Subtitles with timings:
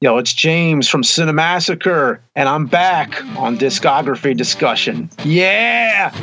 [0.00, 5.10] Yo, it's James from Cinemassacre, and I'm back on discography discussion.
[5.24, 6.14] Yeah!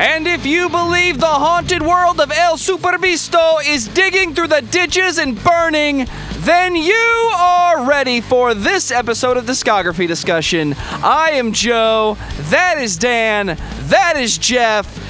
[0.00, 5.18] And if you believe the haunted world of El Superbeasto is digging through the ditches
[5.18, 6.08] and burning,
[6.38, 10.74] then you are ready for this episode of Discography Discussion.
[11.04, 12.16] I am Joe,
[12.50, 15.01] that is Dan, that is Jeff.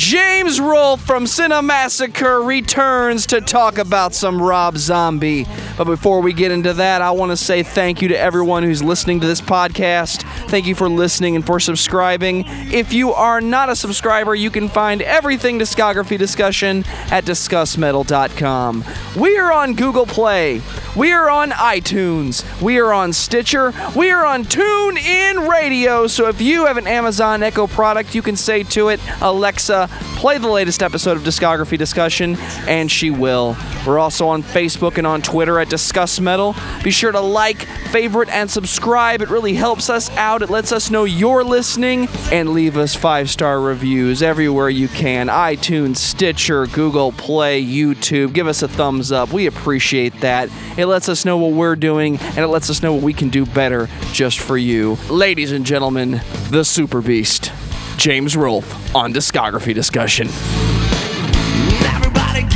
[0.00, 5.44] James Rolfe from Cinemassacre returns to talk about some Rob Zombie.
[5.76, 8.82] But before we get into that, I want to say thank you to everyone who's
[8.82, 10.22] listening to this podcast.
[10.48, 12.44] Thank you for listening and for subscribing.
[12.72, 18.84] If you are not a subscriber, you can find everything discography discussion at discussmetal.com.
[19.18, 20.62] We are on Google Play.
[20.96, 22.42] We are on iTunes.
[22.62, 23.74] We are on Stitcher.
[23.94, 26.06] We are on TuneIn Radio.
[26.06, 30.38] So if you have an Amazon Echo product, you can say to it, Alexa, play
[30.38, 33.56] the latest episode of Discography Discussion, and she will.
[33.86, 36.54] We're also on Facebook and on Twitter at Discuss Metal.
[36.82, 39.22] Be sure to like, favorite, and subscribe.
[39.22, 40.42] It really helps us out.
[40.42, 45.28] It lets us know you're listening, and leave us five star reviews everywhere you can
[45.28, 48.32] iTunes, Stitcher, Google Play, YouTube.
[48.32, 49.32] Give us a thumbs up.
[49.32, 50.50] We appreciate that.
[50.76, 53.28] It lets us know what we're doing, and it lets us know what we can
[53.28, 54.96] do better just for you.
[55.08, 57.52] Ladies and gentlemen, the Super Beast.
[58.00, 60.26] James Rolfe on discography discussion.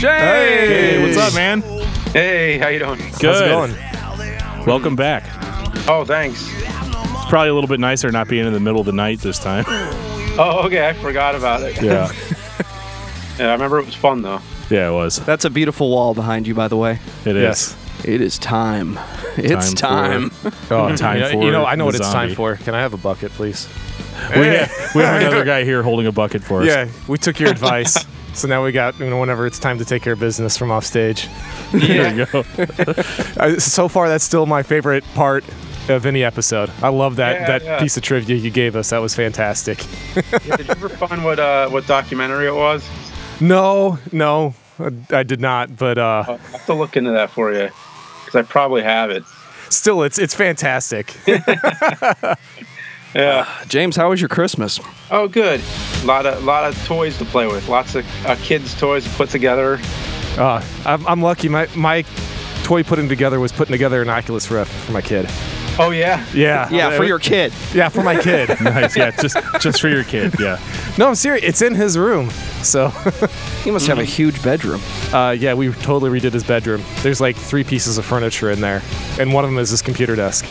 [0.00, 1.60] Hey, what's up, man?
[2.12, 2.98] Hey, how you doing?
[3.20, 3.50] Good.
[3.52, 3.76] How's it
[4.54, 4.66] going?
[4.66, 5.24] Welcome back.
[5.86, 6.48] Oh, thanks.
[6.50, 9.38] It's probably a little bit nicer not being in the middle of the night this
[9.38, 9.64] time.
[10.36, 11.80] Oh, okay, I forgot about it.
[11.80, 12.10] yeah,
[13.38, 14.40] Yeah, I remember it was fun, though.
[14.68, 15.24] yeah, it was.
[15.24, 16.98] That's a beautiful wall behind you, by the way.
[17.24, 17.42] It is.
[17.76, 17.76] Yes.
[18.04, 18.98] It is time.
[19.36, 20.30] It's Time time.
[20.30, 22.28] for- Oh, Time you know, for you know, I know the what it's zombie.
[22.30, 22.56] time for.
[22.56, 23.68] Can I have a bucket, please?
[24.36, 26.66] We have, we have another guy here holding a bucket for us.
[26.68, 28.04] Yeah, we took your advice.
[28.34, 30.72] So now we got, you know, whenever it's time to take care of business from
[30.72, 31.28] off stage.
[31.70, 32.40] There you go.
[33.36, 35.44] Uh, so far, that's still my favorite part
[35.88, 36.68] of any episode.
[36.82, 37.78] I love that Yeah, that yeah.
[37.80, 38.90] piece of trivia you gave us.
[38.90, 39.84] That was fantastic.
[40.16, 42.84] Yeah, did you ever find what uh, what documentary it was?
[43.40, 45.76] No, no, I, I did not.
[45.76, 47.70] But uh, I'll have to look into that for you,
[48.24, 49.22] because I probably have it.
[49.70, 51.14] still, it's it's fantastic.
[53.14, 53.46] Yeah.
[53.68, 54.80] James, how was your Christmas?
[55.10, 55.60] Oh, good.
[56.02, 57.68] A lot of lot of toys to play with.
[57.68, 59.78] Lots of uh, kids' toys to put together.
[60.36, 61.48] Uh, I'm, I'm lucky.
[61.48, 62.02] My my
[62.64, 65.26] toy putting together was putting together an Oculus Rift for my kid.
[65.78, 66.24] Oh yeah.
[66.32, 67.52] Yeah, Yeah, for your kid.
[67.72, 68.48] yeah for my kid.
[68.60, 68.96] nice.
[68.96, 70.34] Yeah, just just for your kid.
[70.40, 70.58] Yeah.
[70.98, 71.44] no, I'm serious.
[71.44, 72.30] It's in his room.
[72.62, 72.88] So.
[73.64, 74.80] He must have a huge bedroom.
[75.12, 76.82] Uh, yeah, we totally redid his bedroom.
[77.02, 78.82] There's like three pieces of furniture in there,
[79.18, 80.44] and one of them is his computer desk.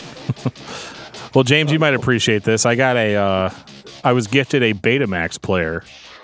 [1.34, 2.64] Well, James, you might appreciate this.
[2.64, 3.16] I got a.
[3.16, 3.50] Uh,
[4.04, 5.82] I was gifted a Betamax player.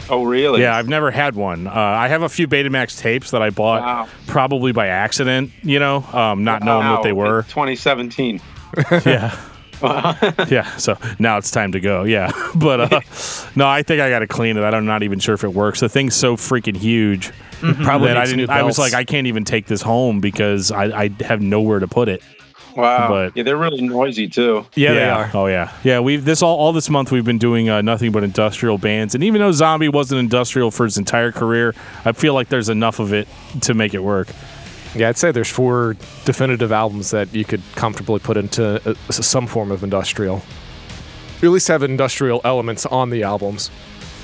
[0.09, 0.62] Oh really?
[0.62, 1.66] Yeah, I've never had one.
[1.66, 4.09] Uh, I have a few Betamax tapes that I bought Wow.
[4.26, 5.50] probably by accident.
[5.62, 7.41] You know, um, not knowing what they were.
[7.41, 8.41] in 2017.
[9.06, 9.38] yeah.
[10.48, 10.76] yeah.
[10.76, 12.04] So now it's time to go.
[12.04, 12.32] Yeah.
[12.54, 13.00] But uh,
[13.54, 14.62] no, I think I got to clean it.
[14.62, 15.81] I'm not even sure if it works.
[15.81, 17.32] The thing's so freaking huge.
[17.60, 18.50] Probably that I didn't.
[18.50, 21.87] I was like, I can't even take this home because I, I have nowhere to
[21.87, 22.22] put it.
[22.76, 23.08] Wow.
[23.08, 24.66] But- yeah, they're really noisy too.
[24.75, 25.31] yeah, they are.
[25.34, 25.72] Oh yeah.
[25.84, 26.00] Yeah.
[26.00, 29.25] We've this all all this month we've been doing uh, nothing but industrial bands, and
[29.25, 33.12] even though Zombie wasn't industrial for his entire career, I feel like there's enough of
[33.12, 33.28] it
[33.62, 34.28] to make it work.
[34.94, 39.47] Yeah, I'd say there's four definitive albums that you could comfortably put into uh, some
[39.47, 40.42] form of industrial.
[41.41, 43.70] You at least have industrial elements on the albums.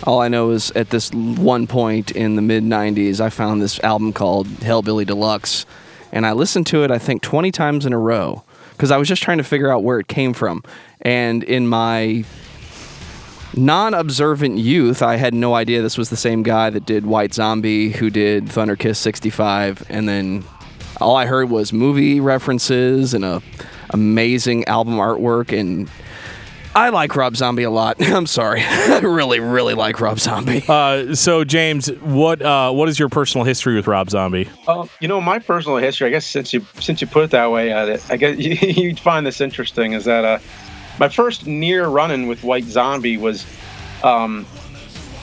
[0.03, 3.79] All I know is at this one point in the mid 90s, I found this
[3.81, 5.65] album called Hellbilly Deluxe.
[6.17, 9.07] And I listened to it, I think, 20 times in a row because I was
[9.07, 10.63] just trying to figure out where it came from.
[11.03, 12.25] And in my
[13.55, 17.35] non observant youth, I had no idea this was the same guy that did White
[17.35, 19.85] Zombie, who did Thunder Kiss 65.
[19.91, 20.43] And then
[21.03, 23.43] all I heard was movie references and a
[23.91, 25.87] amazing album artwork and
[26.77, 27.97] I like Rob Zombie a lot.
[28.01, 28.61] I'm sorry.
[28.65, 30.63] I really, really like Rob Zombie.
[30.69, 34.47] Uh, so James, what uh, what is your personal history with Rob Zombie?
[34.69, 36.09] Um, you know, my personal history.
[36.09, 39.01] I guess since you since you put it that way, uh, I guess you, you'd
[39.01, 39.95] find this interesting.
[39.95, 40.39] Is that uh,
[40.99, 43.47] my first near run-in with White Zombie was,
[44.05, 44.45] um,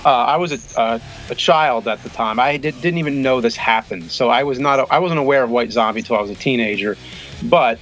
[0.05, 0.99] uh, I was a, uh,
[1.29, 2.39] a child at the time.
[2.39, 5.51] I did, didn't even know this happened, so I was not I wasn't aware of
[5.51, 6.97] White Zombie until I was a teenager.
[7.43, 7.77] But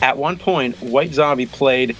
[0.00, 1.96] at one point, White Zombie played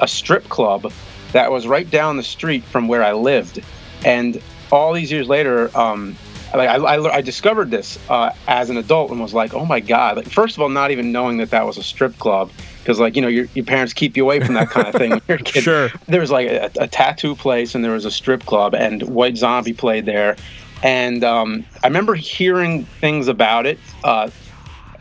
[0.00, 0.92] a strip club
[1.32, 3.62] that was right down the street from where I lived,
[4.04, 6.16] and all these years later, um,
[6.54, 9.80] like I, I, I discovered this uh, as an adult and was like, oh my
[9.80, 10.16] god!
[10.16, 13.16] Like first of all, not even knowing that that was a strip club, because like
[13.16, 15.38] you know your, your parents keep you away from that kind of thing when you're
[15.38, 15.64] a kid.
[15.64, 15.90] Sure.
[16.06, 19.36] There was like a, a tattoo place and there was a strip club and White
[19.36, 20.36] Zombie played there,
[20.82, 23.78] and um, I remember hearing things about it.
[24.04, 24.30] Uh,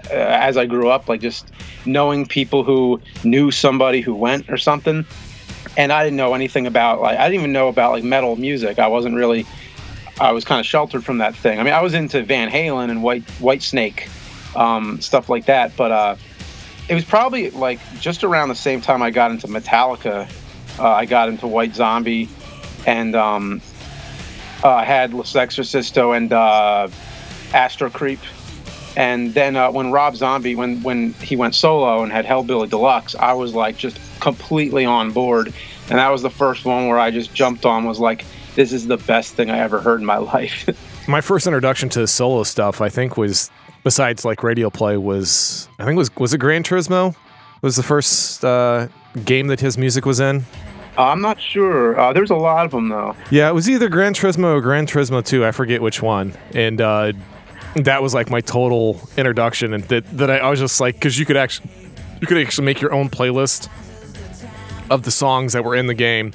[0.10, 1.52] uh, as I grew up, like just
[1.86, 5.06] knowing people who knew somebody who went or something,
[5.78, 8.80] and I didn't know anything about like I didn't even know about like metal music.
[8.80, 9.46] I wasn't really,
[10.20, 11.60] I was kind of sheltered from that thing.
[11.60, 14.10] I mean, I was into Van Halen and White Whitesnake,
[14.56, 16.16] um, stuff like that, but uh,
[16.90, 20.30] it was probably like just around the same time I got into Metallica.
[20.80, 22.30] Uh, I got into White Zombie,
[22.86, 23.62] and um,
[24.64, 26.88] uh, had La Sexorcisto and uh,
[27.54, 28.20] Astro Creep.
[28.96, 33.16] And then uh, when Rob Zombie, when when he went solo and had Hellbilly Deluxe,
[33.16, 35.48] I was like just completely on board,
[35.90, 37.86] and that was the first one where I just jumped on.
[37.86, 38.24] Was like,
[38.56, 40.68] this is the best thing I ever heard in my life.
[41.08, 43.50] My first introduction to solo stuff, I think, was
[43.84, 47.16] besides like radio play was I think was was it Gran Turismo?
[47.62, 48.88] Was the first uh,
[49.26, 50.46] game that his music was in?
[50.98, 52.00] I'm not sure.
[52.00, 53.16] Uh, there's a lot of them though.
[53.32, 55.44] Yeah, it was either Gran Turismo or Gran Turismo 2.
[55.46, 56.34] I forget which one.
[56.54, 57.14] And uh,
[57.76, 61.18] that was like my total introduction, and that that I, I was just like, because
[61.18, 61.70] you could actually
[62.22, 63.70] you could actually make your own playlist
[64.90, 66.34] of the songs that were in the game,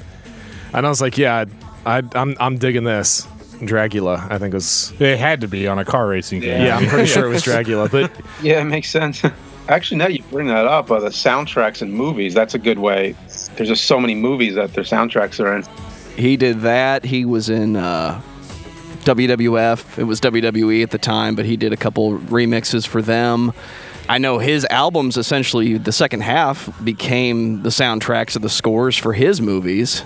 [0.73, 1.45] and I was like, yeah,
[1.87, 3.27] I, I'm I'm digging this.
[3.61, 6.65] Dragula, I think was It had to be on a car racing game.
[6.65, 8.13] yeah, I'm pretty sure it was Dragula, but
[8.43, 9.23] Yeah, it makes sense.
[9.69, 12.35] Actually, now you bring that up, uh, the soundtracks and movies.
[12.35, 13.17] That's a good way.
[13.57, 15.65] There's just so many movies that their soundtracks are in.
[16.17, 17.05] He did that.
[17.05, 18.21] He was in uh,
[19.09, 19.99] WWF.
[19.99, 23.55] It was WWE at the time, but he did a couple remixes for them.
[24.07, 29.15] I know his albums essentially the second half became the soundtracks of the scores for
[29.15, 30.05] his movies.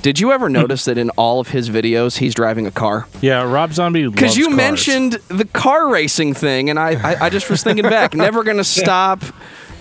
[0.00, 3.06] Did you ever notice that in all of his videos he's driving a car?
[3.20, 4.08] Yeah, Rob Zombie.
[4.08, 4.56] Because you cars.
[4.56, 8.14] mentioned the car racing thing, and I, I, I just was thinking back.
[8.14, 9.22] Never gonna stop.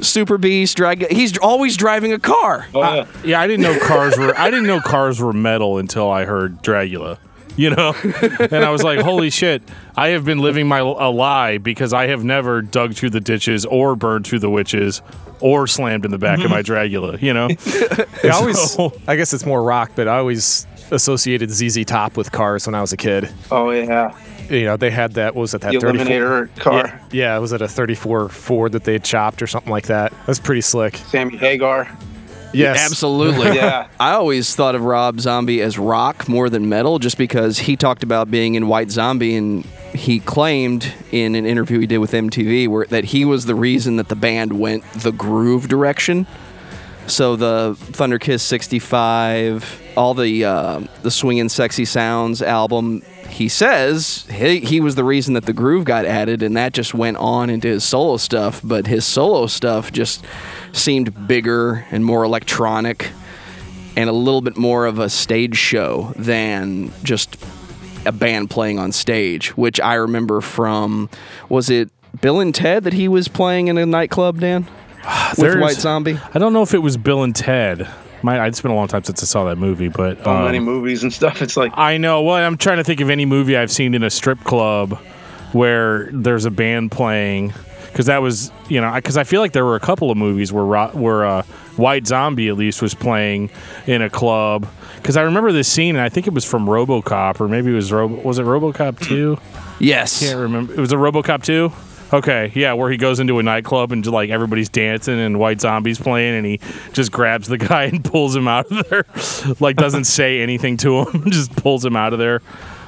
[0.01, 1.09] Super Beast, drag.
[1.09, 2.67] He's always driving a car.
[2.75, 3.07] Oh, yeah.
[3.23, 4.37] Yeah, I didn't know cars were.
[4.37, 7.17] I didn't know cars were metal until I heard Dragula.
[7.67, 7.95] You know,
[8.39, 9.63] and I was like, "Holy shit!
[9.95, 13.65] I have been living my a lie because I have never dug through the ditches
[13.65, 15.01] or burned through the witches
[15.39, 16.71] or slammed in the back of my mm-hmm.
[16.71, 17.47] Dragula." You know,
[18.23, 22.31] I always So- I guess it's more rock, but I always associated ZZ Top with
[22.31, 23.29] cars when I was a kid.
[23.51, 24.15] Oh yeah.
[24.49, 26.85] You know, they had that what was it that The 34 Eliminator car.
[27.11, 30.13] Yeah, yeah, was it a 34 Ford that they had chopped or something like that?
[30.25, 30.95] That's pretty slick.
[30.97, 31.89] Sammy Hagar.
[32.53, 32.85] Yes.
[32.89, 33.47] Absolutely.
[33.57, 33.87] Yeah.
[33.99, 38.03] I always thought of Rob Zombie as rock more than metal just because he talked
[38.03, 42.67] about being in White Zombie and he claimed in an interview he did with MTV
[42.67, 46.27] where that he was the reason that the band went the groove direction.
[47.07, 54.25] So the Thunder Kiss 65, all the uh, the swinging sexy sounds album, he says
[54.31, 57.49] he, he was the reason that the groove got added and that just went on
[57.49, 60.23] into his solo stuff, but his solo stuff just
[60.73, 63.09] seemed bigger and more electronic
[63.95, 67.37] and a little bit more of a stage show than just
[68.05, 71.09] a band playing on stage, which I remember from
[71.49, 71.89] was it
[72.21, 74.63] Bill and Ted that he was playing in a nightclub, Dan?
[75.31, 76.19] With There's- White Zombie?
[76.33, 77.87] I don't know if it was Bill and Ted.
[78.23, 80.59] My, it's been a long time since I saw that movie, but So um, many
[80.59, 81.41] movies and stuff.
[81.47, 82.21] It's like I know.
[82.23, 84.97] Well, I'm trying to think of any movie I've seen in a strip club
[85.53, 87.53] where there's a band playing.
[87.87, 90.53] Because that was, you know, because I feel like there were a couple of movies
[90.53, 91.41] where Ro- where uh,
[91.77, 93.49] White Zombie at least was playing
[93.87, 94.67] in a club.
[94.97, 97.75] Because I remember this scene, and I think it was from RoboCop, or maybe it
[97.75, 99.37] was Robo- was it RoboCop two?
[99.79, 100.21] Yes.
[100.21, 100.73] I can't remember.
[100.73, 101.71] It was a RoboCop two.
[102.13, 105.99] Okay, yeah, where he goes into a nightclub and like everybody's dancing and White Zombie's
[105.99, 106.59] playing, and he
[106.93, 109.05] just grabs the guy and pulls him out of there.
[109.59, 112.41] like doesn't say anything to him, just pulls him out of there.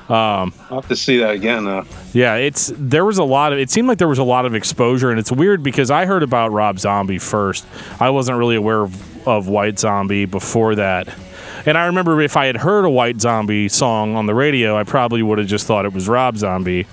[0.08, 1.68] Um, I'll have to see that again.
[1.68, 1.84] Uh,
[2.14, 4.56] Yeah, it's there was a lot of it seemed like there was a lot of
[4.56, 7.64] exposure and it's weird because I heard about Rob Zombie first.
[8.00, 11.14] I wasn't really aware of, of White Zombie before that.
[11.68, 14.84] And I remember if I had heard a White Zombie song on the radio, I
[14.84, 16.88] probably would have just thought it was Rob Zombie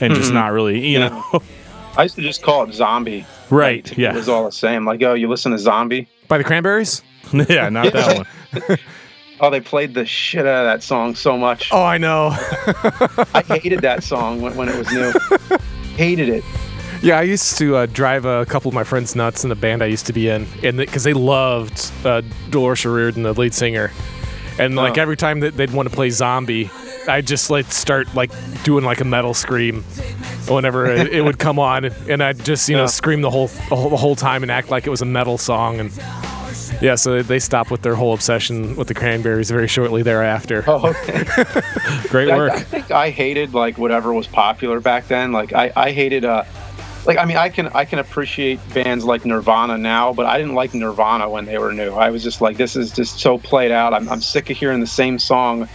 [0.00, 1.08] and just not really, you Yeah.
[1.08, 1.42] know.
[1.98, 3.26] I used to just call it Zombie.
[3.50, 4.10] Right, Like, yeah.
[4.12, 4.84] It was all the same.
[4.84, 6.06] Like, oh, you listen to Zombie?
[6.28, 7.02] By the Cranberries?
[7.32, 8.26] yeah, not that
[8.58, 8.78] one.
[9.40, 11.68] Oh, they played the shit out of that song so much.
[11.70, 12.30] Oh, I know.
[13.34, 15.12] I hated that song when, when it was new.
[15.94, 16.42] hated it.
[17.04, 19.80] yeah, I used to uh, drive a couple of my friends nuts in the band
[19.80, 23.92] I used to be in, and because they loved uh, Dolores O'Riordan, the lead singer,
[24.58, 25.02] and like Oh.
[25.02, 26.70] every time that they'd want to play Zombie,
[27.08, 28.30] I'd just like start like
[28.64, 29.82] doing like a metal scream
[30.48, 32.86] whenever it, it would come on, and I'd just you know Yeah.
[32.88, 35.90] scream the whole, the whole time and act like it was a metal song, and
[36.80, 40.62] yeah, so they stopped with their whole obsession with the Cranberries very shortly thereafter.
[40.66, 41.24] Oh, okay.
[42.08, 42.52] Great I, work.
[42.52, 45.32] I think I hated like whatever was popular back then.
[45.32, 46.44] Like I, I hated uh
[47.06, 50.54] like I mean I can I can appreciate bands like Nirvana now, but I didn't
[50.54, 51.92] like Nirvana when they were new.
[51.92, 53.94] I was just like this is just so played out.
[53.94, 55.68] I'm I'm sick of hearing the same song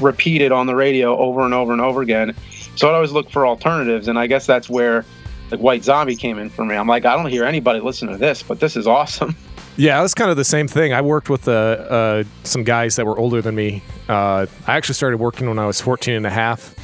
[0.00, 2.34] repeated on the radio over and over and over again.
[2.76, 5.04] So I'd always look for alternatives, and I guess that's where
[5.50, 6.74] like White Zombie came in for me.
[6.74, 9.36] I'm like I don't hear anybody listen to this, but this is awesome.
[9.78, 10.94] Yeah, was kind of the same thing.
[10.94, 13.82] I worked with uh, uh, some guys that were older than me.
[14.08, 16.74] Uh, I actually started working when I was 14 and a half.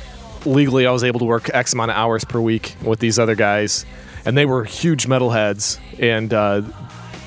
[0.44, 3.34] Legally, I was able to work X amount of hours per week with these other
[3.34, 3.87] guys,
[4.25, 5.78] and they were huge metalheads.
[5.99, 6.62] And uh,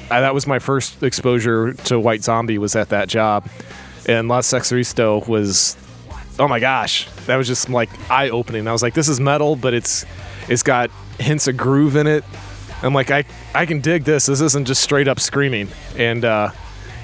[0.10, 3.48] I, that was my first exposure to White Zombie was at that job.
[4.08, 5.78] And La Sexorcisto was,
[6.38, 8.68] oh my gosh, that was just like eye opening.
[8.68, 10.06] I was like, this is metal, but it's
[10.48, 12.24] it's got hints of groove in it
[12.82, 14.26] I'm like, I, I can dig this.
[14.26, 15.70] This isn't just straight up screaming.
[15.98, 16.52] And, uh,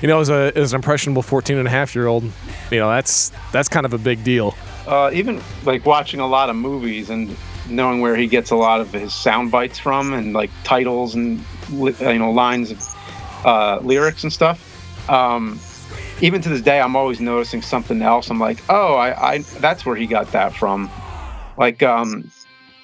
[0.01, 2.24] you know, as, a, as an impressionable 14 and a half year old,
[2.70, 4.56] you know, that's, that's kind of a big deal.
[4.88, 7.36] Uh, even like watching a lot of movies and
[7.70, 11.44] knowing where he gets a lot of his sound bites from and like titles and,
[11.70, 12.84] you know, lines of
[13.46, 15.10] uh, lyrics and stuff.
[15.10, 15.60] Um,
[16.22, 18.30] even to this day, I'm always noticing something else.
[18.30, 20.90] I'm like, oh, I, I that's where he got that from.
[21.58, 22.32] Like, um,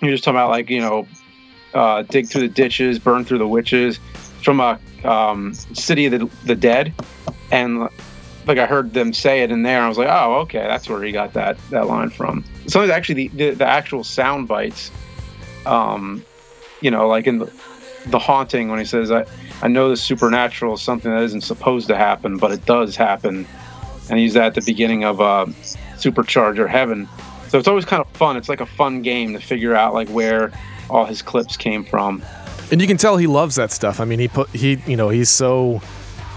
[0.01, 1.07] you're just talking about like, you know,
[1.73, 3.99] uh, dig through the ditches, burn through the witches,
[4.43, 6.93] from a um, City of the, the Dead,
[7.51, 7.89] and
[8.47, 9.81] like I heard them say it in there.
[9.81, 12.43] I was like, oh, okay, that's where he got that that line from.
[12.67, 14.91] Sometimes actually the, the, the actual sound bites,
[15.65, 16.23] um,
[16.81, 17.51] you know, like in the,
[18.07, 19.25] the haunting when he says, I,
[19.61, 23.47] I know the supernatural is something that isn't supposed to happen, but it does happen.
[24.09, 25.47] And he's at the beginning of uh,
[25.95, 27.09] Supercharger Heaven.
[27.49, 28.37] So it's always kind of fun.
[28.37, 30.51] It's like a fun game to figure out like where
[30.89, 32.23] all his clips came from.
[32.71, 33.99] And you can tell he loves that stuff.
[33.99, 35.81] I mean, he put he you know he's so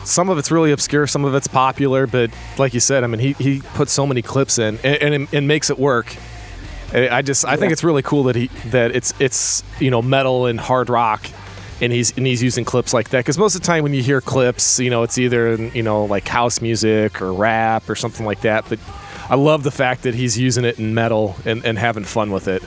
[0.05, 3.21] some of it's really obscure, some of it's popular, but like you said, I mean,
[3.21, 6.17] he he puts so many clips in and and, and makes it work.
[6.93, 10.47] I just I think it's really cool that he that it's it's you know metal
[10.47, 11.25] and hard rock
[11.81, 13.21] and he's and he's using clips like that.
[13.21, 16.05] Because most of the time when you hear clips you know it's either you know
[16.05, 18.79] like house music or rap or something like that but
[19.29, 22.49] i love the fact that he's using it in metal and, and having fun with
[22.49, 22.63] it.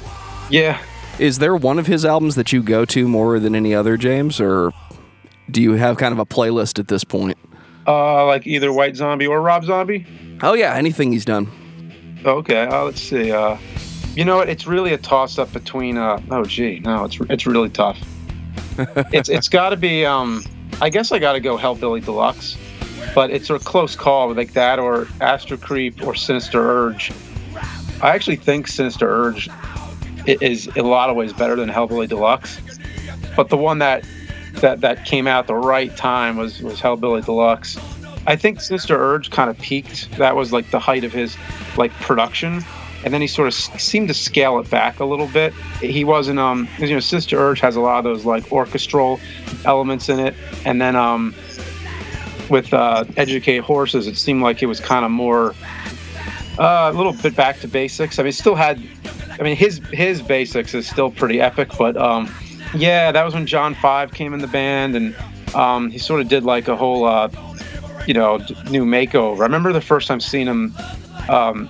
[0.50, 0.82] Yeah.
[1.20, 4.42] Is there one of his albums that you go to more than any other, James,
[4.42, 4.74] or
[5.50, 7.38] do you have kind of a playlist at this point?
[7.86, 10.06] Uh, like either White Zombie or Rob Zombie.
[10.42, 11.48] Oh yeah, anything he's done.
[12.26, 13.32] Okay, uh, let's see.
[13.32, 13.58] Uh,
[14.16, 14.50] you know what?
[14.50, 15.98] It's really a toss up between.
[15.98, 18.00] Uh, oh gee, no, it's it's really tough.
[19.12, 20.06] it's it's got to be.
[20.06, 20.44] Um,
[20.82, 22.58] I guess I got to go Hellbilly Deluxe,
[23.14, 27.12] but it's a close call like that or Astro Creep or Sinister Urge.
[28.02, 29.50] I actually think Sinister Urge
[30.26, 32.60] is in a lot of ways better than Hellbilly Deluxe.
[33.36, 34.06] But the one that
[34.64, 37.78] that that came out the right time was was Hellbilly Deluxe.
[38.26, 40.10] I think Sinister Urge kind of peaked.
[40.18, 41.38] That was like the height of his
[41.78, 42.64] like production,
[43.04, 45.54] and then he sort of seemed to scale it back a little bit.
[45.82, 49.20] He wasn't um you know Sinister Urge has a lot of those like orchestral
[49.66, 50.34] elements in it,
[50.66, 51.36] and then um
[52.50, 55.56] with uh, Educated Horses, it seemed like it was kind of more
[56.60, 58.20] uh, a little bit back to basics.
[58.20, 58.82] I mean, still had
[59.40, 62.34] I mean, his his basics is still pretty epic, but um,
[62.76, 65.16] yeah, that was when John Five came in the band, and
[65.56, 67.30] um, he sort of did like a whole, uh,
[68.08, 68.38] you know,
[68.70, 69.40] new makeover.
[69.40, 70.76] I remember the first time seeing him.
[71.30, 71.70] Um,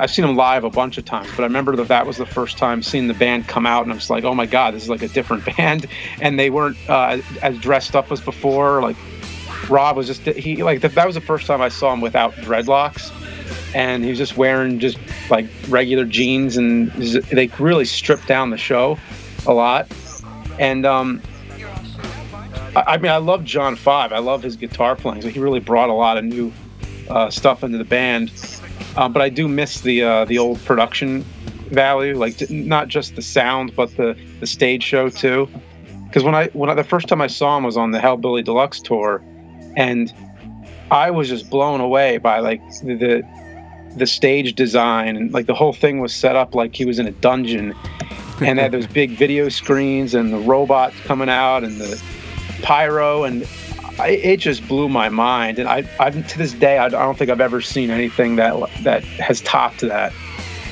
[0.00, 2.26] I've seen him live a bunch of times, but I remember that that was the
[2.26, 4.82] first time seeing the band come out, and I was like, oh my god, this
[4.82, 5.86] is like a different band,
[6.20, 8.80] and they weren't uh, as dressed up as before.
[8.82, 8.96] Like
[9.68, 13.12] Rob was just he like that was the first time I saw him without dreadlocks
[13.74, 14.98] and he was just wearing just
[15.30, 18.98] like regular jeans, and they really stripped down the show
[19.46, 19.88] a lot.
[20.58, 21.22] And um,
[22.76, 24.12] I, I mean, I love John Five.
[24.12, 25.22] I love his guitar playing.
[25.22, 26.52] So he really brought a lot of new
[27.08, 28.32] uh, stuff into the band.
[28.96, 31.22] Um, but I do miss the uh, the old production
[31.70, 35.48] value, like not just the sound, but the the stage show too.
[36.06, 38.44] Because when I when I, the first time I saw him was on the Hellbilly
[38.44, 39.22] Deluxe tour,
[39.76, 40.12] and
[40.90, 43.22] I was just blown away by like the
[43.96, 47.06] the stage design and like the whole thing was set up like he was in
[47.06, 47.74] a dungeon
[48.40, 52.02] and had those big video screens and the robots coming out and the
[52.62, 53.46] pyro and
[53.98, 57.16] I, it just blew my mind and I, I to this day I, I don't
[57.16, 60.12] think I've ever seen anything that that has topped that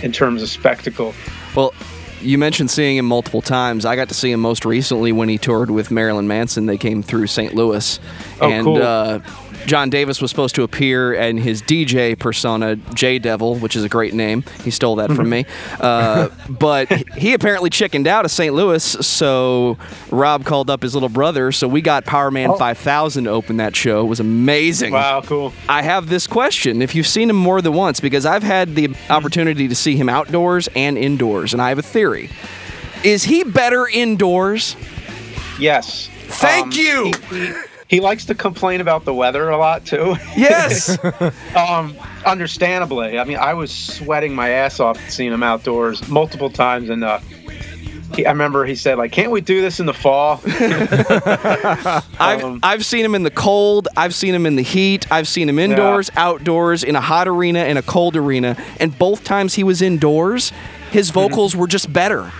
[0.02, 1.14] in terms of spectacle.
[1.54, 1.72] Well,
[2.20, 3.84] you mentioned seeing him multiple times.
[3.84, 6.66] I got to see him most recently when he toured with Marilyn Manson.
[6.66, 7.54] They came through St.
[7.54, 7.98] Louis,
[8.40, 8.82] oh, and cool.
[8.82, 9.20] uh,
[9.66, 13.88] John Davis was supposed to appear in his DJ persona, J Devil, which is a
[13.88, 14.44] great name.
[14.64, 15.46] He stole that from me.
[15.80, 18.54] Uh, but he apparently chickened out of St.
[18.54, 19.78] Louis, so
[20.10, 21.52] Rob called up his little brother.
[21.52, 22.56] So we got Powerman Oh.
[22.56, 24.00] 5000 to open that show.
[24.00, 24.92] It was amazing.
[24.92, 25.52] Wow, cool.
[25.68, 26.82] I have this question.
[26.82, 30.08] If you've seen him more than once, because I've had the opportunity to see him
[30.08, 32.30] outdoors and indoors, and I have a theory.
[33.04, 34.76] Is he better indoors?
[35.58, 36.08] Yes.
[36.26, 37.12] Thank Um, you.
[37.30, 37.52] He, he,
[37.92, 40.16] he likes to complain about the weather a lot too.
[40.34, 40.96] Yes.
[41.54, 41.94] um,
[42.24, 43.18] understandably.
[43.18, 47.18] I mean, I was sweating my ass off seeing him outdoors multiple times, and uh,
[48.14, 50.40] he, I remember he said, "Like, can't we do this in the fall?"
[52.18, 53.88] I've, Um, I've seen him in the cold.
[53.94, 55.06] I've seen him in the heat.
[55.12, 58.56] I've seen him indoors, outdoors, in a hot arena, in a cold arena.
[58.80, 60.50] And both times he was indoors,
[60.92, 62.32] his vocals were just better.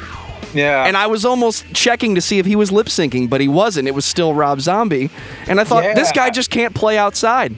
[0.54, 0.84] Yeah.
[0.84, 3.88] And I was almost checking to see if he was lip syncing, but he wasn't.
[3.88, 5.10] It was still Rob Zombie.
[5.46, 7.54] And I thought, this guy just can't play outside.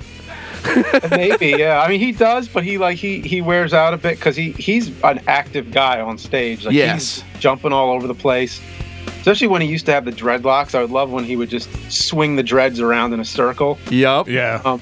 [1.10, 1.82] Maybe, yeah.
[1.82, 4.52] I mean, he does, but he like he he wears out a bit because he
[4.52, 6.64] he's an active guy on stage.
[6.64, 7.20] Like Yes.
[7.32, 8.60] he's jumping all over the place.
[9.18, 10.74] Especially when he used to have the dreadlocks.
[10.74, 13.78] I would love when he would just swing the dreads around in a circle.
[13.90, 14.28] Yup.
[14.28, 14.60] Yeah.
[14.64, 14.80] Um,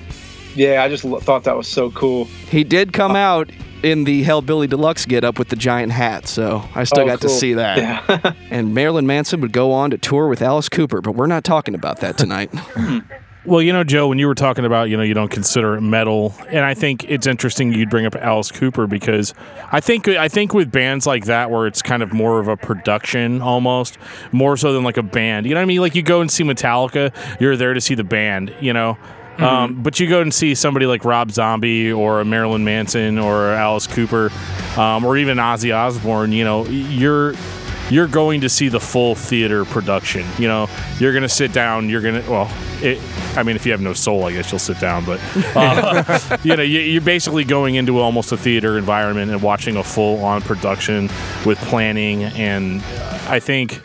[0.54, 2.26] yeah, I just lo- thought that was so cool.
[2.50, 3.50] He did come out
[3.82, 7.20] in the Hellbilly Deluxe get up with the giant hat, so I still Oh, got
[7.22, 7.78] to see that.
[7.78, 8.32] Yeah.
[8.50, 11.74] And Marilyn Manson would go on to tour with Alice Cooper, but we're not talking
[11.74, 12.50] about that tonight.
[12.72, 12.98] Hmm.
[13.44, 15.80] Well, you know, Joe, when you were talking about, you know, you don't consider it
[15.80, 19.34] metal, and I think it's interesting you'd bring up Alice Cooper because
[19.72, 22.56] I think I think with bands like that where it's kind of more of a
[22.56, 23.98] production almost,
[24.30, 25.46] more so than like a band.
[25.46, 25.80] You know what I mean?
[25.80, 28.96] Like you go and see Metallica, you're there to see the band, you know.
[29.38, 33.86] Um, but you go and see somebody like Rob Zombie or Marilyn Manson or Alice
[33.86, 34.30] Cooper,
[34.76, 36.32] um, or even Ozzy Osbourne.
[36.32, 37.34] You know, you're
[37.90, 40.24] you're going to see the full theater production.
[40.38, 41.88] You know, you're going to sit down.
[41.88, 42.98] You're going to well, it,
[43.36, 45.04] I mean, if you have no soul, I guess you'll sit down.
[45.04, 45.20] But
[45.56, 49.84] um, you know, you, you're basically going into almost a theater environment and watching a
[49.84, 51.10] full-on production
[51.44, 52.24] with planning.
[52.24, 52.82] And
[53.28, 53.82] I think,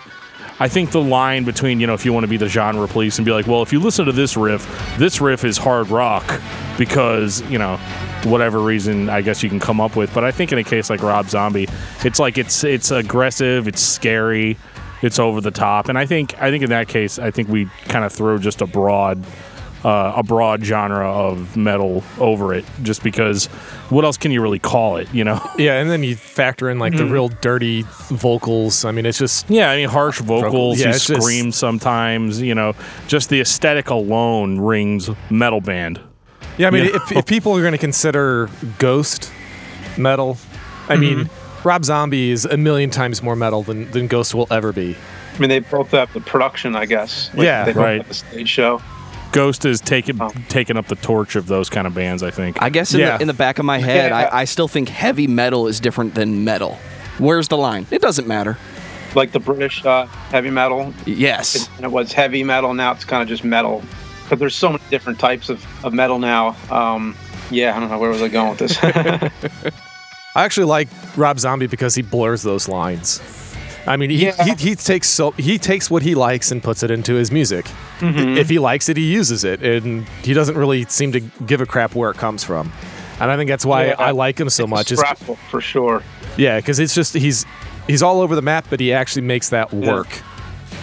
[0.59, 3.17] I think the line between you know, if you want to be the genre police
[3.17, 4.65] and be like, well, if you listen to this riff,
[4.97, 6.41] this riff is hard rock
[6.77, 7.77] because you know
[8.23, 10.13] whatever reason I guess you can come up with.
[10.13, 11.67] But I think in a case like Rob Zombie,
[12.03, 14.57] it's like it's it's aggressive, it's scary,
[15.01, 17.65] it's over the top, and I think I think in that case, I think we
[17.85, 19.23] kind of throw just a broad.
[19.87, 23.45] Uh, a broad genre of metal over it, just because
[23.89, 25.07] what else can you really call it?
[25.13, 25.39] You know?
[25.57, 28.83] Yeah, and then you factor in like the real dirty vocals.
[28.83, 30.79] I mean, it's just Yeah, I mean harsh vocals.
[30.79, 32.41] Yeah, he it's just- screams sometimes.
[32.41, 32.73] You know,
[33.07, 36.01] just the aesthetic alone rings metal band.
[36.57, 36.67] yeah.
[36.67, 36.95] I mean, Yeah.
[36.97, 39.31] if, if people are going to consider Ghost
[39.97, 40.37] metal,
[40.89, 41.29] I mean,
[41.63, 44.97] Rob Zombie is a million times more metal than than Ghost will ever be.
[45.33, 47.29] I mean, they both have the production, I guess.
[47.37, 47.97] Yeah, they both right.
[47.99, 48.81] have the stage show.
[49.37, 50.31] Ghost is taking Oh.
[50.49, 52.23] taking up the torch of those kind of bands.
[52.23, 52.61] I think.
[52.61, 53.17] I guess in, Yeah.
[53.17, 54.17] the, in the back of my head, Yeah.
[54.31, 56.77] I, I still think heavy metal is different than metal.
[57.19, 57.85] Where's the line?
[57.91, 58.57] It doesn't matter.
[59.15, 61.69] Like the British uh, heavy metal, Yes.
[61.77, 62.73] and it was heavy metal.
[62.73, 63.81] Now it's kind of just metal.
[64.29, 66.55] But there's so many different types of, of metal now.
[66.69, 67.15] Um,
[67.49, 68.77] yeah, I don't know where was I going with this.
[70.35, 73.19] I actually like Rob Zombie because he blurs those lines.
[73.87, 74.43] I mean, he, Yeah.
[74.43, 77.65] he, he takes so he takes what he likes and puts it into his music.
[78.01, 81.65] If he likes it, he uses it, and he doesn't really seem to give a
[81.65, 82.71] crap where it comes from.
[83.19, 83.95] And I think that's why Yeah.
[83.97, 84.91] I like him so much.
[84.91, 86.03] Is, Scrapple, for sure.
[86.37, 87.45] yeah, because it's just he's
[87.87, 90.21] he's all over the map, but he actually makes that work.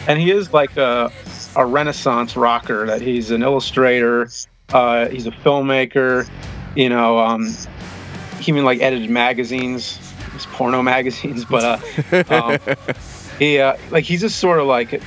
[0.08, 1.12] and he is like a,
[1.56, 4.28] a renaissance rocker that he's an illustrator
[4.72, 6.28] uh, he's a filmmaker
[6.74, 7.46] you know um,
[8.40, 9.98] he even like edited magazines
[10.34, 11.80] his porno magazines but
[12.12, 12.58] uh, um,
[13.38, 15.00] he uh, like he's just sort of like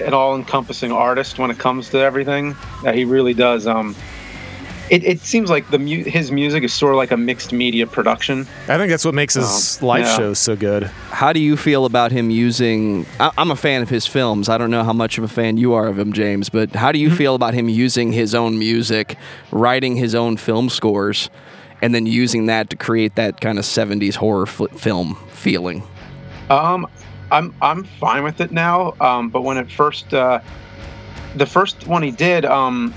[0.00, 3.94] an all-encompassing artist when it comes to everything that he really does um,
[4.90, 7.86] it, it seems like the mu- his music is sort of like a mixed media
[7.86, 10.16] production I think that's what makes his Um, live yeah.
[10.16, 10.84] shows so good.
[11.10, 13.06] How do you feel about him using?
[13.20, 14.48] I, I'm a fan of his films.
[14.48, 16.90] I don't know how much of a fan you are of him, James, but how
[16.92, 19.16] do you feel about him using his own music,
[19.52, 21.30] writing his own film scores,
[21.82, 25.82] and then using that to create that kind of 70s horror fl- film feeling?
[26.48, 26.86] Um,
[27.30, 28.94] I'm I'm fine with it now.
[29.00, 30.40] Um, but when it first, uh,
[31.36, 32.92] the first one he did, um,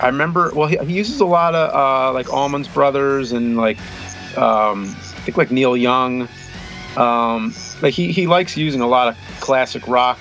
[0.00, 0.52] I remember.
[0.54, 3.78] Well, he, he uses a lot of uh, like Allman Brothers and like
[4.36, 6.28] um, I think like Neil Young.
[6.96, 10.18] Um, like he, he likes using a lot of classic rock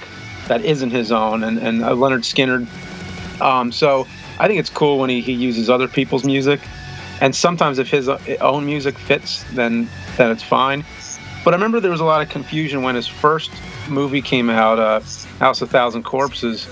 [0.48, 2.68] that isn't his own, and and uh, Lynyrd Skynyrd.
[3.42, 4.08] Um, so
[4.40, 6.62] I think it's cool when he, he uses other people's music,
[7.22, 10.86] and sometimes if his own music fits, then then it's fine.
[11.44, 13.52] But I remember there was a lot of confusion when his first
[13.90, 15.00] movie came out, uh,
[15.40, 16.68] House of Thousand Corpses.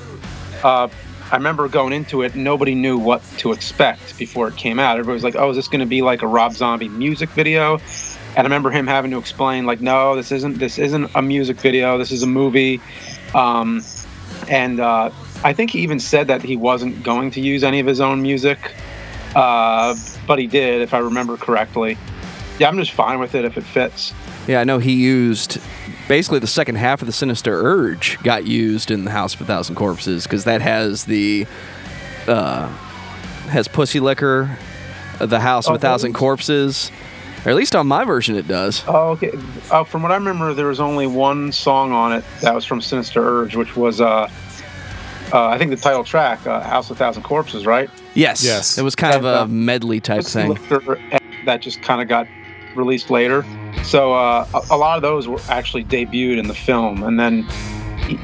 [0.64, 0.90] Uh,
[1.32, 4.98] I remember going into it, nobody knew what to expect before it came out.
[4.98, 7.80] Everybody was like, "Oh, is this going to be like a Rob Zombie music video?"
[8.36, 10.60] And I remember him having to explain, like, "No, this isn't.
[10.60, 11.98] This isn't a music video.
[11.98, 12.80] This is a movie."
[13.36, 13.84] Um,
[14.48, 15.10] and uh,
[15.44, 18.22] I think he even said that he wasn't going to use any of his own
[18.22, 18.74] music,
[19.36, 19.96] uh,
[20.28, 21.98] but he did, if I remember correctly.
[22.60, 24.14] Yeah, I'm just fine with it if it fits.
[24.48, 25.60] Yeah, I know he used
[26.08, 29.46] basically the second half of the Sinister Urge got used in the House of a
[29.46, 31.46] Thousand Corpses because that has the
[32.28, 32.68] uh,
[33.50, 34.58] has Pussy Liquor,
[35.20, 36.20] uh, the House of Oh, a Thousand those?
[36.20, 36.92] Corpses,
[37.46, 38.84] or at least on my version it does.
[38.88, 39.32] Oh, okay.
[39.70, 42.82] Uh, from what I remember, there was only one song on it that was from
[42.82, 44.30] Sinister Urge, which was, uh,
[45.34, 47.90] uh, I think, the title track, uh, "House of a Thousand Corpses," right?
[48.18, 48.78] Yes, Yes.
[48.78, 50.58] it was kind of a uh, medley type thing.
[51.46, 52.28] That just kind of got
[52.76, 53.46] released later.
[53.84, 57.48] So uh, a, a lot of those were actually debuted in the film, and then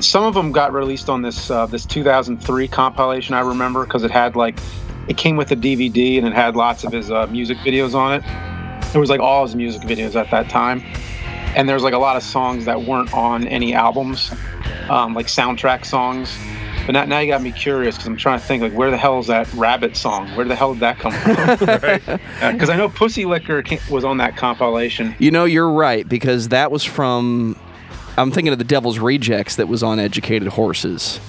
[0.02, 3.36] some of them got released on this uh, this 2003 compilation.
[3.36, 4.58] I remember because it had like
[5.08, 8.14] it came with a DVD and it had lots of his uh, music videos on
[8.14, 8.24] it.
[8.96, 10.82] It was like all his music videos at that time,
[11.56, 14.32] and there's like a lot of songs that weren't on any albums,
[14.90, 16.36] um, like soundtrack songs.
[16.86, 18.98] But now, now you got me curious because I'm trying to think like where the
[18.98, 20.28] hell is that Rabbit song?
[20.36, 21.34] Where the hell did that come from?
[22.54, 25.16] Because uh, I know Pussy Liquor was on that compilation.
[25.18, 27.56] You know, you're right because that was from.
[28.18, 31.20] I'm thinking of the Devil's Rejects that was on Educated Horses.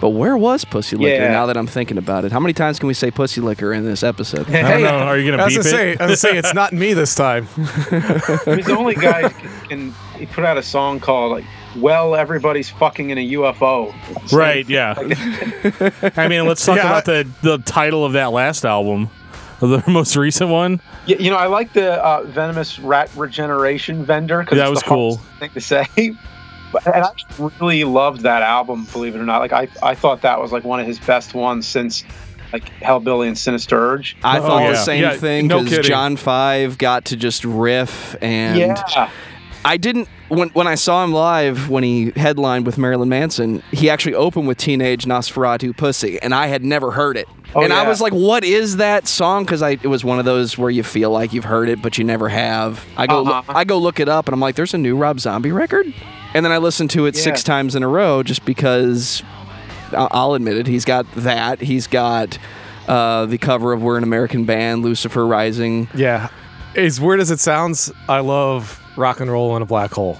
[0.00, 1.32] But where was Pussy Liquor Yeah.
[1.32, 2.30] now that I'm thinking about it?
[2.32, 4.48] How many times can we say Pussy Liquor in this episode?
[4.48, 4.88] I don't know.
[4.90, 6.00] Are you gonna was beep gonna say, it?
[6.00, 7.46] I was gonna say it's not me this time.
[7.56, 9.94] He's the only guy who can.
[10.16, 11.44] He put out a song called like
[11.80, 13.92] "Well, Everybody's Fucking in a UFO."
[14.32, 14.68] Right.
[14.68, 14.94] Yeah.
[16.16, 19.10] I mean, let's talk Yeah, about the the title of that last album,
[19.60, 20.80] the most recent one.
[21.06, 25.16] Yeah, you know, I like the uh, venomous rat regeneration vendor because That was cool.
[25.38, 25.86] Thing to say,
[26.72, 28.86] but, and I really loved that album.
[28.92, 31.34] Believe it or not, like I, I thought that was like one of his best
[31.34, 32.04] ones since
[32.52, 34.16] like Hellbilly and Sinister Urge.
[34.24, 35.88] I Oh, thought the same Yeah, thing no because kidding.
[35.90, 39.10] John Five got to just riff, and yeah,
[39.68, 43.62] I didn't when when I saw him live when he headlined with Marilyn Manson.
[43.70, 47.28] He actually opened with Teenage Nosferatu Pussy, and I had never heard it.
[47.54, 50.24] Oh, and I was like, "What is that song?" Because I it was one of
[50.24, 52.82] those where you feel like you've heard it, but you never have.
[52.96, 53.52] I go Uh-huh.
[53.54, 55.92] I go look it up, and I'm like, "There's a new Rob Zombie record,"
[56.32, 59.22] and then I listened to it six times in a row just because.
[59.92, 60.66] I'll admit it.
[60.66, 61.60] He's got that.
[61.62, 62.38] He's got
[62.86, 65.88] uh, the cover of "We're an American Band," Lucifer Rising.
[65.94, 66.28] Yeah,
[66.74, 70.18] as weird as it sounds, I love rock and roll in a black hole.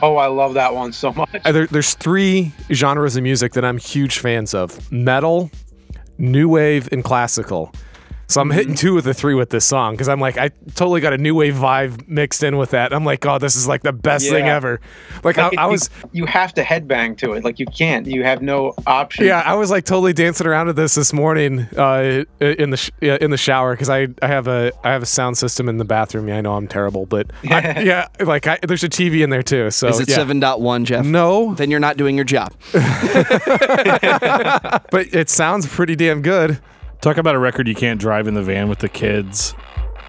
[0.00, 1.30] oh, I love that one so much.
[1.44, 5.50] There, there's three genres of music that I'm huge fans of: metal,
[6.18, 7.72] new wave, and classical.
[8.32, 11.02] So I'm hitting two of the three with this song because I'm like, I totally
[11.02, 12.92] got a new wave vibe mixed in with that.
[12.94, 14.80] I'm like, oh, this is like the best thing ever.
[15.22, 17.44] Like I, Like, I you- was, You, have to headbang to it.
[17.44, 18.06] Like you can't.
[18.06, 19.26] You have no option.
[19.26, 22.90] yeah, I was like totally dancing around to this this morning uh, in the sh-
[23.02, 25.76] uh, in the shower because I, I have a I have a sound system in
[25.76, 26.28] the bathroom.
[26.28, 29.42] Yeah, I know I'm terrible, but I, yeah, like I, there's a TV in there
[29.42, 29.70] too.
[29.70, 30.16] So Is it yeah.
[30.18, 31.04] 7.1, Jeff?
[31.04, 32.54] No, Then you're not doing your job.
[32.72, 32.82] but
[35.12, 36.58] it sounds pretty damn good.
[37.02, 39.54] Talk about a record you can't drive in the van with the kids.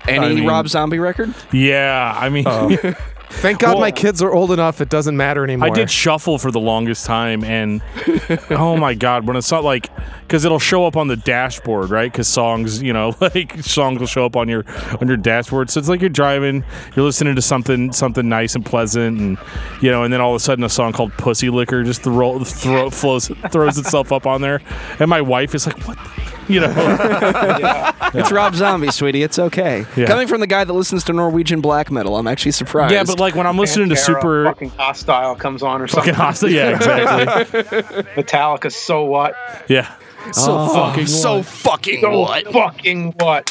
[0.07, 1.33] Any I mean- Rob Zombie record?
[1.51, 2.69] Yeah, I mean, oh.
[3.41, 5.67] Thank God Well- my kids are old enough; it doesn't matter anymore.
[5.67, 7.81] I did shuffle for the longest time, and
[8.51, 9.89] oh my god, when it's not like
[10.21, 12.11] because it'll show up on the dashboard, right?
[12.11, 14.65] Because songs, you know, like songs will show up on your
[15.01, 15.69] on your dashboard.
[15.69, 16.63] So it's like you're driving,
[16.95, 19.37] you're listening to something something nice and pleasant, and
[19.81, 22.43] you know, and then all of a sudden a song called "Pussy Liquor" just throw,
[22.43, 24.61] throw flows throws itself up on there,
[24.99, 26.33] and my wife is like, "What?" The?
[26.53, 26.73] You know,
[28.13, 29.23] It's Rob Zombie, sweetie.
[29.23, 29.85] It's okay.
[29.95, 30.07] Yeah.
[30.07, 32.93] Coming from the guy that listens to Norwegian black metal, I'm actually surprised.
[32.93, 36.13] yeah, but like when I'm listening to super fucking hostile comes on or something.
[36.13, 37.57] fucking hostile, yeah, exactly,
[38.23, 38.71] Metallica.
[38.71, 39.35] So what?
[39.67, 39.95] yeah.
[40.31, 40.73] So oh.
[40.73, 41.45] fucking so what?
[41.45, 42.47] fucking So what?
[42.53, 43.49] fucking what?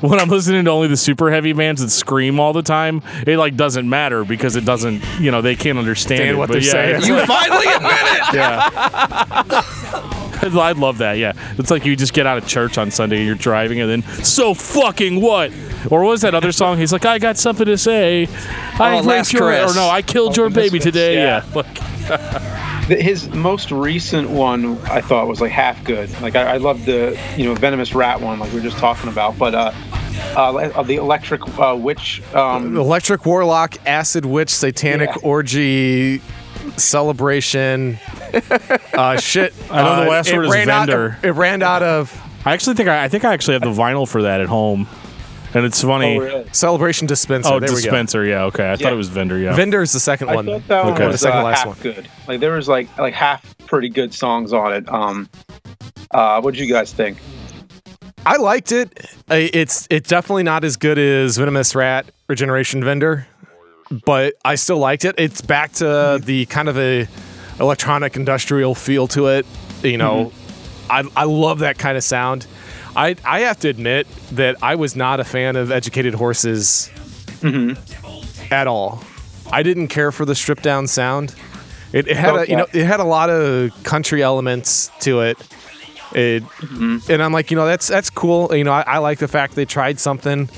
[0.00, 3.38] when I'm listening to only the super heavy bands that scream all the time, it
[3.38, 6.54] like doesn't matter because it doesn't, you know, they can't understand Understand it, what but
[6.54, 7.20] they're yeah, saying.
[7.20, 8.34] You finally admit it.
[8.34, 10.22] yeah.
[10.56, 11.14] I'd love that.
[11.18, 13.90] Yeah, it's like you just get out of church on Sunday and you're driving, and
[13.90, 15.50] then so fucking what?
[15.90, 16.78] Or what was that other song?
[16.78, 18.26] He's like, I got something to say.
[18.78, 19.72] I Oh, Last raped your, Caress.
[19.72, 21.14] or no, I killed your baby Misfits, today.
[21.16, 21.44] yeah.
[21.46, 21.78] Yeah, like,
[22.86, 26.08] His most recent one, I thought, was like half good.
[26.20, 29.10] Like I, I loved the you know venomous rat one, like we were just talking
[29.10, 29.36] about.
[29.38, 29.72] But uh,
[30.36, 32.22] uh, the electric uh, witch.
[32.32, 35.16] Um, Electric Warlock, Acid Witch, Satanic Yeah.
[35.28, 36.20] Orgy,
[36.76, 37.98] Celebration.
[38.94, 39.52] uh, shit.
[39.70, 41.18] I know the Uh, last it word is ran out- vendor.
[41.22, 44.08] it ran out of I actually think I, I think I actually have the vinyl
[44.08, 44.86] for that at home,
[45.52, 46.16] and it's funny.
[46.16, 46.44] oh, really?
[46.52, 47.52] Celebration Dispenser.
[47.52, 48.24] Oh, there we dispenser.
[48.24, 48.64] Yeah, okay.
[48.64, 48.76] I Yeah.
[48.76, 49.36] thought it was vendor.
[49.38, 49.56] Yeah.
[49.56, 50.46] Vendor is the second I one.
[50.46, 51.02] thought that one Okay.
[51.04, 51.76] The was second uh, last half one.
[51.82, 52.08] good.
[52.28, 54.88] Like there was like like half pretty good songs on it.
[54.88, 55.28] Um,
[56.12, 57.18] uh, what did you guys think?
[58.24, 59.06] I liked it.
[59.28, 63.26] I- It's it's definitely not as good as Venomous Rat Regeneration Vendor,
[63.90, 65.14] but I still liked it.
[65.18, 67.06] It's back to the kind of a
[67.60, 69.46] electronic industrial feel to it.
[69.82, 70.92] You know, mm-hmm.
[71.16, 72.46] I I love that kind of sound.
[72.94, 76.90] I I have to admit that I was not a fan of Educated Horses
[77.40, 78.52] mm-hmm.
[78.52, 79.02] at all.
[79.52, 81.34] I didn't care for the stripped down sound.
[81.92, 85.38] It, it had a you know it had a lot of country elements to it.
[86.12, 87.10] It mm-hmm.
[87.10, 88.54] and I'm like you know that's that's cool.
[88.54, 90.48] You know I, I like the fact they tried something.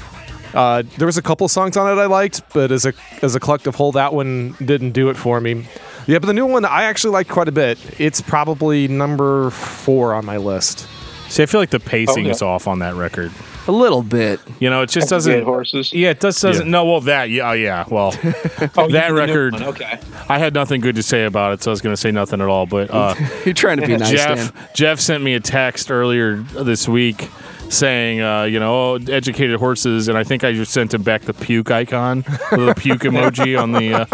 [0.54, 3.40] Uh, there was a couple songs on it I liked, but as a as a
[3.40, 5.66] collective whole, that one didn't do it for me.
[6.06, 7.78] Yeah, but the new one I actually liked quite a bit.
[8.00, 10.88] It's probably number four on my list.
[11.28, 12.30] See, I feel like the pacing Okay.
[12.30, 13.30] is off on that record.
[13.66, 14.40] A little bit.
[14.60, 15.44] You know, it just doesn't.
[15.44, 15.92] horses.
[15.92, 16.70] Yeah, it just doesn't.
[16.70, 17.28] No, well, that.
[17.28, 17.84] Yeah, oh, yeah.
[17.90, 19.98] Well, Oh, that mean the new record- one, Okay.
[20.30, 22.40] I had nothing good to say about it, so I was going to say nothing
[22.40, 22.64] at all.
[22.64, 24.68] But uh, You're trying to be nice, Jeff, Dan.
[24.74, 27.28] Jeff sent me a text earlier this week
[27.68, 31.22] saying, uh, you know, oh, educated horses, and I think I just sent him back
[31.22, 34.06] the puke icon, the puke emoji on the uh,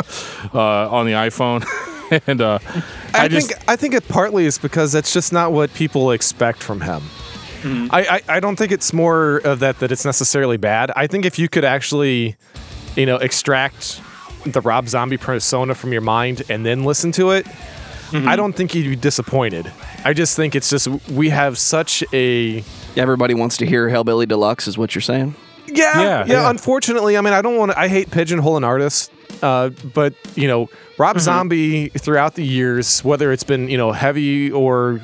[0.55, 1.65] uh, on the iPhone,
[2.27, 2.59] and uh,
[3.15, 6.11] I, I, just think I think it partly is because that's just not what people
[6.11, 7.03] expect from him.
[7.67, 10.91] I, I I don't think it's more of that that it's necessarily bad.
[10.97, 12.37] I think if you could actually,
[12.95, 14.03] you know, extract
[14.45, 17.47] the Rob Zombie persona from your mind and then listen to it,
[18.15, 19.71] I don't think you'd be disappointed.
[20.05, 22.63] I just think it's just we have such a
[22.97, 25.35] Everybody wants to hear Hellbilly Deluxe, is what you're saying?
[25.67, 26.25] yeah, Yeah, yeah.
[26.27, 26.51] yeah.
[26.51, 27.79] Unfortunately, I mean, I don't want to.
[27.79, 29.11] I hate pigeonholing artists,
[29.43, 34.53] uh, but you know, Rob Zombie throughout the years, whether it's been you know heavy
[34.53, 35.01] or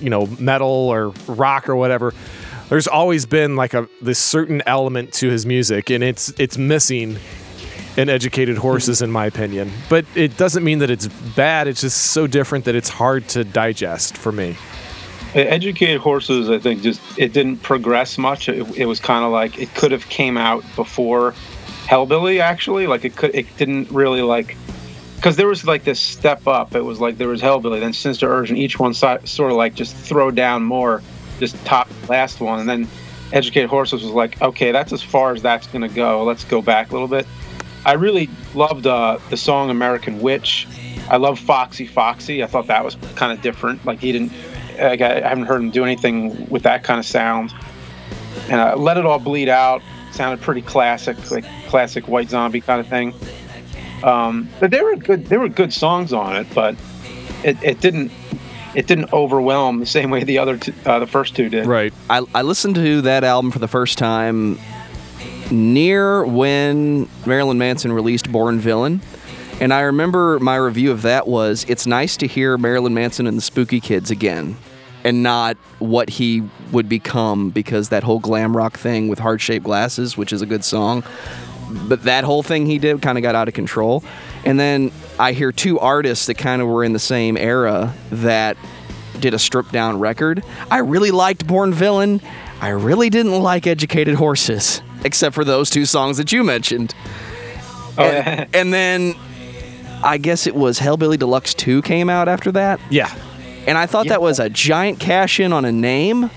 [0.00, 2.12] you know metal or rock or whatever,
[2.70, 7.18] there's always been like a this certain element to his music, and it's it's missing
[7.96, 11.98] in educated horses in my opinion but it doesn't mean that it's bad it's just
[11.98, 14.56] so different that it's hard to digest for me
[15.34, 18.50] Educated horses, I think, just it didn't progress much.
[18.50, 21.32] It, it was kind of like it could have came out before
[21.86, 22.38] Hellbilly.
[22.38, 24.58] Actually, like it could, it didn't really like
[25.16, 26.74] because there was like this step up.
[26.74, 29.56] It was like there was Hellbilly, then Sinister Urge, and each one si- sort of
[29.56, 31.00] like just throw down more,
[31.38, 32.86] just top last one, and then
[33.32, 36.24] Educated Horses was like, okay, that's as far as that's gonna go.
[36.24, 37.26] Let's go back a little bit.
[37.84, 40.68] I really loved uh, the song American Witch.
[41.10, 42.42] I love Foxy Foxy.
[42.42, 43.84] I thought that was kind of different.
[43.84, 44.32] Like he didn't,
[44.78, 47.52] like I haven't heard him do anything with that kind of sound.
[48.48, 52.80] And uh, Let It All Bleed Out sounded pretty classic, like classic White Zombie kind
[52.80, 53.14] of thing.
[54.04, 55.26] Um, but they were good.
[55.26, 56.76] They were good songs on it, but
[57.44, 58.10] it, it didn't
[58.74, 61.66] it didn't overwhelm the same way the other two, uh, the first two did.
[61.66, 64.58] right I, I listened to that album for the first time
[65.52, 69.00] near when Marilyn Manson released Born Villain.
[69.60, 73.36] And I remember my review of that was it's nice to hear Marilyn Manson and
[73.36, 74.56] the Spooky Kids again
[75.04, 79.64] and not what he would become because that whole glam rock thing with heart shaped
[79.64, 81.04] glasses, which is a good song,
[81.88, 84.02] but that whole thing he did kind of got out of control.
[84.44, 88.56] And then I hear two artists that kind of were in the same era that
[89.20, 90.42] did a stripped down record.
[90.70, 92.20] I really liked Born Villain.
[92.60, 96.94] I really didn't like Educated Horses, except for those two songs that you mentioned.
[97.98, 99.14] Oh, and, and then
[100.02, 102.80] I guess it was Hellbilly Deluxe 2 came out after that.
[102.90, 103.14] yeah
[103.66, 106.30] And I thought that was a giant cash in on a name.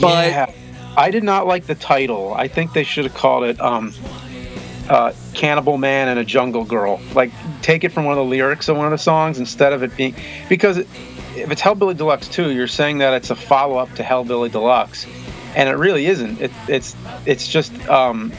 [0.00, 0.52] But yeah,
[0.96, 2.34] I did not like the title.
[2.34, 3.94] I think they should have called it um,
[4.88, 7.30] uh, "Cannibal Man and a Jungle Girl." Like,
[7.62, 9.96] take it from one of the lyrics of one of the songs instead of it
[9.96, 10.14] being
[10.48, 14.50] because if it's Hellbilly Deluxe 2, you're saying that it's a follow up to Hellbilly
[14.50, 15.06] Deluxe,
[15.56, 16.40] and it really isn't.
[16.40, 18.32] It, it's it's just um,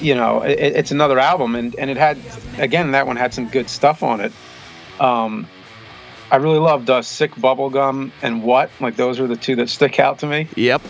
[0.00, 2.18] you know it, it's another album, and and it had
[2.58, 4.32] again that one had some good stuff on it.
[4.98, 5.46] Um,
[6.30, 8.70] I really loved uh, Sick Bubblegum and What.
[8.80, 10.48] Like those are the two that stick out to me.
[10.56, 10.82] yep.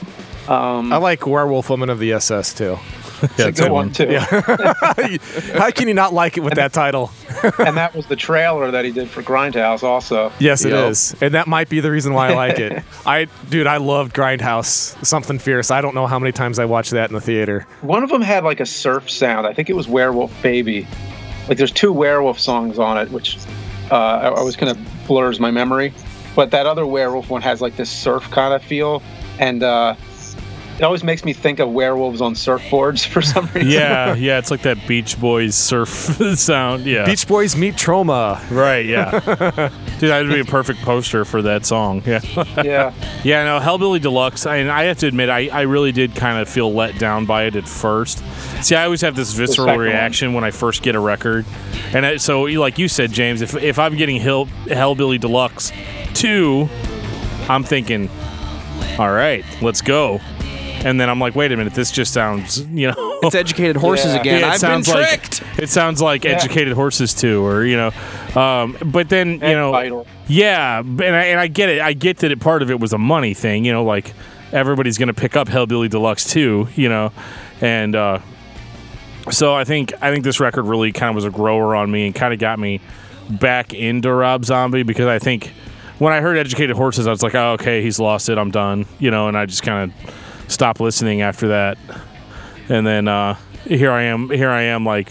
[0.47, 2.79] Um, i like werewolf woman of the ss too
[3.23, 4.11] yeah, it's a good a one too.
[4.11, 4.25] Yeah.
[5.59, 7.11] how can you not like it with that title
[7.59, 10.33] and that was the trailer that he did for Grindhouse also.
[10.39, 11.23] Yes, it is, Yep.
[11.23, 12.83] and that might be the reason why I like it.
[13.07, 15.71] I, dude, I loved Grindhouse, something fierce.
[15.71, 17.67] I don't know how many times I watched that in the theater.
[17.83, 19.47] One of them had like a surf sound.
[19.47, 20.87] I think it was Werewolf Baby.
[21.49, 23.37] Like there's two werewolf songs on it, which
[23.91, 25.93] uh, I, I was kind of blurs my memory.
[26.35, 29.03] But that other werewolf one has like this surf kind of feel,
[29.39, 29.95] and uh,
[30.77, 33.71] it always makes me think of werewolves on surfboards for some reason.
[33.71, 34.39] yeah, yeah.
[34.39, 35.89] It's like that Beach Boys surf
[36.37, 36.85] sound.
[36.85, 38.45] Yeah, Beach Boys meet Trauma.
[38.51, 38.85] right.
[38.85, 39.11] Yeah,
[39.99, 42.03] dude, that'd be a perfect poster for that song.
[42.05, 42.21] Yeah.
[42.63, 42.93] yeah.
[43.23, 44.47] Yeah, no, Hellbilly Deluxe.
[44.47, 47.25] I, and I have to admit, I, I really did kind of feel let down
[47.27, 48.19] by it at first.
[48.63, 49.87] See, I always have this visceral second one.
[49.87, 51.47] reaction when I first get a record,
[51.93, 55.73] and I, so like you said, James, if if I'm getting Hill, Hellbilly Deluxe
[56.15, 56.69] two,
[57.49, 58.09] I'm thinking,
[58.99, 60.21] all right, let's go.
[60.85, 64.13] And then I'm like, wait a minute, this just sounds, you know, It's Educated Horses
[64.15, 64.21] Yeah.
[64.21, 64.41] again.
[64.41, 67.91] Yeah, it I've been sounds like- it sounds like educated horses too, or you know,
[68.41, 70.07] um, but then you know, Vital.
[70.27, 71.81] yeah, and I, and I get it.
[71.81, 73.65] I get that it part of it was a money thing.
[73.65, 74.13] You know, like
[74.53, 76.69] everybody's gonna pick up Hellbilly Deluxe too.
[76.75, 77.13] You know,
[77.63, 78.19] and uh,
[79.31, 82.05] So I think I think this record really kind of was a grower on me
[82.07, 82.81] and kind of got me
[83.31, 85.53] back into Rob Zombie because I think
[85.99, 88.85] when I heard Educated Horses, I was like, oh, okay, he's lost it, I'm done,
[88.99, 90.15] you know, and I just kind of
[90.49, 91.79] stopped listening after that.
[92.69, 95.09] And then uh, here I am, here I am, like,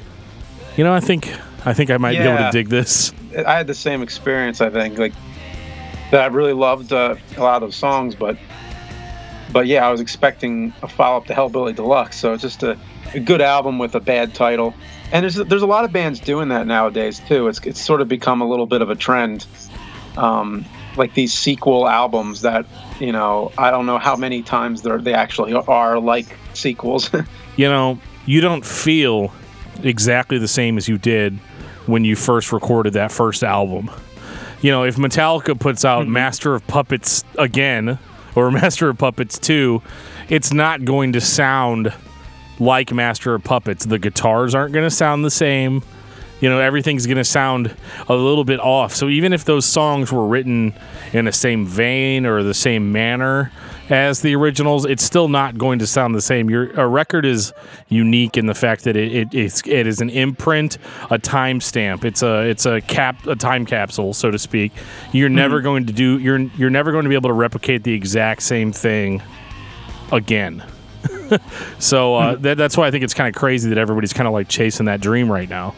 [0.75, 1.31] you know, I think
[1.65, 3.13] I think I might be able to dig this.
[3.45, 4.61] I had the same experience.
[4.61, 5.13] I think like
[6.11, 6.21] that.
[6.21, 8.37] I really loved uh, a lot of songs, but
[9.51, 12.17] but yeah, I was expecting a follow up to Hellbilly Deluxe.
[12.17, 12.77] So it's just a,
[13.13, 14.73] a good album with a bad title.
[15.11, 17.47] And there's there's a lot of bands doing that nowadays too.
[17.47, 19.45] It's it's sort of become a little bit of a trend.
[20.17, 20.65] Um,
[20.97, 22.65] like these sequel albums that
[22.99, 27.09] you know I don't know how many times they they actually are like sequels.
[27.55, 29.33] you know, you don't feel
[29.81, 31.37] exactly the same as you did
[31.85, 33.89] when you first recorded that first album.
[34.61, 36.13] You know, if Metallica puts out mm-hmm.
[36.13, 37.99] Master of Puppets again
[38.35, 39.81] or Master of Puppets 2,
[40.29, 41.93] it's not going to sound
[42.59, 43.85] like Master of Puppets.
[43.85, 45.83] The guitars aren't going to sound the same.
[46.43, 47.73] You know, everything's going to sound
[48.09, 48.93] a little bit off.
[48.93, 50.73] So even if those songs were written
[51.13, 53.49] in the same vein or the same manner
[53.89, 56.49] as the originals, it's still not going to sound the same.
[56.49, 57.53] Your a record is
[57.87, 60.79] unique in the fact that it, it it's, it is an imprint,
[61.09, 62.03] a timestamp.
[62.03, 64.73] It's a it's a cap a time capsule, so to speak.
[65.13, 67.93] You're never going to do you're you're never going to be able to replicate the
[67.93, 69.23] exact same thing
[70.11, 70.61] again.
[71.79, 74.33] so uh, that, that's why I think it's kind of crazy that everybody's kind of
[74.33, 75.73] like chasing that dream right now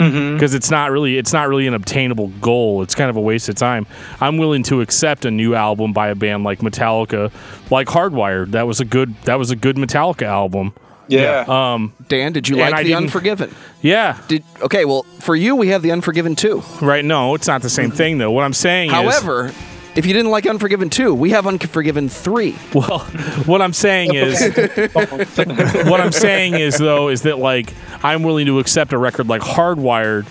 [0.00, 2.82] because it's not really it's not really an obtainable goal.
[2.82, 3.86] It's kind of a waste of time.
[4.20, 7.30] I'm willing to accept a new album by a band like Metallica,
[7.70, 8.52] like Hardwired.
[8.52, 10.72] That was a good that was a good Metallica album.
[11.08, 11.44] yeah.
[11.48, 13.54] Um, Dan, did you like I the Unforgiven?
[13.82, 14.84] yeah, Did okay?
[14.84, 16.62] Well, for you, we have the Unforgiven too.
[16.80, 17.04] right.
[17.04, 18.30] No, it's not the same thing though.
[18.30, 19.52] What I'm saying is, However,
[20.00, 22.56] if you didn't like Unforgiven two, we have Unforgiven three.
[22.72, 23.00] well,
[23.44, 24.40] what I'm saying is,
[24.94, 29.42] what I'm saying is though is that like I'm willing to accept a record like
[29.42, 30.26] Hardwired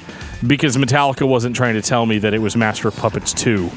[0.47, 3.69] because Metallica wasn't trying to tell me that it was Master of Puppets 2.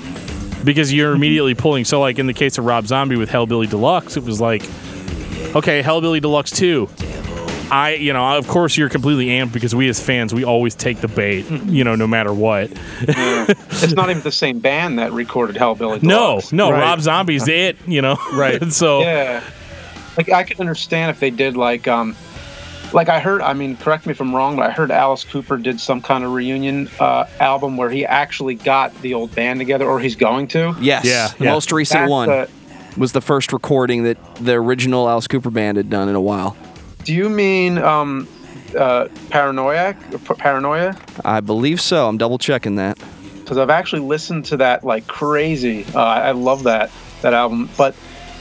[0.64, 4.16] Because you're immediately pulling so like in the case of Rob Zombie with Hellbilly Deluxe,
[4.16, 4.62] it was like
[5.55, 6.88] okay, Hellbilly Deluxe 2.
[7.70, 10.98] I, you know, of course you're completely amped because we as fans, we always take
[11.01, 12.70] the bait, you know, no matter what.
[13.03, 16.03] it's not even the same band that recorded Hellbilly.
[16.03, 16.53] No, Deluxe.
[16.53, 16.81] no, Right.
[16.81, 18.16] Rob Zombie's it, you know.
[18.35, 18.62] Right.
[18.72, 19.42] so Yeah.
[20.16, 22.14] Like I could understand if they did like um
[22.92, 25.57] like I heard I mean correct me if I'm wrong but I heard Alice Cooper
[25.57, 29.87] did some kind of reunion uh, album where he actually got the old band together
[29.87, 30.77] or he's going to.
[30.81, 31.53] Yes, Yeah, the yeah.
[31.53, 32.48] most recent That's one the-
[32.98, 36.55] was the first recording that the original Alice Cooper band had done in a while.
[37.04, 38.28] Do you mean um
[38.76, 41.20] uh Paranormal Paranormal?
[41.24, 42.08] I believe so.
[42.08, 42.98] I'm double checking that.
[43.40, 45.84] Because I've actually listened to that like crazy.
[45.94, 46.90] Uh, I love that
[47.22, 47.94] that album, but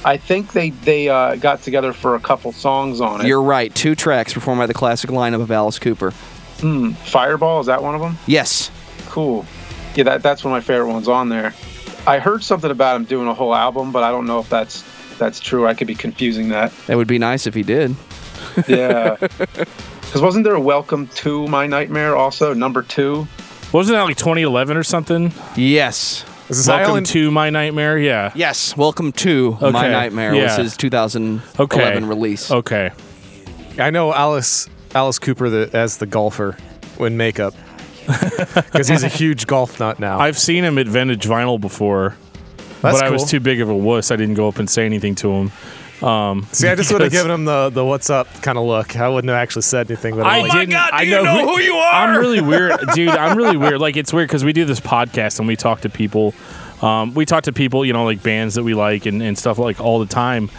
[0.03, 3.27] I think they they uh, got together for a couple songs on it.
[3.27, 3.73] You're right.
[3.73, 6.11] Two tracks performed by the classic lineup of Alice Cooper.
[6.59, 6.91] Hmm.
[6.91, 8.17] Fireball is that one of them?
[8.27, 8.71] Yes.
[9.07, 9.45] Cool.
[9.95, 11.53] Yeah, that, that's one of my favorite ones on there.
[12.07, 14.83] I heard something about him doing a whole album, but I don't know if that's
[15.17, 15.67] that's true.
[15.67, 16.71] I could be confusing that.
[16.87, 17.95] That would be nice if he did.
[18.67, 19.15] Yeah.
[19.17, 23.27] Because wasn't there a Welcome to My Nightmare also number two?
[23.71, 25.31] wasn't that like 2011 or something?
[25.55, 26.25] Yes.
[26.49, 27.97] This Welcome Island- to My Nightmare.
[27.97, 28.31] Yeah.
[28.35, 28.75] Yes.
[28.75, 30.57] Welcome to My Okay, Nightmare was yeah.
[30.57, 31.99] his 2011 Okay.
[32.05, 32.51] release.
[32.51, 32.91] Okay.
[33.79, 36.57] I know Alice Alice Cooper the, as the golfer
[36.99, 37.53] in makeup
[38.05, 40.19] because he's a huge golf nut now.
[40.19, 42.17] I've seen him at Vintage Vinyl before,
[42.81, 43.27] That's but I was cool.
[43.29, 44.11] too big of a wuss.
[44.11, 45.51] I didn't go up and say anything to him.
[46.01, 48.95] See, I just would have given him the, the what's up kind of look.
[48.95, 50.75] I wouldn't have actually said anything, but I'm I like, didn't.
[50.75, 51.93] I know, who, you are.
[51.93, 53.09] I'm really weird, dude.
[53.09, 53.79] I'm really weird.
[53.79, 56.33] Like it's weird because we do this podcast and we talk to people.
[56.81, 59.59] Um, we talk to people, you know, like bands that we like and, and stuff
[59.59, 60.49] like all the time.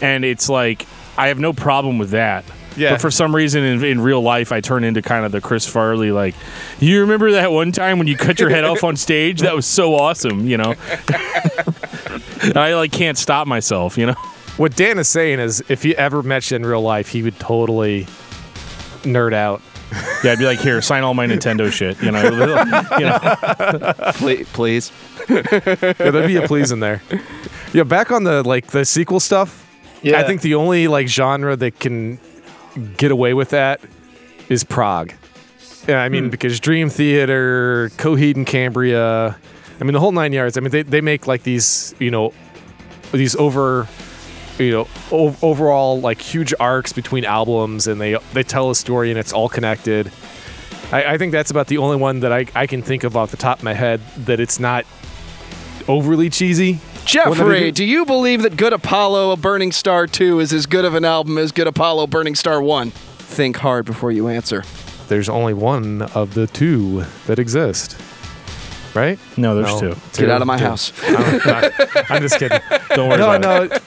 [0.00, 0.86] And it's like
[1.16, 2.44] I have no problem with that.
[2.76, 2.92] Yeah.
[2.92, 5.66] But for some reason in, in real life, I turn into kind of the Chris
[5.66, 6.34] Farley, like,
[6.80, 9.40] you remember that one time when you cut your head off on stage?
[9.40, 10.74] That was so awesome, you know?
[12.54, 14.14] I like can't stop myself, you know?
[14.56, 17.38] What Dan is saying is if he ever met you in real life, he would
[17.38, 18.06] totally
[19.02, 19.62] nerd out.
[20.24, 22.22] Yeah, I'd be like, here, sign all my Nintendo shit, you know?
[22.98, 24.12] you know?
[24.14, 24.92] Please, please.
[25.28, 27.02] Yeah, there'd be a please in there.
[27.72, 29.58] Yeah, back on the like the sequel stuff.
[30.02, 30.18] Yeah.
[30.18, 32.18] I think the only like genre that can
[32.96, 33.80] get away with that
[34.48, 35.12] is prog.
[35.88, 36.30] Yeah, I mean hmm.
[36.30, 39.36] because Dream Theater, Coheed and Cambria,
[39.80, 40.56] I mean the whole nine yards.
[40.56, 42.32] I mean they, they make like these you know
[43.12, 43.88] these over
[44.62, 49.10] you know o- overall like huge arcs between albums and they they tell a story
[49.10, 50.10] and it's all connected.
[50.92, 53.30] I, I think that's about the only one that I, I can think of off
[53.30, 54.84] the top of my head that it's not
[55.88, 56.78] overly cheesy.
[57.04, 60.94] Jeffrey, do you believe that Good Apollo, A Burning Star 2 is as good of
[60.94, 62.90] an album as Good Apollo, Burning Star 1?
[62.90, 64.62] think hard before you answer.
[65.08, 67.98] There's only one of the two that exist.
[68.94, 69.18] Right?
[69.38, 69.94] No, there's No.
[69.94, 70.00] two.
[70.20, 70.64] Get out of my Two.
[70.64, 70.92] house.
[71.08, 71.72] I'm,
[72.10, 72.60] I'm just kidding.
[72.90, 73.82] Don't worry No, about it.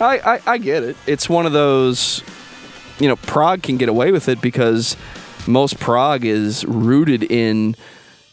[0.00, 0.96] I, I, I get it.
[1.06, 2.22] It's one of those,
[2.98, 4.96] you know, prog can get away with it because
[5.46, 7.76] most prog is rooted in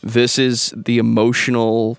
[0.01, 1.97] this is the emotional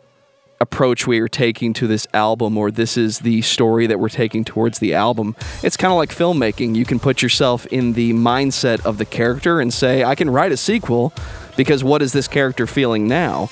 [0.60, 4.44] approach we are taking to this album, or this is the story that we're taking
[4.44, 5.34] towards the album.
[5.62, 6.74] It's kind of like filmmaking.
[6.74, 10.52] You can put yourself in the mindset of the character and say, I can write
[10.52, 11.12] a sequel
[11.56, 13.46] because what is this character feeling now?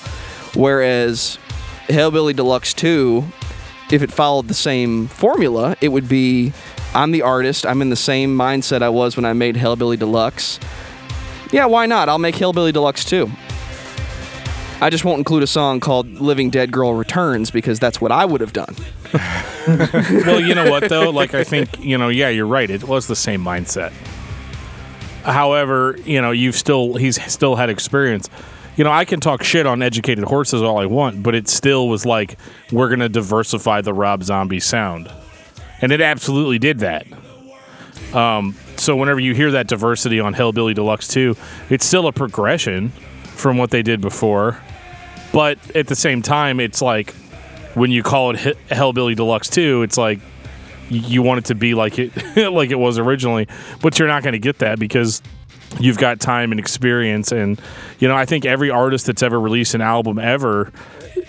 [0.55, 1.37] Whereas
[1.87, 3.23] Hellbilly Deluxe 2
[3.93, 6.51] if it followed the same formula, it would be
[6.95, 10.59] I'm the artist, I'm in the same mindset I was when I made Hellbilly Deluxe.
[11.51, 12.09] Yeah, why not?
[12.09, 13.29] I'll make Hellbilly Deluxe too.
[14.81, 18.25] I just won't include a song called Living Dead Girl Returns because that's what I
[18.25, 18.75] would have done.
[19.67, 21.11] well, you know what though?
[21.11, 22.69] Like I think you know, yeah, you're right.
[22.69, 23.91] It was the same mindset.
[25.21, 28.27] However, you know, you've still he's still had experience.
[28.75, 31.87] You know, I can talk shit on educated horses all I want, but it still
[31.87, 32.37] was like
[32.71, 35.11] we're gonna diversify the Rob Zombie sound,
[35.81, 37.05] and it absolutely did that.
[38.15, 41.35] Um, so whenever you hear that diversity on Hellbilly Deluxe 2,
[41.69, 44.59] it's still a progression from what they did before,
[45.31, 47.13] but at the same time, it's like
[47.75, 50.19] when you call it He- Hellbilly Deluxe 2, it's like
[50.89, 52.11] you want it to be like it
[52.51, 53.47] like it was originally,
[53.81, 55.21] but you're not going to get that because
[55.79, 57.59] you've got time and experience and
[57.99, 60.71] you know, I think every artist that's ever released an album ever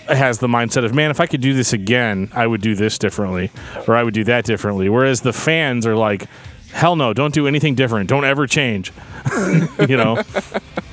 [0.07, 2.97] has the mindset of, man, if I could do this again, I would do this
[2.97, 3.51] differently
[3.87, 4.89] or I would do that differently.
[4.89, 6.27] Whereas the fans are like,
[6.71, 8.09] hell no, don't do anything different.
[8.09, 8.91] Don't ever change.
[9.87, 10.21] you know.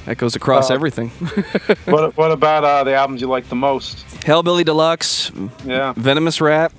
[0.07, 1.09] That goes across Uh, everything.
[1.85, 3.99] what what about uh, the albums you like the most?
[4.23, 5.31] Hellbilly Deluxe,
[5.65, 5.93] Yeah.
[5.97, 6.73] Venomous Rat.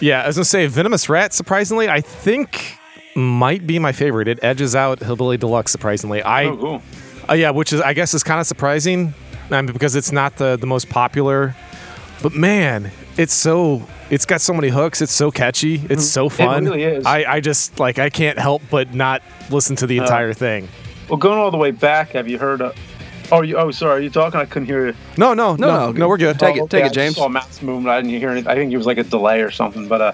[0.00, 1.32] Yeah, I was gonna say Venomous Rat.
[1.32, 2.78] Surprisingly, I think
[3.16, 4.28] might be my favorite.
[4.28, 5.70] It edges out Hellbilly Deluxe.
[5.72, 6.82] Surprisingly, I Oh, cool.
[7.28, 9.14] uh, yeah, which is I guess is kind of surprising,
[9.50, 11.54] um, because it's not the the most popular.
[12.22, 15.02] But man, it's so it's got so many hooks.
[15.02, 15.82] It's so catchy.
[15.90, 16.66] It's so fun.
[16.66, 17.06] It really is.
[17.06, 20.68] I I just like I can't help but not listen to the entire thing.
[21.08, 22.62] Well, going all the way back, have you heard?
[22.62, 22.72] Uh,
[23.32, 23.98] oh, you, oh, sorry.
[23.98, 24.40] Are you talking?
[24.40, 24.94] I couldn't hear you.
[25.18, 26.38] No, no, No, no, no, no, we're good.
[26.38, 27.14] Take Oh, it, take okay, it, I James.
[27.14, 27.88] just saw Matt's movement.
[27.92, 28.50] I didn't hear anything.
[28.50, 29.88] I think it was like a delay or something.
[29.88, 30.12] But uh,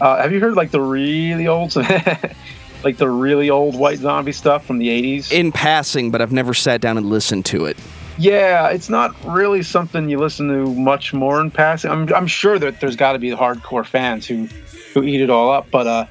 [0.00, 1.76] uh, have you heard like the really old,
[2.84, 5.32] like the really old White Zombie stuff from the '80s?
[5.32, 7.76] In passing, but I've never sat down and listened to it.
[8.18, 11.90] Yeah, it's not really something you listen to much more in passing.
[11.90, 14.46] I'm, I'm sure that there's got to be hardcore fans who,
[14.92, 15.70] who eat it all up.
[15.70, 16.06] But uh,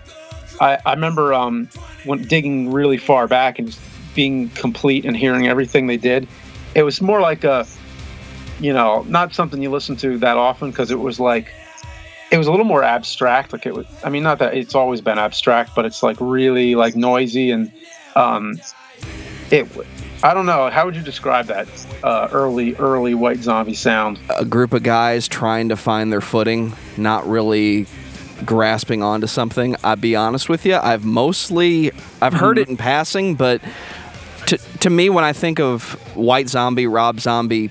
[0.60, 1.70] I, I remember um,
[2.06, 3.80] when digging really far back and just
[4.16, 6.28] being complete and hearing everything they did.
[6.76, 7.68] It was more like a,
[8.60, 11.54] you know, not something you listen to that often because it was like,
[12.32, 13.54] it was a little more abstract.
[13.54, 16.76] Like it was, I mean, not that it's always been abstract, but it's like really
[16.76, 17.72] like noisy and
[18.16, 18.60] um,
[19.52, 19.68] it.
[20.22, 20.70] I don't know.
[20.70, 21.68] How would you describe that
[22.04, 24.20] uh, early, early White Zombie sound?
[24.38, 27.88] a group of guys trying to find their footing, not really
[28.46, 29.76] grasping onto something.
[29.84, 33.62] I'll be honest with you, I've mostly I've heard it in passing, but
[34.48, 37.70] to to me when I think of White Zombie, Rob Zombie,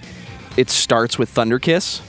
[0.57, 2.01] it starts with Thunder Kiss.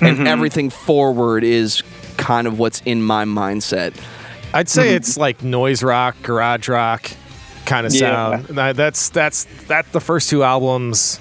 [0.00, 0.26] And mm-hmm.
[0.26, 1.82] everything forward is
[2.16, 3.94] kind of what's in my mindset.
[4.54, 4.96] I'd say mm-hmm.
[4.96, 7.10] it's like noise rock, garage rock
[7.66, 8.00] kind of Yeah.
[8.00, 8.44] sound.
[8.56, 11.20] That- That's that's that the first two albums.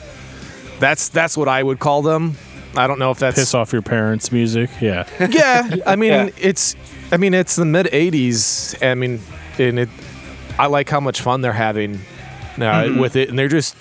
[0.80, 2.38] That's that's what I would call them.
[2.76, 4.70] I don't know if that's Piss off your parents' music.
[4.80, 5.08] Yeah.
[5.30, 5.78] yeah.
[5.86, 6.30] I mean, Yeah.
[6.38, 6.76] it's
[7.12, 8.82] I mean it's the mid '80s.
[8.86, 9.20] I mean,
[9.58, 9.90] and it.
[10.60, 13.00] I like how much fun they're having uh, mm-hmm.
[13.00, 13.76] with it, and they're just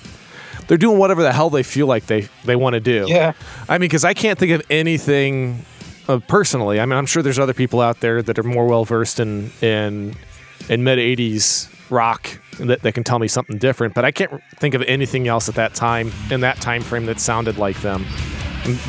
[0.68, 3.06] they're doing whatever the hell they feel like they they want to do.
[3.08, 3.32] Yeah.
[3.68, 5.64] I mean, because I can't think of anything
[6.08, 6.80] uh, personally.
[6.80, 9.50] I mean, I'm sure there's other people out there that are more well versed in
[9.60, 10.14] in
[10.68, 13.94] in mid '80s rock that, that can tell me something different.
[13.94, 17.20] But I can't think of anything else at that time in that time frame that
[17.20, 18.04] sounded like them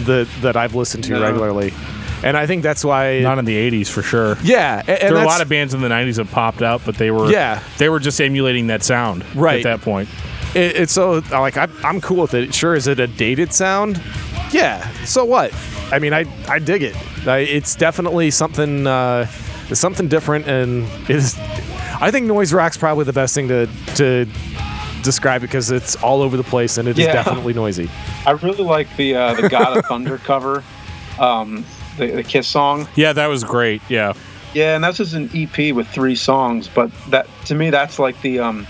[0.06, 1.22] that that I've listened to No.
[1.22, 1.74] regularly.
[2.24, 3.20] And I think that's why.
[3.20, 4.38] Not in the 80s for sure.
[4.42, 6.82] yeah, and, and there were a lot of bands in the 90s that popped out,
[6.84, 7.62] but they were Yeah.
[7.78, 9.58] they were just emulating that sound Right.
[9.64, 10.10] at that point.
[10.58, 12.54] It, it's so like I, I'm cool with it.
[12.54, 14.02] Sure, is it a dated sound?
[14.52, 14.88] Yeah.
[15.06, 15.54] So what?
[15.92, 16.96] I mean, I I dig it.
[17.28, 19.28] I, it's definitely something uh,
[19.70, 21.38] it's something different, and it's.
[22.00, 24.26] I think noise rock's probably the best thing to to
[25.04, 27.14] describe it because it's all over the place and it is Yeah.
[27.14, 27.90] definitely noisy.
[28.26, 30.64] I really like the uh, the God of Thunder cover,
[31.20, 31.66] um,
[31.98, 32.88] the, the Kiss song.
[32.96, 33.82] Yeah, that was great.
[33.90, 34.14] Yeah.
[34.54, 36.68] Yeah, and that's just an EP with three songs.
[36.68, 38.66] But that to me, that's like the um,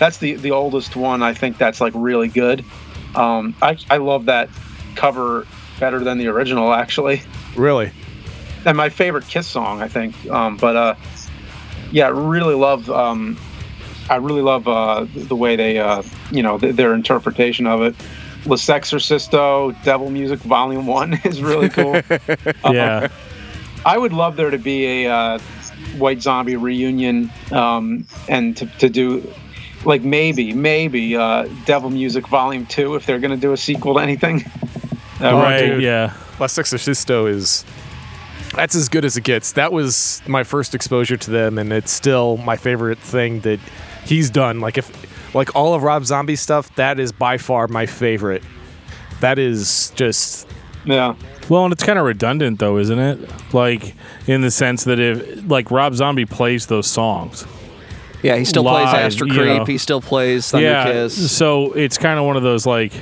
[0.00, 1.22] that's the the oldest one.
[1.22, 2.64] I think that's like really good.
[3.14, 4.48] Um, I I love that
[4.96, 5.46] cover
[5.78, 7.22] better than the original actually,
[7.56, 7.92] Really.
[8.66, 10.14] and my favorite Kiss song I think.
[10.28, 10.94] Um, but uh,
[11.92, 12.90] yeah, I really love.
[12.90, 13.38] Um,
[14.08, 17.94] I really love uh, the way they, uh, you know, th- their interpretation of it.
[18.44, 22.00] La Sexorcisto, Devil Music Volume One is really cool.
[22.72, 23.06] yeah.
[23.86, 25.38] I would love there to be a uh,
[25.96, 29.32] White Zombie reunion, um, and to, to do
[29.84, 34.00] like maybe maybe uh, Devil Music Volume Two if they're gonna do a sequel to
[34.00, 34.44] anything.
[35.20, 35.58] That right.
[35.60, 35.82] dude.
[35.82, 36.14] Yeah.
[36.38, 37.66] La Sexorcisto is
[38.54, 39.52] that's as good as it gets.
[39.52, 43.60] That was my first exposure to them, and it's still my favorite thing that
[44.04, 44.60] he's done.
[44.60, 48.42] Like if like all of Rob Zombie stuff, that is by far my favorite.
[49.20, 50.48] That is just
[50.84, 51.14] Yeah.
[51.50, 53.54] Well, and it's kind of redundant though, isn't it?
[53.54, 53.94] Like
[54.26, 57.46] in the sense that if like Rob Zombie plays those songs.
[58.22, 59.64] Yeah, he still plays Live, Astro you know.
[59.64, 60.84] He still plays Thunder yeah.
[60.84, 61.32] Kiss.
[61.32, 62.92] So it's kind of one of those like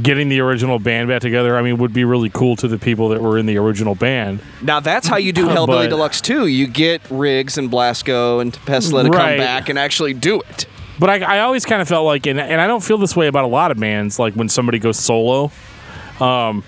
[0.00, 1.56] getting the original band back together.
[1.56, 4.40] I mean, would be really cool to the people that were in the original band.
[4.62, 6.46] Now that's how you do Hellbilly But- Deluxe too.
[6.46, 10.66] You get Riggs and Blasko and Pesla to come back and actually do it.
[10.98, 13.26] But I, I always kind of felt like, and, and I don't feel this way
[13.26, 15.50] about a lot of bands, like when somebody goes solo.
[16.20, 16.62] Um,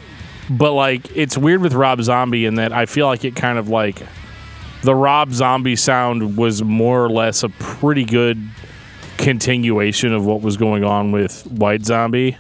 [0.51, 3.69] but like it's weird with Rob Zombie in that I feel like it kind of
[3.69, 4.03] like
[4.85, 8.41] the Rob Zombie sound was more or less a pretty good
[9.19, 12.37] continuation of what was going on with White Zombie.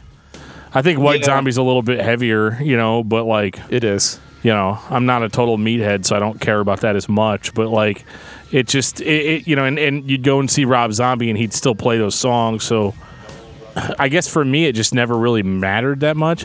[0.72, 1.26] I think White Yeah.
[1.26, 4.18] Zombie's a little bit heavier, you know, but like it is.
[4.42, 7.54] you know, I'm not a total meathead, so I don't care about that as much.
[7.54, 8.04] But like,
[8.52, 11.38] it just, it, it, you know, and, and you'd go and see Rob Zombie, and
[11.38, 12.62] he'd still play those songs.
[12.64, 12.94] So
[13.98, 16.44] I guess for me, it just never really mattered that much.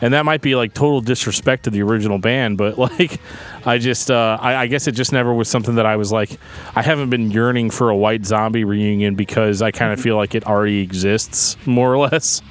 [0.00, 3.20] And that might be like total disrespect to the original band, but like,
[3.64, 6.38] I just, uh, I, I guess it just never was something that I was like,
[6.74, 10.34] I haven't been yearning for a White Zombie reunion because I kind of feel like
[10.34, 12.42] it already exists more or less.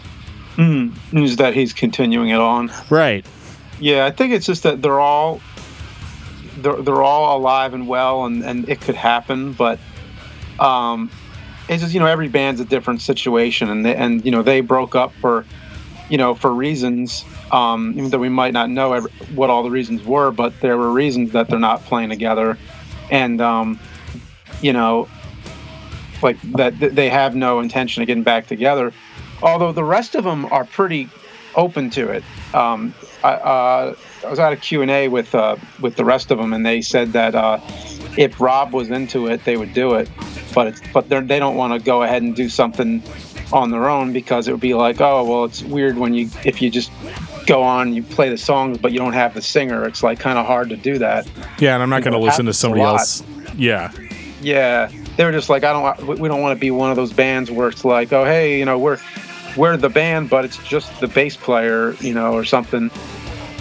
[0.58, 2.72] Is that he's continuing it on?
[2.90, 3.26] Right.
[3.80, 5.42] Yeah, I think it's just that they're all
[6.58, 9.80] they're, they're all alive and well, and, and it could happen, but
[10.60, 11.10] um,
[11.70, 14.62] it's just you know every band's a different situation, and they, and you know they
[14.62, 15.46] broke up for
[16.10, 19.72] you know for reasons, um, even though we might not know every, what all the
[19.72, 22.58] reasons were, but there were reasons that they're not playing together,
[23.10, 23.80] and um,
[24.62, 25.08] you know
[26.22, 28.94] like that th- they have no intention of getting back together.
[29.42, 31.10] Although the rest of them are pretty
[31.56, 32.24] open to it.
[32.54, 32.94] Um,
[33.24, 33.96] I, uh,
[34.26, 37.14] I was at a Q&A with uh, with the rest of them, and they said
[37.14, 37.60] that uh,
[38.18, 40.10] if Rob was into it, they would do it.
[40.54, 43.04] But it's but they don't want to go ahead and do something
[43.52, 46.62] on their own because it would be like, oh well, it's weird when you if
[46.62, 46.92] you just
[47.46, 49.86] go on you play the songs but you don't have the singer.
[49.86, 51.28] It's like kind of hard to do that.
[51.60, 53.24] Yeah, and I'm not going to listen to somebody else.
[53.56, 53.92] Yeah.
[54.42, 56.96] Yeah, they were just like, I don't, we- we don't want to be one of
[56.96, 58.98] those bands where it's like, oh, hey, you know, we're
[59.58, 62.90] we're the band, but it's just the bass player, you know, or something.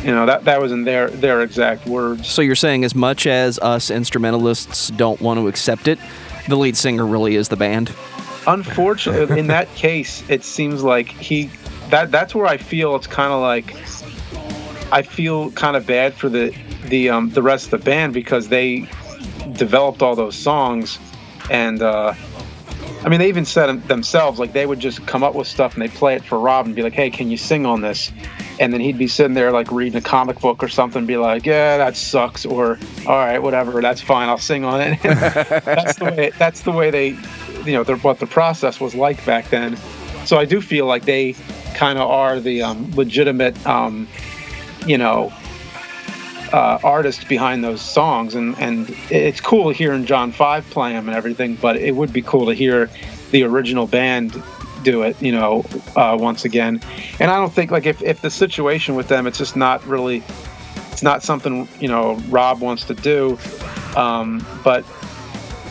[0.05, 2.29] You know, that that was in their their exact words.
[2.29, 5.99] So you're saying as much as us instrumentalists don't want to accept it,
[6.49, 7.93] the lead singer really is the band.
[8.47, 11.51] Unfortunately, in that case, it seems like he
[11.91, 13.75] that that's where I feel it's kind of like
[14.93, 16.55] I feel kind of bad for the
[16.87, 18.89] the um the rest of the band because they
[19.53, 20.99] developed all those songs
[21.51, 22.15] and uh
[23.05, 25.83] I mean, they even said themselves, like they would just come up with stuff and
[25.83, 28.11] they play it for Rob and be like, "Hey, can you sing on this?"
[28.59, 31.47] And then he'd be sitting there like reading a comic book or something, be like,
[31.47, 32.77] "Yeah, that sucks," or
[33.07, 36.33] "All right, whatever, that's fine, I'll sing on it." that's the way.
[36.39, 37.09] That's the way they,
[37.65, 39.77] you know, what the process was like back then.
[40.25, 41.37] So I do feel like they
[41.79, 44.09] kind of are the um, legitimate, um,
[44.85, 45.33] you know,
[46.53, 51.17] uh, artist behind those songs, and and it's cool hearing John Five play them and
[51.17, 51.55] everything.
[51.55, 52.91] But it would be cool to hear
[53.31, 54.43] the original band
[54.83, 55.65] do it, you know,
[55.97, 56.81] uh, once again.
[57.21, 60.23] And I don't think like if if the situation with them, it's just not really,
[60.91, 63.39] it's not something you know Rob wants to do.
[63.95, 64.85] Um, but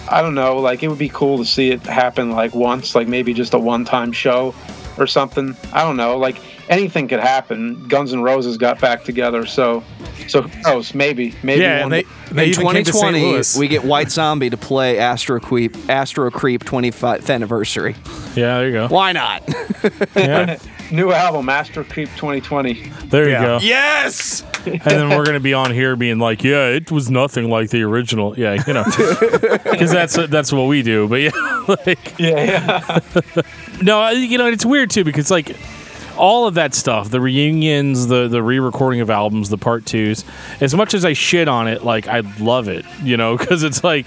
[0.09, 3.07] I don't know, like it would be cool to see it happen like once, like
[3.09, 4.53] maybe just a one-time show
[4.97, 5.55] or something.
[5.73, 6.37] I don't know, like
[6.69, 7.87] anything could happen.
[7.87, 9.83] Guns N' Roses got back together, so
[10.27, 10.93] so who knows?
[10.93, 14.57] Maybe maybe Yeah, one they, they In even came 2020, we get White Zombie to
[14.57, 17.95] play Astro Creep, Astro Creep 25th anniversary.
[18.35, 18.87] Yeah, there you go.
[18.87, 19.43] Why not?
[20.15, 20.57] Yeah,
[20.91, 22.91] new album, Astro Creep 2020.
[23.05, 23.41] there Yeah.
[23.41, 23.59] you go.
[23.61, 24.43] yes.
[24.65, 27.83] And then we're gonna be on here being like, yeah, it was nothing like the
[27.83, 28.37] original.
[28.37, 28.83] Yeah, you know,
[29.63, 31.07] because that's that's what we do.
[31.07, 33.41] But yeah, like Yeah, yeah.
[33.81, 35.55] no, you know, it's weird too because like
[36.17, 40.25] all of that stuff, the reunions, the the re-recording of albums, the part twos.
[40.61, 43.83] As much as I shit on it, like I love it, you know, because it's
[43.83, 44.05] like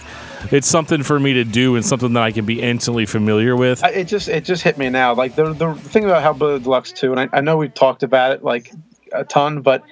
[0.51, 3.85] it's something for me to do and something that I can be instantly familiar with.
[3.85, 5.15] It just it just hit me now.
[5.15, 8.33] Like the the thing about Hellbilly Deluxe 2, and I, I know we've talked about
[8.33, 8.73] it like
[9.13, 9.83] a ton, but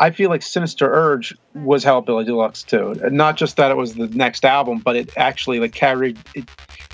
[0.00, 3.00] I feel like Sinister Urge was Hellbilly Deluxe 2.
[3.04, 6.48] And Not just that it was the next album, but it actually like carried it,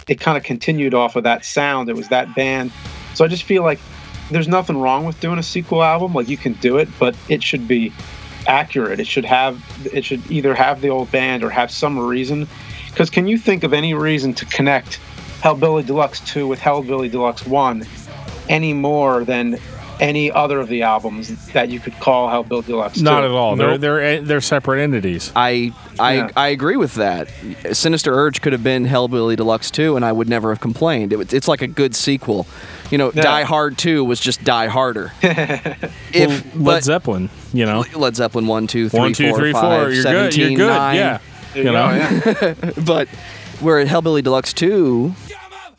[0.08, 1.88] it kind of continued off of that sound.
[1.88, 2.72] It was that band.
[3.14, 3.78] So I just feel like
[4.30, 6.14] there's nothing wrong with doing a sequel album.
[6.14, 7.92] Like you can do it, but it should be
[8.46, 9.00] accurate.
[9.00, 12.48] It should have it should either have the old band or have some reason.
[12.88, 14.98] Because can you think of any reason to connect
[15.40, 17.86] Hellbilly Deluxe 2 with Hellbilly Deluxe 1
[18.48, 19.58] any more than
[20.00, 23.04] any other of the albums that you could call Hellbilly Deluxe 2?
[23.04, 23.56] Not at all.
[23.56, 23.80] Nope.
[23.80, 25.32] They're they're they're separate entities.
[25.36, 26.28] I I, Yeah.
[26.36, 27.28] I agree with that.
[27.72, 31.12] Sinister Urge could have been Hellbilly Deluxe 2, and I would never have complained.
[31.12, 32.46] It, it's like a good sequel.
[32.90, 33.22] You know, Yeah.
[33.22, 35.12] Die Hard 2 was just Die Harder.
[35.22, 39.52] if Led but Zeppelin, you know, Led Zeppelin 1, 2, 3, one, two, 4, three,
[39.52, 39.90] 5, four.
[39.90, 40.58] You're 17, good.
[40.58, 40.74] You're good.
[40.74, 40.94] 9.
[40.96, 41.18] Yeah,
[41.54, 42.20] There you you know.
[42.24, 42.84] go, yeah.
[42.86, 43.08] But
[43.60, 45.14] where at Hellbilly Deluxe 2, y-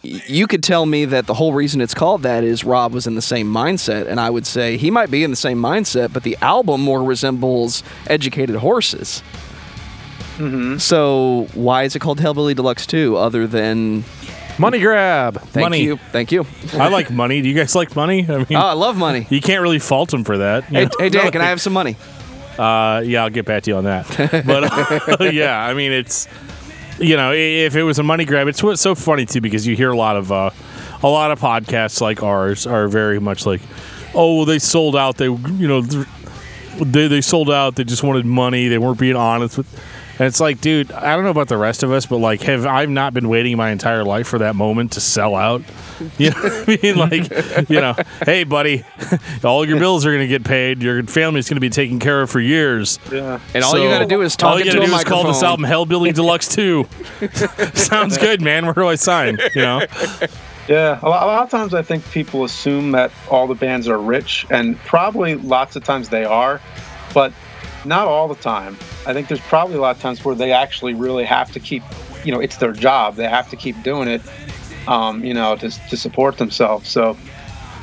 [0.06, 3.16] you could tell me that the whole reason it's called that is Rob was in
[3.16, 6.24] the same mindset, and I would say he might be in the same mindset, but
[6.24, 9.22] the album more resembles Educated Horses.
[10.38, 10.78] Mm-hmm.
[10.78, 14.04] So why is it called Hellbilly Deluxe 2 other than
[14.58, 15.42] Money grab.
[15.42, 15.82] thank Money.
[15.82, 16.46] you, thank you?
[16.74, 17.42] I like money.
[17.42, 18.26] Do you guys like money?
[18.28, 19.28] I mean, Oh, I love money.
[19.30, 20.64] you can't really fault him for that.
[20.66, 21.98] Hey, hey Dan, can I have some money?
[22.58, 24.06] Uh, yeah, I'll get back to you on that.
[24.46, 26.28] But uh, yeah, I mean, it's
[27.00, 29.76] you know, if it was a money grab, it's what's so funny too because you
[29.76, 30.50] hear a lot of uh,
[31.04, 33.62] a lot of podcasts like ours are very much like,
[34.14, 35.18] oh, well, they sold out.
[35.18, 37.76] They you know, they they sold out.
[37.76, 38.68] They just wanted money.
[38.68, 39.82] They weren't being honest with.
[40.18, 42.66] And it's like, dude, I don't know about the rest of us, but like, have
[42.66, 45.62] I've not been waiting my entire life for that moment to sell out?
[46.18, 46.96] You know what I mean?
[46.98, 47.96] Like, you know,
[48.26, 48.84] hey, buddy,
[49.46, 50.84] all your bills are going to get paid.
[50.84, 53.00] Your family's going to be taken care of for years.
[53.10, 53.40] yeah.
[53.54, 54.76] And all you got to do is talk to my phone.
[54.76, 56.86] all you gotta do is call this album Hellbilly Deluxe 2.
[57.76, 58.66] Sounds good, man.
[58.66, 59.38] Where do I sign?
[59.56, 59.82] You know?
[60.68, 63.88] Yeah, a lot, a lot of times I think people assume that all the bands
[63.88, 66.60] are rich, and probably lots of times they are,
[67.14, 67.32] but
[67.86, 68.78] not all the time.
[69.06, 71.84] I think there's probably a lot of times where they actually really have to keep,
[72.24, 73.16] you know, it's their job.
[73.16, 74.22] They have to keep doing it,
[74.88, 76.90] um, you know, to, to support themselves.
[76.90, 77.18] So,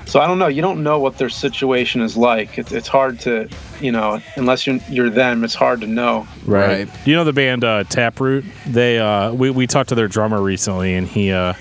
[0.06, 0.48] so I don't know.
[0.48, 2.58] You don't know what their situation is like.
[2.58, 3.48] It's, it's hard to,
[3.80, 5.42] you know, unless you're you're them.
[5.42, 6.26] It's hard to know.
[6.44, 6.88] Right.
[7.04, 8.44] Do you know the band uh, Taproot?
[8.66, 11.54] They uh, we we talked to their drummer recently, and he uh,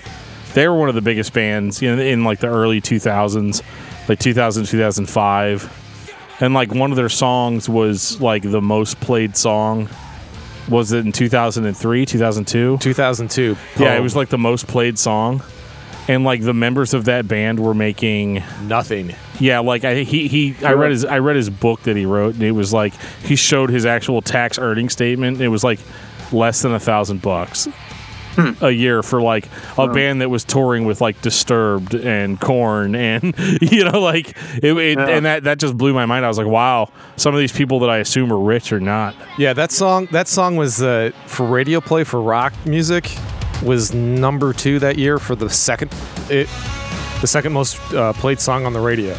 [0.54, 3.62] they were one of the biggest bands you know, in like the early 2000s,
[4.08, 5.81] like 2000 2005,
[6.40, 9.88] and like one of their songs was like the most played song.
[10.68, 12.78] Was it in 2003, 2002?
[12.78, 13.56] 2002.
[13.78, 15.42] Yeah, it was like the most played song.
[16.08, 19.14] And like the members of that band were making nothing.
[19.38, 22.34] yeah, like I he he I read his I read his book that he wrote
[22.34, 25.40] and it was like he showed his actual tax earning statement.
[25.40, 25.78] It was like
[26.32, 27.68] less than a thousand bucks
[28.60, 33.34] a year for like a band that was touring with like Disturbed and Korn and
[33.60, 35.06] you know like it, it Yeah.
[35.08, 36.24] and that that just blew my mind.
[36.24, 39.14] I was like, wow, some of these people that I assume are rich are not.
[39.38, 40.06] Yeah, that song.
[40.12, 43.14] That song was uh, for radio play for rock music.
[43.64, 45.92] Was number two that year for the second,
[46.28, 46.48] it,
[47.20, 49.14] the second most uh, played song on the radio.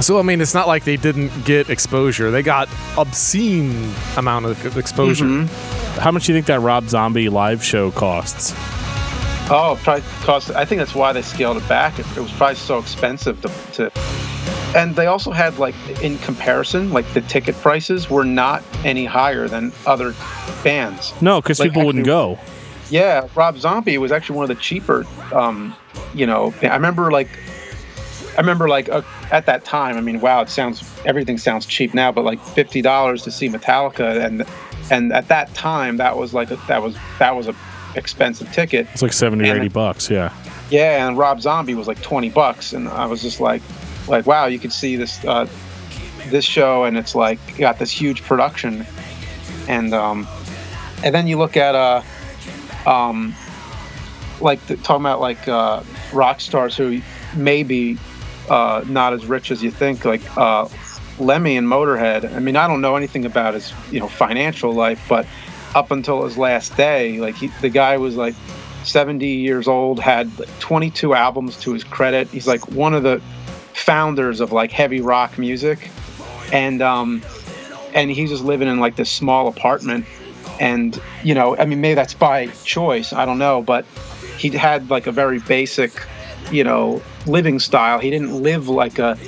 [0.00, 2.30] So I mean, it's not like they didn't get exposure.
[2.30, 5.24] They got obscene amount of exposure.
[5.98, 8.52] How much do you think that Rob Zombie live show costs?
[9.50, 10.50] Oh, probably cost.
[10.52, 11.98] I think that's why they scaled it back.
[11.98, 13.92] It, it was probably so expensive to, to.
[14.76, 19.48] And they also had like in comparison, like the ticket prices were not any higher
[19.48, 20.14] than other
[20.62, 21.14] bands.
[21.22, 22.38] No, because Like, people wouldn't actually- go.
[22.90, 25.06] Yeah, Rob Zombie was actually one of the cheaper.
[25.34, 25.74] Um,
[26.14, 27.28] you know, I remember like,
[28.36, 29.96] I remember like uh, at that time.
[29.98, 33.48] I mean, wow, it sounds everything sounds cheap now, but like fifty dollars to see
[33.50, 34.42] Metallica, and
[34.90, 37.54] and at that time that was like a, that was that was a
[37.94, 38.86] expensive ticket.
[38.92, 40.32] It's like 70 or And- 80 bucks, yeah.
[40.70, 43.62] Yeah, and Rob Zombie was like twenty bucks, and I was just like,
[44.06, 45.48] like wow, you could see this uh,
[46.26, 48.84] this show, and it's like got this huge production,
[49.66, 50.28] and um,
[51.02, 52.02] and then you look at uh,
[52.86, 53.34] um,
[54.42, 55.82] like the, talking about like uh,
[56.12, 57.00] rock stars who
[57.34, 57.96] may be
[58.50, 60.68] uh, not as rich as you think, like uh,
[61.20, 62.34] Lemmy and Motorhead.
[62.34, 65.26] I mean, I don't know anything about his you know financial life, but
[65.74, 68.34] up until his last day, like he, the guy was like
[68.84, 72.28] 70 years old, had like 22 albums to his credit.
[72.28, 73.20] He's like one of the
[73.74, 75.90] founders of like heavy rock music,
[76.52, 77.22] and um,
[77.94, 80.06] and he's just living in like this small apartment.
[80.60, 83.12] And you know, I mean, maybe that's by choice.
[83.12, 83.84] I don't know, but
[84.38, 85.92] he had like a very basic,
[86.50, 87.98] you know, living style.
[87.98, 89.18] He didn't live like a,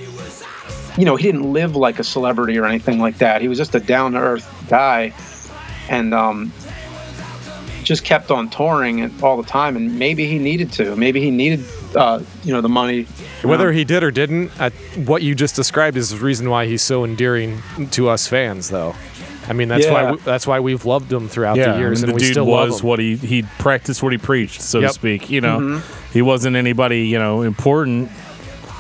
[0.99, 3.41] you know, he didn't live like a celebrity or anything like that.
[3.41, 5.13] He was just a down to earth guy,
[5.89, 6.53] and um,
[7.85, 9.77] just kept on touring and all the time.
[9.77, 10.95] And maybe he needed to.
[10.97, 11.65] Maybe he needed,
[11.97, 13.05] uh, you know, the money.
[13.43, 14.71] Whether he did or didn't, uh,
[15.07, 17.63] what you just described is the reason why he's so endearing
[17.93, 18.95] to us fans, though.
[19.49, 22.07] I mean, that's why we, that's why we've loved him throughout yeah, the years, I
[22.07, 22.87] mean, and the we dude still love was him.
[22.87, 24.91] what he he practiced what he preached, so Yep.
[24.91, 25.31] to speak.
[25.31, 26.13] You know, Mm-hmm.
[26.13, 28.11] he wasn't anybody you know important,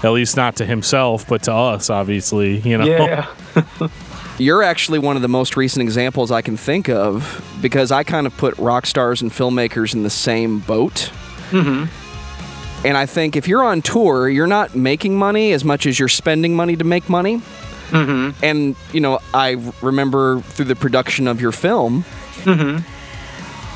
[0.02, 2.58] at least not to himself, but to us, obviously.
[2.60, 3.88] You know, Yeah.
[4.38, 8.26] You're actually one of the most recent examples I can think of because I kind
[8.26, 11.10] of put rock stars and filmmakers in the same boat.
[11.50, 12.86] Mm-hmm.
[12.86, 16.08] And I think if you're on tour, you're not making money as much as you're
[16.08, 17.42] spending money to make money.
[17.90, 18.42] Mm-hmm.
[18.42, 22.06] And, you know, I remember through the production of your film,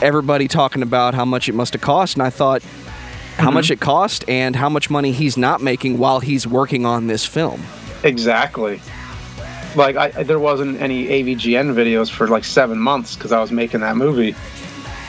[0.01, 2.15] everybody talking about how much it must have cost.
[2.17, 2.63] And I thought,
[3.37, 3.75] how much mm-hmm.
[3.75, 7.63] it cost and how much money he's not making while he's working on this film.
[8.03, 8.81] Exactly.
[9.75, 13.81] Like I, there wasn't any AVGN videos for like seven months because I was making
[13.81, 14.37] that movie.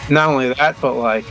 [0.10, 1.26] Not only that, but like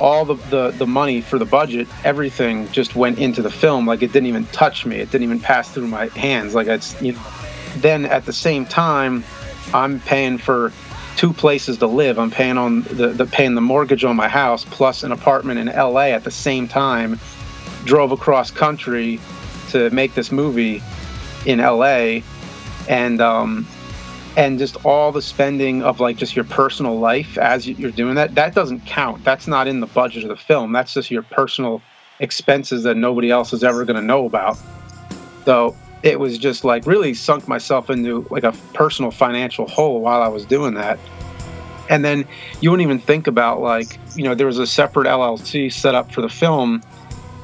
[0.00, 3.86] all the, the the money for the budget, everything just went into the film.
[3.86, 4.96] Like it didn't even touch me.
[4.96, 6.54] It didn't even pass through my hands.
[6.54, 7.22] Like it's you know.
[7.76, 9.24] Then at the same time,
[9.72, 10.72] I'm paying for
[11.18, 12.16] two places to live.
[12.16, 15.66] I'm paying on the, the paying the mortgage on my house plus an apartment in
[15.66, 17.18] LA at the same time.
[17.84, 19.18] Drove across country
[19.70, 20.80] to make this movie
[21.44, 22.20] in LA
[22.88, 23.66] and um
[24.36, 28.14] and just all the spending of like just your personal life as you- you're doing
[28.14, 31.22] that that doesn't count that's not in the budget of the film that's just your
[31.22, 31.82] personal
[32.20, 34.56] expenses that nobody else is ever going to know about
[35.44, 40.22] so it was just like really sunk myself into like a personal financial hole while
[40.22, 40.98] I was doing that
[41.90, 42.26] and then
[42.60, 46.12] you wouldn't even think about like you know there was a separate LLC set up
[46.12, 46.82] for the film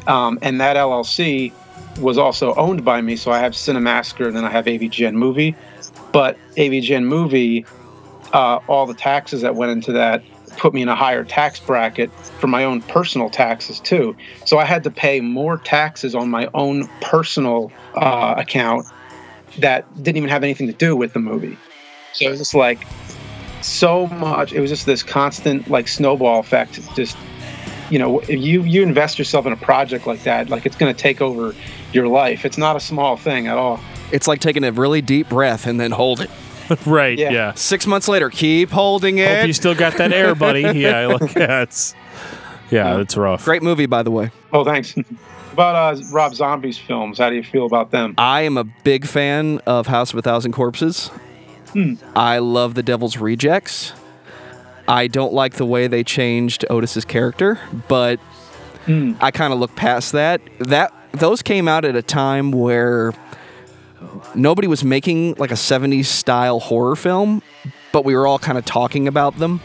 [0.07, 1.53] um, and that LLC
[1.99, 3.17] was also owned by me.
[3.17, 5.55] So I have Cinemassacre, and then I have AVGN Movie.
[6.13, 7.65] But AVGN Movie,
[8.33, 10.23] uh, all the taxes that went into that
[10.57, 14.17] put me in a higher tax bracket for my own personal taxes too.
[14.45, 18.87] So I had to pay more taxes on my own personal uh, account
[19.59, 21.57] that didn't even have anything to do with the movie.
[22.13, 22.87] So it was just like
[23.63, 24.53] so much.
[24.53, 26.81] It was just this constant like snowball effect.
[26.95, 27.17] Just
[27.91, 30.95] you know, if you you invest yourself in a project like that, like it's going
[30.95, 31.55] to take over
[31.93, 32.45] your life.
[32.45, 33.81] It's not a small thing at all.
[34.13, 36.31] It's like taking a really deep breath and then hold it.
[36.87, 37.19] right?
[37.19, 37.31] Yeah.
[37.31, 37.55] Yeah.
[37.55, 39.29] Six months later, keep holding it.
[39.29, 39.47] Hope it.
[39.49, 40.61] you still got that air, buddy.
[40.79, 41.95] yeah, like that's
[42.71, 43.45] yeah, it's rough.
[43.45, 44.31] Great movie, by the way.
[44.53, 44.95] Oh, thanks.
[45.53, 48.15] about uh, Rob Zombie's films, how do you feel about them?
[48.19, 51.11] I am a big fan of House of a Thousand Corpses.
[52.15, 53.93] I love The Devil's Rejects.
[54.87, 57.59] I don't like the way they changed Otis's character,
[57.89, 58.21] but
[58.87, 60.41] I kind of look past that.
[60.61, 63.13] That those came out at a time where
[64.35, 67.43] nobody was making like a 70s style horror film,
[67.93, 69.61] but we were all kind of talking about them.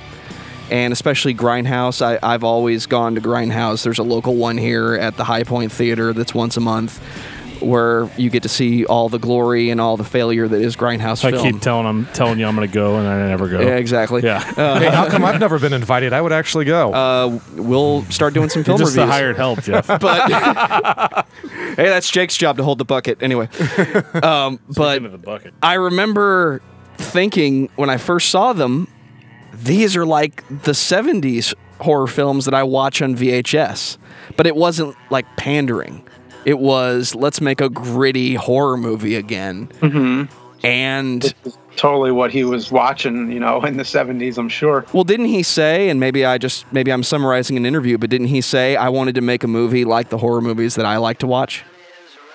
[0.71, 1.99] And especially Grindhouse.
[1.99, 3.83] I, I've always gone to Grindhouse.
[3.83, 7.01] There's a local one here at the High Point Theater that's once a month
[7.61, 11.23] where you get to see all the glory and all the failure that is Grindhouse
[11.23, 11.43] I film.
[11.43, 13.59] keep telling them, telling you I'm going to go, and I never go.
[13.61, 14.21] yeah, exactly.
[14.23, 14.39] Yeah.
[14.39, 16.13] hey, how come I've never been invited?
[16.13, 16.93] I would actually go.
[16.93, 19.13] Uh, we'll start doing some You're film just the reviews.
[19.15, 19.87] hired help, Jeff.
[19.99, 20.29] but
[21.75, 23.21] hey, that's Jake's job to hold the bucket.
[23.21, 23.47] Anyway,
[24.23, 25.53] um, but the bucket.
[25.61, 26.61] I remember
[26.97, 28.87] thinking when I first saw them,
[29.53, 33.97] these are like the 70s horror films that I watch on VHS.
[34.35, 36.07] But it wasn't like pandering.
[36.49, 39.67] It was let's make a gritty horror movie again.
[39.81, 40.65] Mm-hmm.
[40.65, 41.35] And
[41.75, 44.83] Totally what he was watching, you know, in the 70s, I'm sure.
[44.91, 45.89] well, didn't he say?
[45.89, 49.13] And maybe I just maybe I'm summarizing an interview, but didn't he say I wanted
[49.13, 51.63] to make a movie like the horror movies that I like to watch?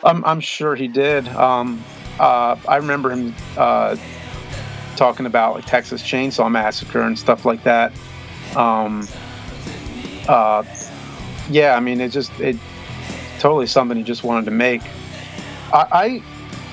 [0.05, 1.27] I'm, I'm sure he did.
[1.31, 1.83] Um,
[2.21, 3.97] uh, I remember him uh,
[4.95, 7.93] talking about like Texas Chainsaw Massacre and stuff like that.
[8.55, 9.09] Um,
[10.29, 10.63] uh,
[11.51, 12.57] yeah, I mean, it just it
[13.45, 14.81] totally something he just wanted to make.
[15.71, 16.23] I,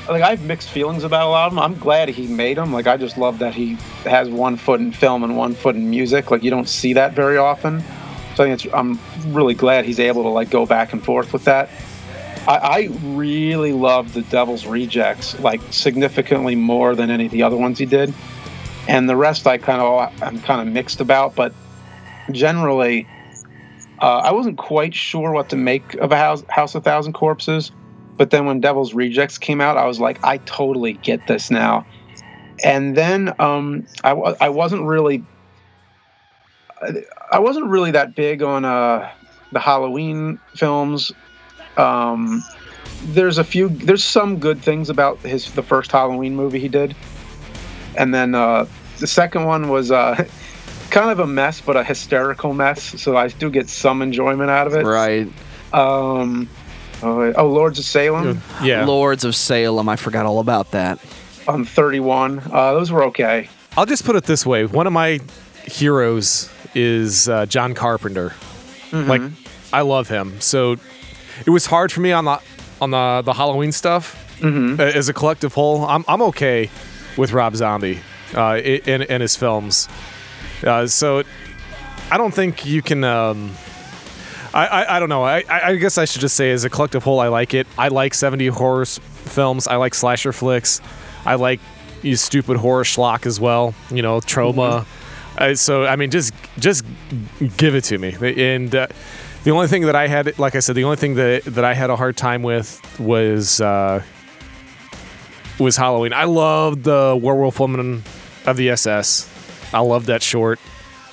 [0.07, 1.59] I like I have mixed feelings about a lot of them.
[1.59, 2.71] I'm glad he made them.
[2.71, 3.73] Like I just love that he
[4.05, 6.31] has one foot in film and one foot in music.
[6.31, 7.83] Like you don't see that very often.
[8.35, 8.97] So I think I'm
[9.33, 11.69] really glad he's able to like go back and forth with that.
[12.47, 17.57] I, I really love the Devil's Rejects, like significantly more than any of the other
[17.57, 18.13] ones he did.
[18.87, 21.53] And the rest I kind of I'm kind of mixed about, but
[22.31, 23.09] generally,
[24.01, 27.71] uh, I wasn't quite sure what to make of a House House of Thousand Corpses.
[28.17, 31.85] But then when Devil's Rejects came out, I was like, I totally get this now.
[32.63, 35.23] And then um, I, I wasn't really
[37.31, 39.09] I wasn't really that big on uh,
[39.51, 41.11] the Halloween films.
[41.77, 42.43] Um,
[43.05, 46.95] there's a few, there's some good things about his the first Halloween movie he did,
[47.97, 48.65] and then uh,
[48.99, 50.27] the second one was uh,
[50.91, 53.01] kind of a mess, but a hysterical mess.
[53.01, 54.85] So I do get some enjoyment out of it.
[54.85, 55.27] Right.
[55.73, 56.49] Um,
[57.01, 58.85] oh, oh, Lords of Salem yeah.
[58.85, 59.87] Lords of Salem.
[59.89, 60.99] I forgot all about that.
[61.47, 62.39] on 31.
[62.51, 63.49] Uh, those were okay.
[63.77, 65.19] I'll just put it this way: one of my
[65.63, 68.33] heroes is uh, John Carpenter.
[68.91, 69.21] Like,
[69.71, 70.41] I love him.
[70.41, 70.75] So
[71.45, 72.41] it was hard for me on the
[72.81, 75.85] on the the Halloween stuff uh, as a collective whole.
[75.85, 76.69] I'm I'm okay
[77.17, 77.99] with Rob Zombie
[78.35, 79.87] uh, in in his films.
[80.63, 81.23] Uh, so
[82.11, 83.03] I don't think you can.
[83.03, 83.51] Um,
[84.53, 85.23] I, I, I don't know.
[85.23, 87.67] I, I I guess I should just say, as a collective whole, I like it.
[87.77, 89.65] I like 70 horror s- films.
[89.67, 90.81] I like slasher flicks.
[91.25, 91.59] I like
[92.01, 93.73] you stupid horror schlock as well.
[93.89, 94.85] You know, Troma.
[95.37, 96.83] Uh, so I mean, just just
[97.57, 98.15] give it to me.
[98.21, 98.87] And uh,
[99.45, 101.73] the only thing that I had, like I said, the only thing that that I
[101.73, 104.03] had a hard time with was uh,
[105.59, 106.11] was Halloween.
[106.13, 108.03] I loved the Werewolf Woman
[108.45, 109.29] of the SS.
[109.73, 110.59] I love that short.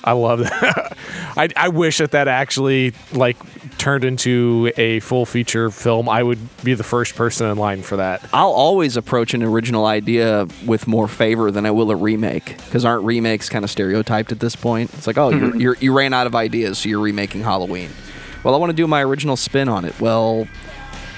[0.03, 0.97] I love that.
[1.37, 3.37] I, I wish that that actually like
[3.77, 6.07] turned into a full feature film.
[6.07, 8.27] I would be the first person in line for that.
[8.33, 12.57] I'll always approach an original idea with more favor than I will a remake.
[12.57, 14.93] Because aren't remakes kind of stereotyped at this point?
[14.93, 15.59] It's like, oh, you're, mm-hmm.
[15.59, 17.89] you're, you ran out of ideas, so you're remaking Halloween.
[18.43, 19.99] Well, I want to do my original spin on it.
[19.99, 20.47] Well,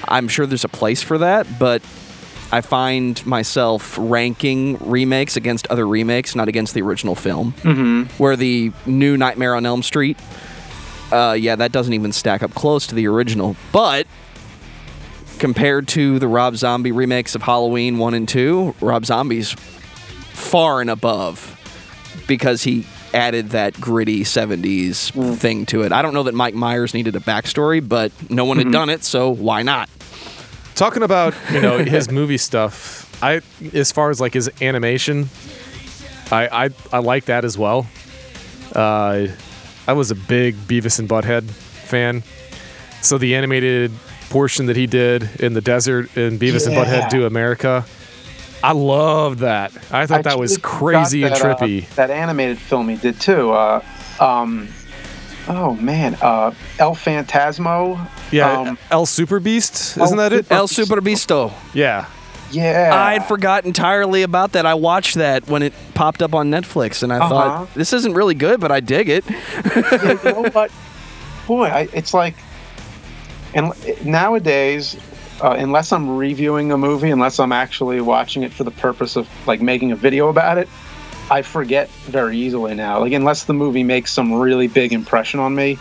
[0.08, 1.84] I'm sure there's a place for that, but
[2.52, 7.54] I find myself ranking remakes against other remakes, not against the original film.
[7.62, 8.04] Mm-hmm.
[8.22, 10.18] Where the new Nightmare on Elm Street,
[11.12, 13.56] uh, yeah, that doesn't even stack up close to the original.
[13.72, 14.06] But
[15.40, 20.90] compared to the Rob Zombie remakes of Halloween 1 and 2, Rob Zombie's far and
[20.90, 21.58] above
[22.28, 25.92] because he added that gritty 70s thing to it.
[25.92, 29.04] I don't know that Mike Myers needed a backstory, but no one had done it,
[29.04, 29.90] so why not?
[30.76, 33.42] Talking about you know his movie stuff, I
[33.74, 35.30] as far as like his animation,
[36.32, 37.88] I I, I like that as well.
[38.76, 39.28] Uh,
[39.88, 42.24] I was a big Beavis and Butthead fan,
[43.02, 43.92] so the animated
[44.30, 46.86] portion that he did in the desert in Beavis and Yeah.
[46.86, 47.86] Butthead Do America,
[48.64, 49.74] I loved that.
[49.92, 51.88] I thought that was crazy and that, uh, trippy.
[51.96, 53.52] that animated film he did too.
[53.52, 53.84] Uh,
[54.22, 54.70] um,
[55.50, 58.00] oh man, uh, El Fantasmo.
[58.32, 60.52] Yeah, um, El Super Beast, isn't that it?
[60.52, 61.52] El Superbeasto.
[61.74, 62.06] Yeah.
[62.52, 62.92] yeah.
[62.94, 64.66] I'd forgot entirely about that.
[64.66, 67.30] I watched that when it popped up on Netflix, and I Uh-huh.
[67.30, 69.26] thought this isn't really good, but I dig it.
[69.30, 70.72] Yeah, you know what?
[71.48, 72.36] Boy, I, it's like,
[73.54, 73.74] and
[74.06, 74.96] nowadays,
[75.42, 79.28] uh, unless I'm reviewing a movie, unless I'm actually watching it for the purpose of
[79.48, 80.70] like making a video about it,
[81.30, 83.00] I forget very easily now.
[83.00, 85.78] Like unless the movie makes some really big impression on me,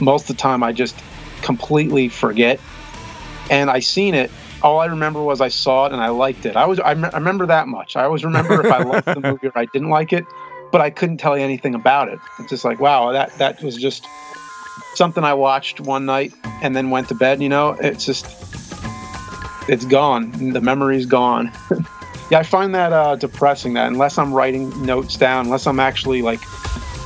[0.00, 0.96] most of the time I just
[1.42, 2.60] completely forget.
[3.50, 4.30] And I seen it.
[4.62, 6.56] All I remember was I saw it and I liked it.
[6.56, 7.96] I was I, me- I remember that much.
[7.96, 10.24] I always remember if I liked the movie or I didn't like it,
[10.72, 12.18] but I couldn't tell you anything about it.
[12.38, 14.04] It's just like wow, that that was just
[14.94, 16.32] something I watched one night
[16.62, 17.40] and then went to bed.
[17.40, 18.26] You know, it's just
[19.68, 20.52] it's gone.
[20.52, 21.52] The memory's gone.
[22.30, 23.74] yeah, I find that uh, depressing.
[23.74, 26.40] That unless I'm writing notes down, unless I'm actually like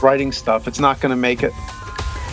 [0.03, 1.53] writing stuff, it's not going to make it.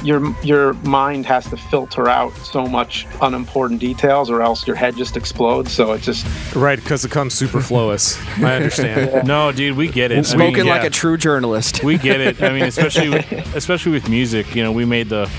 [0.03, 4.95] Your your mind has to filter out so much unimportant details, or else your head
[4.95, 5.71] just explodes.
[5.71, 6.25] So it just
[6.55, 8.17] Right, because it comes superfluous.
[8.37, 9.27] I understand.
[9.27, 10.15] No, dude, we get it.
[10.15, 11.83] I mean, Spoken like a true journalist.
[11.83, 12.41] We get it.
[12.41, 14.55] I mean, especially with, especially with music.
[14.55, 15.29] You know, we made the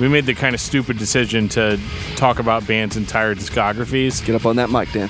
[0.00, 1.78] we made the kind of stupid decision to
[2.16, 4.24] talk about bands' entire discographies.
[4.24, 5.08] Get up on that mic, Dan.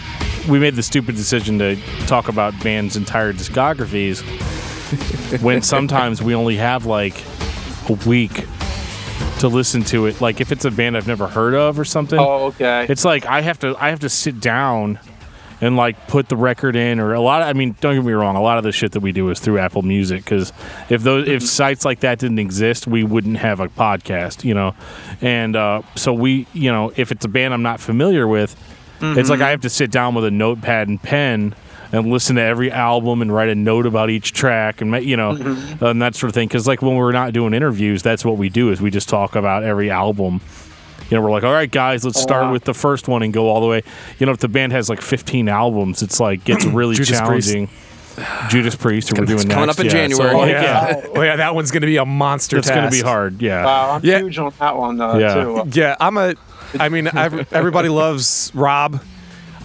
[0.48, 1.76] We made the stupid decision to
[2.06, 4.20] talk about bands' entire discographies
[5.42, 7.24] when sometimes we only have like
[7.88, 8.44] a week
[9.48, 10.20] to listen to it.
[10.20, 12.18] Like if it's a band I've never heard of or something.
[12.18, 12.86] oh okay.
[12.88, 14.98] It's like I have to I have to sit down
[15.60, 18.12] and like put the record in or a lot of, I mean don't get me
[18.12, 20.52] wrong a lot of the shit that we do is through Apple Music cuz
[20.88, 24.74] if those if sites like that didn't exist we wouldn't have a podcast you know
[25.20, 28.56] and uh, so we you know if it's a band I'm not familiar with
[29.00, 31.54] it's like I have to sit down with a notepad and pen
[31.92, 35.34] and listen to every album and write a note about each track and you know
[35.34, 35.84] mm-hmm.
[35.84, 38.48] and that sort of thing because like when we're not doing interviews that's what we
[38.48, 40.40] do is we just talk about every album
[41.10, 42.52] you know, we're like, all right, guys, let's oh, start wow.
[42.52, 43.82] with the first one and go all the way.
[44.18, 47.52] You know, if the band has like 15 albums, it's like gets really Judas Priest.
[47.52, 47.68] challenging.
[48.48, 49.54] Judas Priest, who we're doing that.
[49.54, 49.78] coming next.
[49.78, 49.92] up in yeah.
[49.92, 50.30] January.
[50.30, 50.62] So, Oh yeah.
[50.62, 52.56] yeah, oh yeah, that one's gonna be a monster.
[52.56, 53.42] it's going to be hard.
[53.42, 53.64] Yeah.
[53.64, 54.18] Wow, I'm Yeah.
[54.20, 55.18] huge on that one though.
[55.18, 55.34] Yeah.
[55.34, 55.62] too.
[55.72, 56.34] Yeah, I'm a.
[56.78, 59.02] I mean, ev- everybody loves Rob.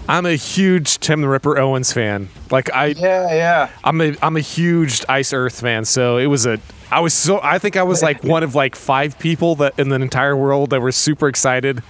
[0.10, 2.30] I'm a huge Tim the Ripper Owens fan.
[2.50, 3.70] Like I, Yeah, yeah.
[3.84, 5.86] I'm a I'm a huge Iced Earth fan.
[5.86, 6.60] So it was a.
[6.90, 7.40] I was so.
[7.44, 10.72] I think I was like one of like five people that in the entire world
[10.72, 11.84] that were super excited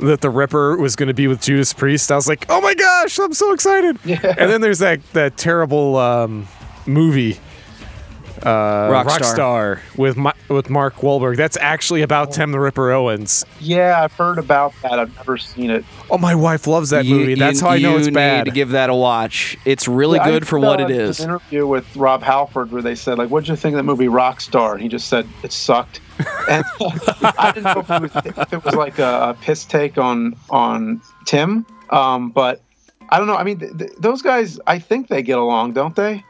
[0.00, 2.10] that the Ripper was going to be with Judas Priest.
[2.10, 3.98] I was like, oh my gosh, I'm so excited.
[4.04, 4.18] Yeah.
[4.36, 6.48] And then there's that that terrible um,
[6.86, 7.38] movie.
[8.44, 9.78] Uh, Rockstar.
[9.78, 11.36] Rockstar with Ma- with Mark Wahlberg.
[11.36, 13.44] That's actually about Tim the Ripper Owens.
[13.60, 14.98] Yeah, I've heard about that.
[14.98, 15.84] I've never seen it.
[16.10, 17.34] Oh, my wife loves that You- movie.
[17.34, 18.44] That's you- how I know you it's need bad.
[18.44, 19.56] to give that a watch.
[19.64, 21.20] It's really Yeah, I good for what it is.
[21.20, 24.06] an interview with Rob Halford where they said like, "What'd you think of that movie
[24.08, 26.00] Rockstar?" And he just said it sucked.
[26.48, 29.96] And I didn't know if it was, if it was like a, a piss take
[29.98, 32.60] on on Tim, um, but
[33.08, 33.36] I don't know.
[33.36, 36.22] I mean, th- th- those guys, I think they get along, don't they?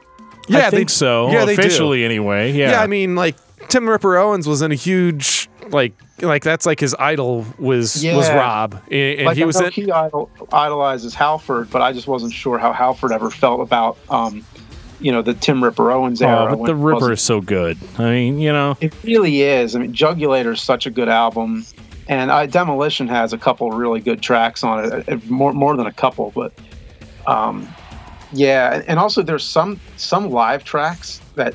[0.48, 1.30] Yeah, I think they, so.
[1.30, 1.60] Yeah, they do.
[1.62, 2.52] officially anyway.
[2.52, 2.72] Yeah.
[2.72, 2.82] Yeah.
[2.82, 3.36] I mean, like
[3.68, 8.28] Tim Ripper Owens was in a huge like like that's like his idol was was
[8.30, 11.92] Rob, and, and like he I was know in, he idol, idolizes Halford, but I
[11.92, 14.44] just wasn't sure how Halford ever felt about, um,
[15.00, 16.52] you know, the Tim Ripper Owens era.
[16.52, 17.78] oh, but the Ripper is so good.
[17.98, 19.74] I mean, you know, It really is.
[19.74, 21.64] I mean, Jugulator is such a good album,
[22.08, 25.08] and uh, Demolition has a couple really good tracks on it.
[25.08, 26.52] uh, More more than a couple, but
[27.26, 27.66] um,
[28.34, 28.82] yeah.
[28.86, 31.54] And also, there's some some live tracks that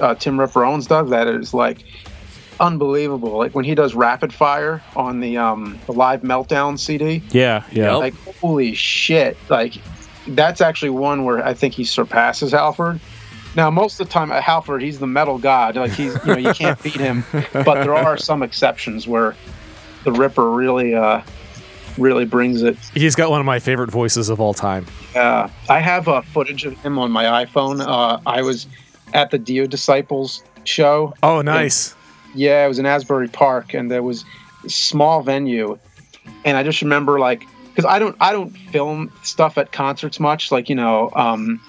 [0.00, 1.84] uh, Tim Ripper Owens does that is like
[2.60, 3.36] unbelievable.
[3.36, 7.22] Like when he does Rapid Fire on the um, the live Meltdown CD.
[7.30, 7.94] yeah, yeah.
[7.96, 9.36] Like holy shit!
[9.48, 9.74] Like
[10.28, 13.00] that's actually one where I think he surpasses Halford.
[13.56, 15.76] Now, most of the time, at Halford, he's the metal god.
[15.76, 17.24] Like he's, you know, you can't beat him.
[17.52, 19.34] But there are some exceptions where
[20.04, 21.22] the Ripper really, uh,
[21.96, 22.76] really brings it.
[22.94, 24.86] he's got one of my favorite voices of all time.
[25.18, 27.80] Uh, I have uh, footage of him on my iPhone.
[27.80, 28.66] Uh, I was
[29.14, 31.12] at the Dio Disciples show.
[31.22, 31.94] Oh, nice.
[32.34, 34.24] Yeah, it was in Asbury Park, and there was
[34.64, 35.78] a small venue,
[36.44, 40.52] and I just remember like because I don't I don't film stuff at concerts much,
[40.52, 41.60] like you know, um,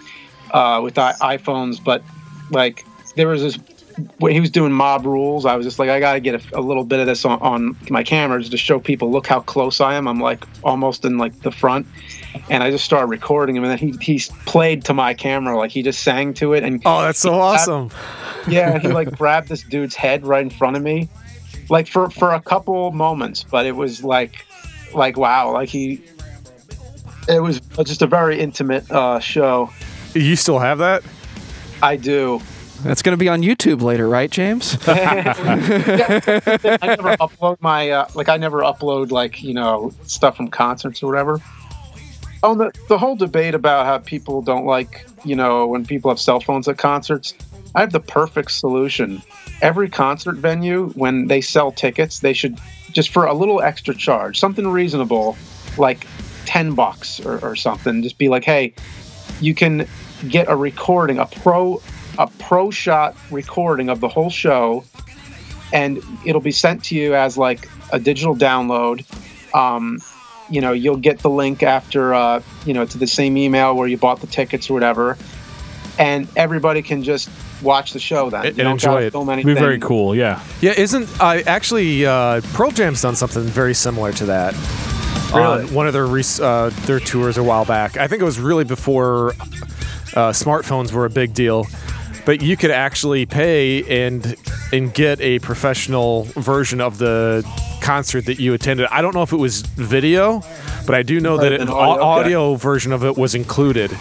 [0.52, 2.04] uh, with I- iPhones, but
[2.52, 2.86] like
[3.16, 3.58] there was this
[4.20, 6.60] when he was doing Mob Rules, I was just like I got to get a,
[6.60, 9.82] a little bit of this on, on my cameras to show people look how close
[9.82, 10.08] I am.
[10.08, 11.88] I'm like almost in like the front.
[12.50, 15.72] And I just started recording him, and then he he played to my camera, like
[15.72, 17.90] he just sang to it, and Oh, that's so awesome.
[18.48, 21.10] yeah, he like grabbed this dude's head right in front of me,
[21.70, 23.44] like for for a couple moments.
[23.44, 24.46] But it was like,
[24.94, 26.02] like wow, like he.
[27.28, 29.72] It was just a very intimate uh, show.
[30.14, 31.04] You still have that?
[31.82, 32.42] I do.
[32.84, 34.78] That's going to be on YouTube later, right, James?
[34.88, 35.26] I
[36.84, 41.08] never upload my uh, like I never upload like you know stuff from concerts or
[41.08, 41.42] whatever.
[42.42, 46.20] Oh, the the whole debate about how people don't like you know when people have
[46.20, 47.34] cell phones at concerts.
[47.76, 49.22] I have the perfect solution.
[49.62, 52.58] Every concert venue, when they sell tickets, they should
[52.94, 55.38] just for a little extra charge, something reasonable,
[55.78, 56.08] like
[56.46, 58.02] ten bucks or, or something.
[58.02, 58.74] Just be like, hey,
[59.42, 59.88] you can
[60.30, 61.82] get a recording, a pro
[62.18, 64.84] a pro shot recording of the whole show
[65.72, 69.06] and it'll be sent to you as like a digital download.
[69.54, 70.00] Um,
[70.50, 73.88] you know, you'll get the link after, uh, you know, to the same email where
[73.88, 75.16] you bought the tickets or whatever,
[76.00, 77.30] and everybody can just
[77.62, 78.48] watch the show then.
[78.48, 79.12] And You don't enjoy it.
[79.12, 80.16] Film It'd be very cool.
[80.16, 80.42] Yeah.
[80.62, 84.56] Yeah, isn't I actually uh, Pearl Jam's done something very similar to that
[85.34, 85.66] on Really?
[85.76, 87.98] one of their rec- uh, their tours a while back.
[87.98, 89.32] I think it was really before
[90.16, 91.68] uh, smartphones were a big deal,
[92.30, 94.36] but you could actually pay and
[94.72, 97.44] and get a professional version of the
[97.82, 98.86] concert that you attended.
[98.92, 100.44] I don't know if it was video,
[100.86, 102.02] but I do know that An audio, okay.
[102.04, 103.92] audio version of it was included.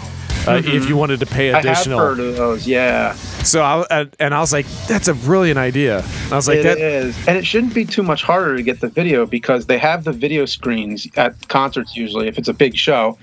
[0.47, 2.67] Uh, If you wanted to pay additional, I have heard of those.
[2.67, 3.13] Yeah,
[3.43, 6.63] so I and- and I was like, "That's a brilliant idea." I was like, it
[6.63, 9.79] "That is, and it shouldn't be too much harder to get the video because they
[9.79, 13.17] have the video screens at concerts usually if it's a big show,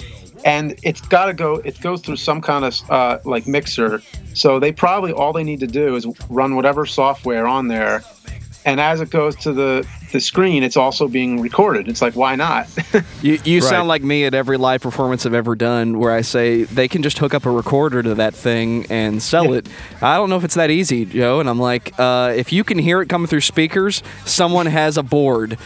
[0.46, 1.56] and it's got to go.
[1.56, 4.00] It goes through some kind of uh, like mixer,
[4.32, 8.02] so they probably all they need to do is run whatever software on there,
[8.64, 11.88] and as it goes to the the screen, it's also being recorded.
[11.88, 12.68] It's like why not?
[13.22, 13.68] You, you Right.
[13.68, 17.02] sound like me at every live performance I've ever done where I say they can
[17.02, 19.68] just hook up a recorder to that thing and sell it.
[20.00, 21.40] I don't know if it's that easy, Joe.
[21.40, 25.02] And I'm like, uh, if you can hear it coming through speakers, someone has a
[25.02, 25.58] board.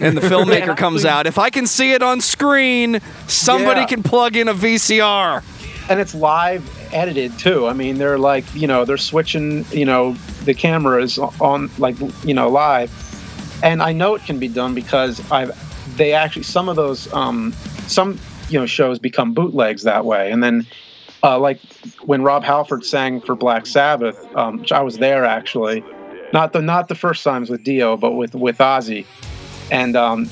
[0.00, 1.26] And the filmmaker comes out.
[1.26, 3.86] If I can see it on screen, somebody Yeah.
[3.86, 5.42] can plug in a VCR.
[5.90, 7.66] and it's live edited too.
[7.66, 12.34] I mean, they're like, you know, they're switching, you know, the cameras on like, you
[12.34, 12.90] know, live.
[13.62, 15.50] And I know it can be done because I've
[15.96, 17.52] they actually some of those um
[17.86, 18.18] some
[18.50, 20.30] you know shows become bootlegs that way.
[20.30, 20.66] And then
[21.22, 21.58] uh like
[22.04, 25.82] when Rob Halford sang for Black Sabbath, um which I was there actually.
[26.34, 29.06] Not the not the first times with Dio, but with with Ozzy.
[29.70, 30.28] And um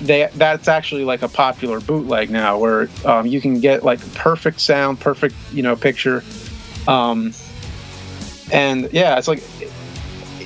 [0.00, 4.60] they that's actually like a popular bootleg now where um, you can get like perfect
[4.60, 6.22] sound perfect you know picture
[6.86, 7.32] um,
[8.52, 9.72] and yeah it's like it,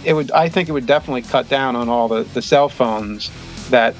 [0.04, 3.30] it would i think it would definitely cut down on all the, the cell phones
[3.70, 3.94] that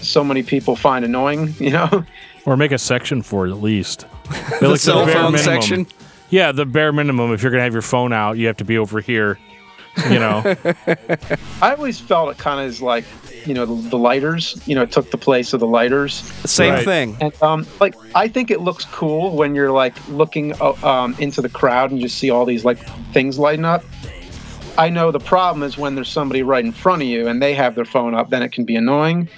[0.00, 2.04] so many people find annoying you know
[2.46, 4.06] Or make a section for it at least.
[4.60, 5.60] The least at cell bare phone minimum.
[5.62, 5.86] section.
[6.30, 7.32] Yeah, the bare minimum.
[7.32, 9.38] If you're gonna have your phone out, you have to be over here.
[10.10, 10.42] You know,
[11.62, 13.04] I always felt it kind of is like,
[13.46, 14.60] you know, the, the lighters.
[14.66, 16.14] You know, it took the place of the lighters.
[16.44, 16.84] Same Right.
[16.84, 17.16] thing.
[17.20, 21.40] And um, like I think it looks cool when you're like looking uh, um, into
[21.42, 22.78] the crowd and you just see all these like
[23.12, 23.84] things lighting up.
[24.76, 27.54] I know the problem is when there's somebody right in front of you and they
[27.54, 29.28] have their phone up, then it can be annoying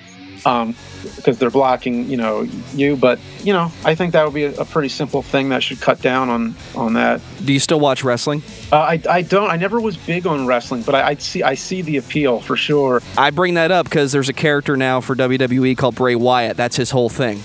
[0.47, 0.75] um,
[1.17, 2.43] because they're blocking, you know,
[2.75, 2.97] you.
[2.97, 5.81] But you know, I think that would be a, a pretty simple thing that should
[5.81, 7.21] cut down on on that.
[7.45, 8.43] Do you still watch wrestling?
[8.73, 9.51] Uh, I, I don't.
[9.51, 12.57] I never was big on wrestling, but I, I see I see the appeal for
[12.57, 13.03] sure.
[13.19, 16.57] I bring that up because there's a character now for WWE called Bray Wyatt.
[16.57, 17.43] That's his whole thing.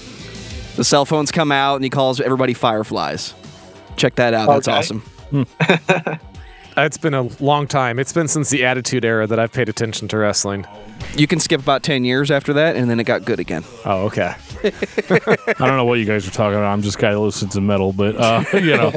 [0.78, 3.34] The cell phones come out and he calls everybody fireflies.
[3.98, 4.48] Check that out.
[4.48, 4.78] That's Okay.
[4.78, 5.04] awesome.
[6.78, 8.00] It's been a long time.
[8.00, 10.66] It's been since the Attitude Era that I've paid attention to wrestling.
[11.18, 13.64] You can skip about 10 years after that, and then it got good again.
[13.86, 14.36] Oh, okay.
[14.64, 16.72] I don't know what you guys are talking about.
[16.72, 18.94] I'm just a guy that listens to metal, but uh, you know,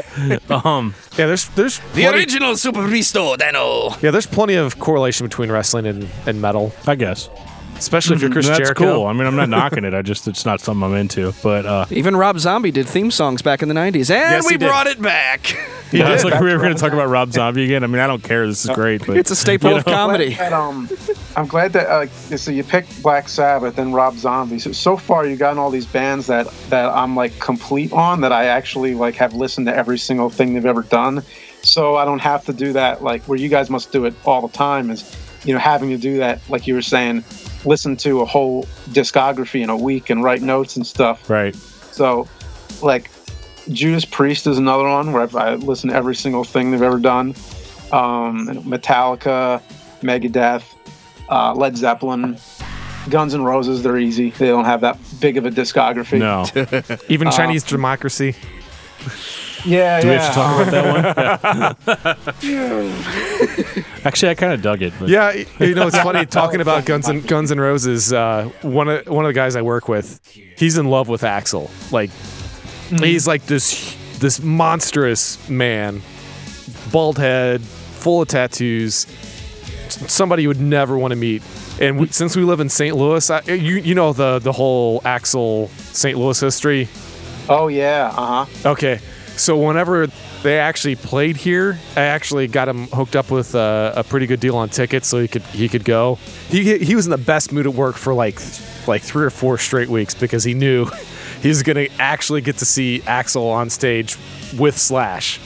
[0.50, 3.90] um, Yeah, there's there's The plenty, original Superbeasto, Dano.
[4.02, 7.28] yeah, there's plenty of correlation between wrestling and, and metal, I guess
[7.76, 8.84] especially if you're Chris that's Jericho.
[8.98, 9.06] cool.
[9.06, 9.94] I mean, I'm not knocking it.
[9.94, 11.32] I just it's not something I'm into.
[11.42, 14.52] But uh, Even Rob Zombie did theme songs back in the 90s, and Yes, we
[14.54, 14.66] he did.
[14.68, 15.52] brought it back.
[15.92, 17.84] yeah, it's like we were going to talk about Rob Zombie again.
[17.84, 18.46] I mean, I don't care.
[18.46, 20.34] This is great, but It's a staple of comedy.
[20.34, 20.88] Glad that, um,
[21.36, 22.06] I'm glad that uh,
[22.36, 24.58] so you picked Black Sabbath and Rob Zombie.
[24.58, 28.20] So, so far, you've gotten all these bands that that I'm like complete on.
[28.22, 31.22] That I actually like have listened to every single thing they've ever done.
[31.62, 34.46] So I don't have to do that like where you guys must do it all
[34.46, 34.90] the time.
[34.90, 37.24] Is you know having to do that like you were saying,
[37.64, 41.28] listen to a whole discography in a week and write notes and stuff.
[41.28, 41.54] right.
[41.54, 42.28] So,
[42.82, 43.10] like,
[43.70, 46.98] Judas Priest is another one where I've, I listen to every single thing they've ever
[46.98, 47.30] done.
[47.92, 49.62] Um, Metallica,
[50.02, 50.64] Megadeth,
[51.28, 52.36] uh, Led Zeppelin,
[53.10, 53.82] Guns N' Roses.
[53.82, 54.30] They're easy.
[54.30, 56.18] They don't have that big of a discography.
[56.18, 56.46] No,
[57.08, 58.34] Even Chinese democracy.
[59.64, 62.34] Yeah, do we have to talk about that one?
[62.42, 63.84] Yeah.
[64.04, 64.92] Actually, I kind of dug it.
[64.98, 68.12] But Yeah, you know it's funny talking about Guns and Guns and Roses.
[68.12, 70.20] Uh, one of one of the guys I work with,
[70.56, 71.70] he's in love with Axl.
[71.90, 72.10] Like
[72.90, 76.02] he's like this this monstrous man,
[76.92, 79.06] bald head, full of tattoos.
[79.88, 81.42] Somebody you would never want to meet.
[81.80, 82.94] And we, since we live in St.
[82.96, 86.16] Louis, I, you you know the the whole Axl St.
[86.18, 86.88] Louis history.
[87.48, 88.12] Oh yeah.
[88.14, 88.70] Uh huh.
[88.70, 89.00] Okay,
[89.36, 90.06] so whenever
[90.42, 94.40] they actually played here, I actually got him hooked up with uh, a pretty good
[94.40, 96.16] deal on tickets, so he could he could go.
[96.48, 98.40] He he was in the best mood at work for like
[98.86, 100.86] like three or four straight weeks because he knew
[101.42, 104.16] he was gonna actually get to see Axl on stage
[104.58, 105.40] with Slash.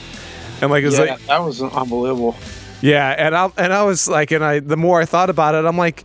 [0.61, 2.35] And like it was Yeah, like that was unbelievable.
[2.81, 5.65] yeah, and I and I was like, and I the more I thought about it,
[5.65, 6.03] I'm like,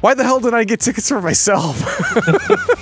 [0.00, 1.80] why the hell did I get tickets for myself?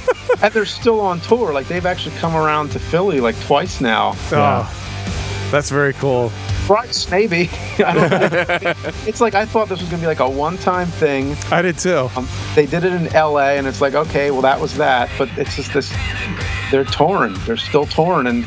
[0.47, 1.53] And they're still on tour.
[1.53, 4.12] Like they've actually come around to Philly like twice now.
[4.30, 6.28] Oh, that's very cool.
[6.68, 7.51] Thrice, maybe.
[7.84, 11.34] I don't it's like I thought this was gonna be like a one-time thing.
[11.51, 12.09] I did too.
[12.16, 15.11] Um, they did it in LA, and it's like, okay, well, that was that.
[15.18, 15.92] But it's just this.
[16.70, 17.34] They're torn.
[17.44, 18.47] They're still torn, and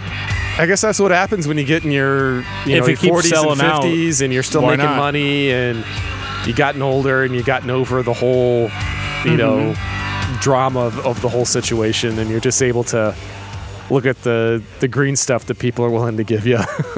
[0.58, 3.16] I guess that's what happens when you get in your you If know, it your
[3.16, 4.98] 40s selling and out, 50s and you're still making not?
[4.98, 5.84] money and
[6.46, 8.70] you've gotten older and you've gotten over the whole
[9.26, 9.74] you know
[10.40, 13.16] drama of, of the whole situation and you're just able to
[13.90, 16.60] look at the the green stuff that people are willing to give you.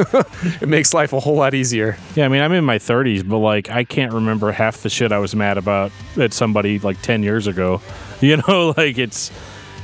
[0.61, 1.97] it makes life a whole lot easier.
[2.15, 5.11] Yeah, I mean, I'm in my 30s, but like, I can't remember half the shit
[5.11, 7.81] I was mad about at somebody like 10 years ago.
[8.21, 9.31] You know, like it's,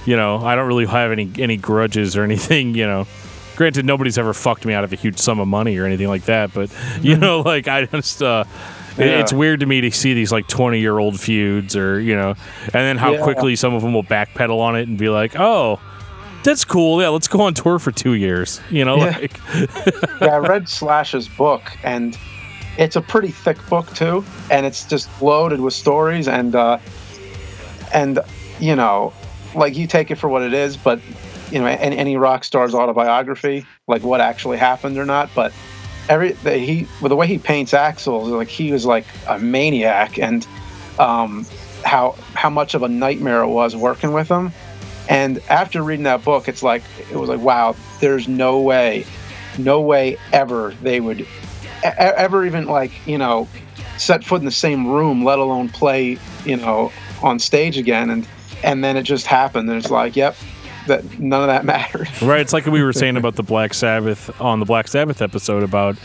[0.05, 2.75] you know, I don't really have any any grudges or anything.
[2.75, 3.07] You know,
[3.55, 6.25] granted, nobody's ever fucked me out of a huge sum of money or anything like
[6.25, 6.69] that, but
[7.01, 8.21] you know, like I just.
[8.21, 8.43] uh
[8.97, 9.19] Yeah.
[9.19, 12.29] It's weird to me to see these like 20 year old feuds or, you know,
[12.65, 13.21] and then how Yeah.
[13.23, 15.79] quickly some of them will backpedal on it and be like, oh,
[16.43, 17.01] that's cool.
[17.01, 18.61] Yeah, let's go on tour for two years.
[18.69, 19.17] You know, Yeah.
[19.17, 19.39] like,
[20.21, 22.17] yeah, I read Slash's book, and
[22.77, 26.77] it's a pretty thick book too, and it's just loaded with stories, and uh,
[27.93, 28.19] and
[28.59, 29.13] you know,
[29.55, 30.99] like you take it for what it is, but
[31.51, 35.51] you know, any, any rock star's autobiography, like what actually happened or not, but
[36.09, 40.17] every the, he well, the way he paints Axl, like he was like a maniac,
[40.19, 40.47] and
[40.99, 41.45] um,
[41.83, 44.51] how how much of a nightmare it was working with him.
[45.09, 49.05] And after reading that book, it's like it was like, wow, there's no way,
[49.57, 51.27] no way ever they would e-
[51.83, 53.47] ever even like you know
[53.97, 56.91] set foot in the same room, let alone play you know
[57.23, 58.09] on stage again.
[58.09, 58.27] And
[58.63, 60.35] and then it just happened, and it's like, yep,
[60.87, 62.09] that none of that mattered.
[62.21, 62.41] Right.
[62.41, 65.97] It's like we were saying about the Black Sabbath on the Black Sabbath episode about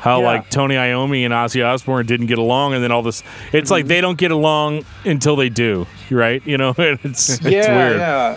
[0.00, 0.26] how Yeah.
[0.26, 3.22] like Tony Iommi and Ozzy Osbourne didn't get along, and then all this.
[3.52, 3.88] It's like mm-hmm.
[3.88, 5.86] they don't get along until they do.
[6.10, 6.44] Right.
[6.46, 6.74] You know.
[6.78, 7.96] It's it's yeah, weird.
[7.98, 8.36] yeah.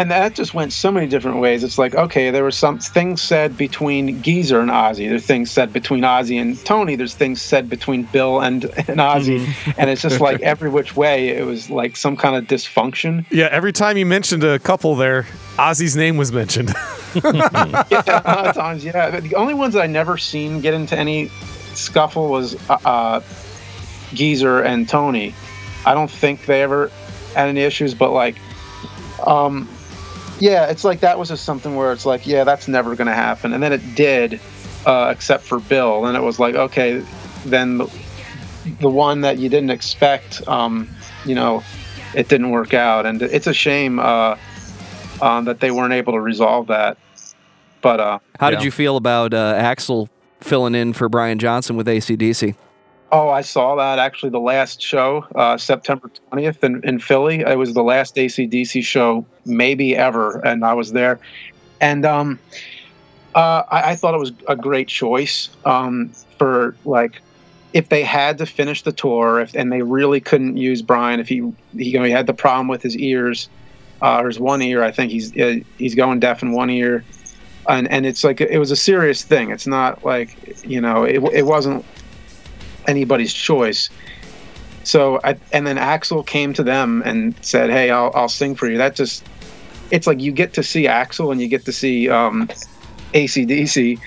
[0.00, 1.62] And that just went so many different ways.
[1.62, 5.10] It's like, okay, there were some things said between Geezer and Ozzy.
[5.10, 6.96] There's things said between Ozzy and Tony.
[6.96, 9.46] There's things said between Bill and, and Ozzy.
[9.76, 13.26] and it's just like every which way, it was like some kind of dysfunction.
[13.30, 15.24] Yeah, every time you mentioned a couple there,
[15.58, 16.70] Ozzy's name was mentioned.
[17.14, 19.20] yeah, a lot of times, yeah.
[19.20, 21.28] The only ones that I never seen get into any
[21.74, 23.20] scuffle was uh, uh,
[24.14, 25.34] Geezer and Tony.
[25.84, 26.90] I don't think they ever
[27.34, 28.36] had any issues, but like,
[29.26, 29.68] um,
[30.40, 33.14] yeah, it's like that was just something where it's like, yeah, that's never going to
[33.14, 34.40] happen, and then it did,
[34.86, 37.04] uh, except for Bill, and it was like, okay,
[37.44, 37.90] then the,
[38.80, 40.88] the one that you didn't expect, um,
[41.24, 41.62] you know,
[42.14, 44.36] it didn't work out, and it's a shame uh,
[45.20, 46.96] um, that they weren't able to resolve that.
[47.82, 50.08] But uh, How you did you feel about uh, Axl
[50.40, 52.54] filling in for Brian Johnson with ACDC?
[53.12, 54.30] Oh, I saw that actually.
[54.30, 57.40] The last show, uh, September twentieth in, in Philly.
[57.40, 61.18] It was the last ACDC show maybe ever, and I was there.
[61.80, 62.38] And um,
[63.34, 67.20] uh, I, I thought it was a great choice um, for like
[67.72, 71.28] if they had to finish the tour, if and they really couldn't use Brian if
[71.28, 71.42] he
[71.72, 73.48] he, you know, he had the problem with his ears
[74.02, 74.84] uh, or his one ear.
[74.84, 77.04] I think he's uh, he's going deaf in one ear.
[77.68, 79.50] And, and it's like it was a serious thing.
[79.50, 81.84] It's not like you know it, it wasn't
[82.86, 83.88] anybody's choice.
[84.84, 88.68] So I, and then Axl came to them and said, "Hey, I'll I'll sing for
[88.68, 89.24] you." That just
[89.90, 92.48] it's like you get to see Axl and you get to see um,
[93.12, 94.00] ACDC,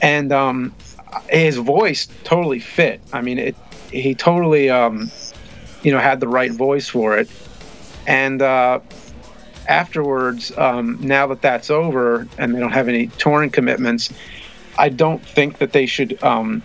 [0.00, 0.74] and um,
[1.30, 3.00] his voice totally fit.
[3.12, 3.56] I mean, it
[3.90, 5.10] he totally um,
[5.82, 7.30] you know had the right voice for it,
[8.06, 8.80] and uh,
[9.68, 14.12] afterwards, um, now that that's over and they don't have any touring commitments,
[14.78, 16.62] I don't think that they should um,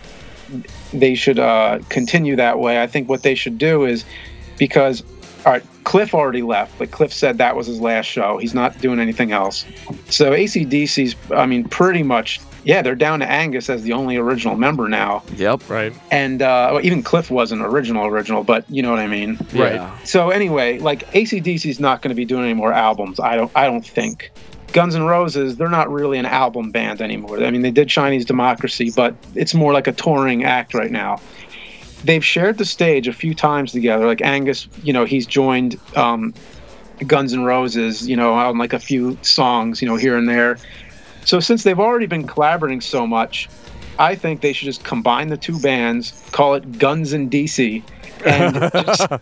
[0.94, 2.82] they should uh, continue that way.
[2.82, 4.06] I think what they should do is
[4.58, 5.04] because
[5.46, 8.38] all right, Cliff already left, but Cliff said that was his last show.
[8.38, 9.64] He's not doing anything else.
[10.10, 14.58] So ACDC's, I mean, pretty much, yeah, they're down to Angus as the only original
[14.58, 15.24] member now.
[15.38, 15.70] Yep.
[15.70, 15.94] right.
[16.12, 19.40] And uh, well, even Cliff wasn't original, original, but you know what I mean.
[19.54, 19.90] Right.
[20.06, 23.20] So anyway, like ACDC's not going to be doing any more albums.
[23.20, 23.52] I don't.
[23.56, 24.32] I don't think.
[24.74, 27.44] Guns N' Roses, they're not really an album band anymore.
[27.44, 31.20] I mean, they did Chinese Democracy, but it's more like a touring act right now.
[32.04, 34.06] They've shared the stage a few times together.
[34.06, 36.34] Like Angus, you know, he's joined um,
[37.06, 40.58] Guns N' Roses, you know, on like a few songs, you know, here and there.
[41.26, 43.50] So since they've already been collaborating so much,
[44.00, 47.84] I think they should just combine the two bands, call it Guns and DC,
[48.26, 49.20] and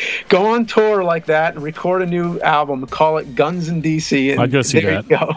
[0.28, 4.32] go on tour like that and record a new album, call it Guns in DC.
[4.32, 5.10] And I'd go see there that.
[5.10, 5.34] You go.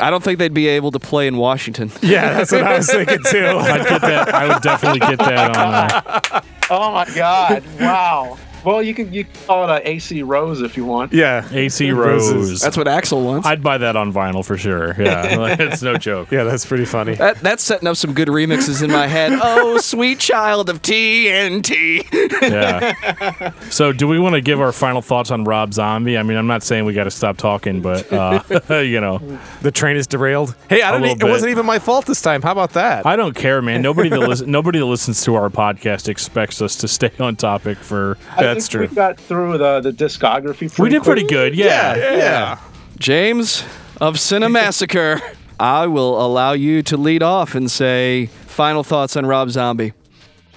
[0.00, 1.90] I don't think they'd be able to play in Washington.
[2.02, 3.46] Yeah, that's what I was thinking too.
[3.46, 4.34] I'd get that.
[4.34, 6.42] I would definitely get that on there.
[6.70, 7.62] Oh my God!
[7.80, 8.38] Wow.
[8.64, 11.12] Well, you can you can call it a AC Rose if you want.
[11.12, 12.60] Yeah, AC Rose.
[12.60, 13.46] That's what Axl wants.
[13.46, 14.94] I'd buy that on vinyl for sure.
[15.00, 16.30] Yeah, like, it's no joke.
[16.30, 17.14] yeah, that's pretty funny.
[17.14, 19.32] that, that's setting up some good remixes in my head.
[19.42, 22.02] Oh, sweet child of TNT.
[22.42, 23.52] Yeah.
[23.70, 26.16] So, do we want to give our final thoughts on Rob Zombie?
[26.18, 28.42] I mean, I'm not saying we got to stop talking, but uh,
[28.78, 29.18] you know,
[29.62, 30.54] The train is derailed.
[30.68, 31.02] Hey, I don't.
[31.02, 32.42] little It wasn't even my fault this time.
[32.42, 33.06] How about that?
[33.06, 33.82] I don't care, man.
[33.82, 37.78] Nobody that listen, nobody that listens to our podcast expects us to stay on topic
[37.78, 38.18] for.
[38.36, 38.86] I That's think true.
[38.88, 40.72] We got through the the discography.
[40.72, 41.30] Pretty We did pretty quick.
[41.30, 41.54] good.
[41.56, 41.96] Yeah.
[41.96, 42.58] yeah.
[42.98, 43.64] James
[44.00, 45.20] of Cinemassacre,
[45.60, 49.92] I will allow you to lead off and say final thoughts on Rob Zombie.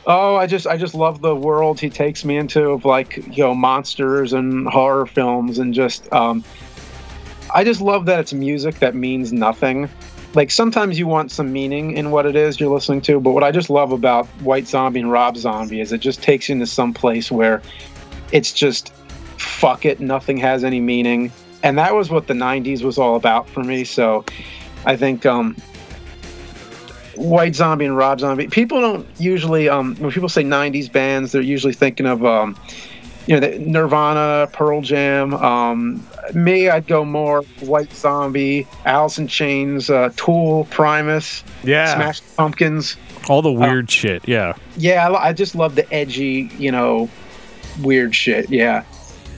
[0.08, 3.44] Oh, I just I just love the world he takes me into of like you
[3.44, 6.44] know monsters and horror films and just um,
[7.54, 9.90] I just love that it's music that means nothing.
[10.36, 13.44] Like sometimes you want some meaning in what it is you're listening to, but what
[13.44, 16.66] I just love about White Zombie and Rob Zombie is it just takes you into
[16.66, 17.62] some place where
[18.34, 18.94] it's just
[19.38, 21.32] fuck it, nothing has any meaning,
[21.64, 23.86] and that was what the '90s was all about for me.
[23.86, 24.26] So
[24.86, 25.56] I think um,
[27.16, 28.48] White Zombie and Rob Zombie.
[28.48, 32.60] People don't usually, um, when people say '90s bands, they're usually thinking of, um,
[33.28, 35.34] you know, the Nirvana, Pearl Jam.
[35.34, 41.96] Um, me, I'd go more White Zombie, Alice in Chains, uh, Tool, Primus, Yeah.
[41.96, 42.98] Smash Pumpkins.
[43.30, 44.28] All the weird shit.
[44.28, 44.54] Yeah.
[44.78, 47.10] Yeah, I, I just love the edgy, you know,
[47.82, 48.50] weird shit.
[48.50, 48.84] Yeah.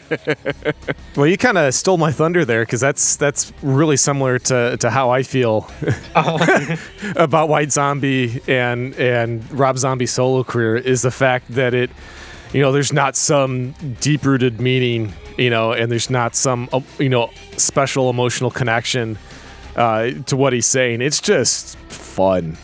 [1.14, 4.88] Well, you kind of stole my thunder there because that's that's really similar to, to
[4.88, 5.70] how I feel
[7.16, 11.90] about White Zombie and and Rob Zombie's solo career is the fact that it,
[12.52, 16.80] you know, there's not some deep rooted meaning, you know, and there's not some uh,
[16.98, 19.18] you know special emotional connection
[19.76, 21.00] uh, to what he's saying.
[21.00, 22.56] It's just fun.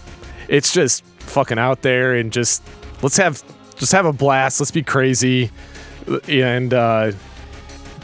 [0.48, 2.62] It's just fucking out there and just
[3.02, 3.42] let's have
[3.76, 4.60] just have a blast.
[4.60, 5.50] Let's be crazy
[6.28, 6.74] and.
[6.74, 7.12] uh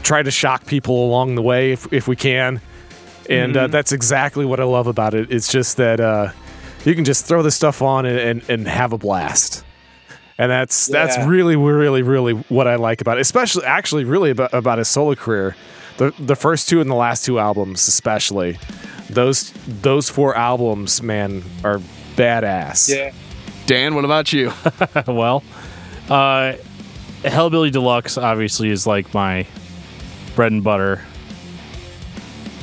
[0.05, 2.61] try to shock people along the way if, if we can.
[3.27, 5.31] And uh, that's exactly what I love about it.
[5.31, 6.31] It's just that uh,
[6.85, 9.65] you can just throw this stuff on and, and, and have a blast.
[10.37, 13.21] And that's that's really really really what I like about it.
[13.21, 15.55] Especially actually really about, about his solo career.
[15.97, 18.57] The the first two and the last two albums especially.
[19.09, 21.79] Those those four albums, man, are
[22.15, 22.93] badass.
[22.93, 23.13] Yeah.
[23.65, 24.51] Dan, what about you?
[25.07, 25.43] well,
[26.09, 26.53] uh,
[27.23, 29.47] Hellbilly Deluxe obviously is like my
[30.35, 31.01] bread and butter.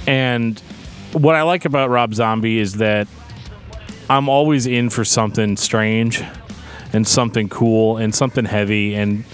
[0.07, 0.59] And
[1.13, 3.09] what I like about Rob Zombie is that
[4.11, 6.23] I'm always in for something strange
[6.93, 8.95] and something cool and something heavy.
[8.95, 9.25] And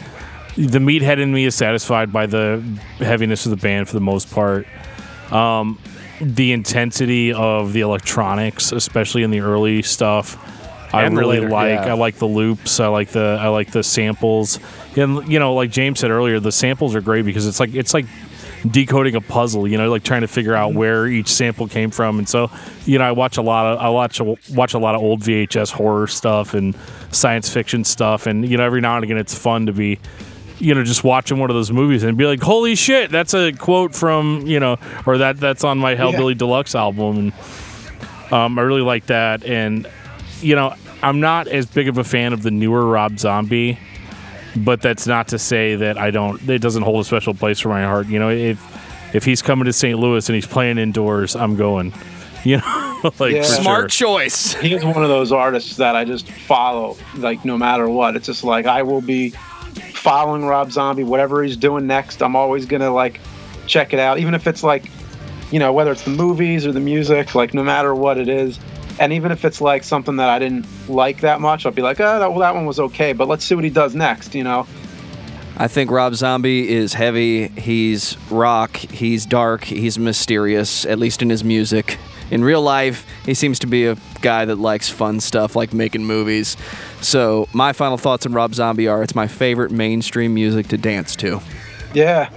[0.56, 2.62] the meathead in me is satisfied by the
[2.98, 4.66] heaviness of the band for the most part.
[5.30, 5.78] Um,
[6.20, 10.36] the intensity of the electronics, especially in the early stuff.
[10.92, 11.70] I And really later, like.
[11.70, 11.88] yeah.
[11.88, 12.80] I like the loops.
[12.80, 14.58] I like the I like the samples.
[14.96, 17.92] And you know, like James said earlier, the samples are great because it's like it's
[17.92, 18.06] like
[18.70, 19.66] decoding a puzzle.
[19.68, 20.78] You know, like trying to figure out Mm-hmm.
[20.78, 22.18] where each sample came from.
[22.18, 22.50] And so,
[22.84, 24.24] you know, I watch a lot of I watch a,
[24.54, 26.76] watch a lot of old VHS horror stuff and
[27.12, 28.26] science fiction stuff.
[28.26, 29.98] And you know, every now and again, it's fun to be.
[30.60, 33.52] You know, just watching one of those movies and be like, "Holy shit, that's a
[33.52, 34.76] quote from you know,"
[35.06, 39.44] or that that's on my Hellbilly Deluxe album, and um, I really like that.
[39.44, 39.86] And
[40.40, 43.78] you know, I'm not as big of a fan of the newer Rob Zombie,
[44.64, 46.46] but that's not to say that I don't.
[46.48, 48.06] It doesn't hold a special place for my heart.
[48.08, 48.60] You know, if
[49.14, 49.98] if he's coming to St.
[49.98, 51.92] Louis and he's playing indoors, I'm going.
[52.44, 53.42] You know, like Yeah.
[53.42, 54.20] Smart sure.
[54.20, 54.52] choice.
[54.54, 58.14] He's one of those artists that I just follow, like no matter what.
[58.14, 59.30] It's just like I will be
[59.92, 62.22] following Rob Zombie, whatever he's doing next.
[62.22, 63.20] I'm always gonna like
[63.66, 64.84] check it out, even if it's like,
[65.50, 68.60] you know, whether it's the movies or the music, like no matter what it is.
[69.00, 72.00] And even if it's like something that I didn't like that much, I'll be like,
[72.00, 74.42] oh, that, well, that one was okay, but let's see what he does next, you
[74.42, 74.66] know?
[75.56, 77.48] I think Rob Zombie is heavy.
[77.48, 78.76] He's rock.
[78.76, 79.64] He's dark.
[79.64, 81.98] He's mysterious, at least in his music.
[82.30, 86.04] In real life, he seems to be a guy that likes fun stuff like making
[86.04, 86.56] movies.
[87.00, 91.16] So, my final thoughts on Rob Zombie are it's my favorite mainstream music to dance
[91.16, 91.40] to.
[91.94, 92.30] Yeah.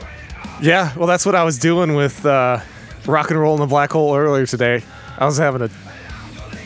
[0.61, 2.59] Yeah, well, that's what I was doing with uh,
[3.05, 4.83] Rock and Roll in the Black Hole earlier today.
[5.17, 5.69] I was having a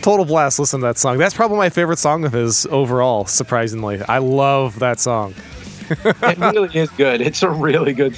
[0.06, 1.18] total blast listening to that song.
[1.18, 4.04] That's probably my favorite song of his overall, surprisingly.
[4.04, 5.34] I love that song.
[5.90, 7.22] it really is good.
[7.22, 8.16] It's a really good.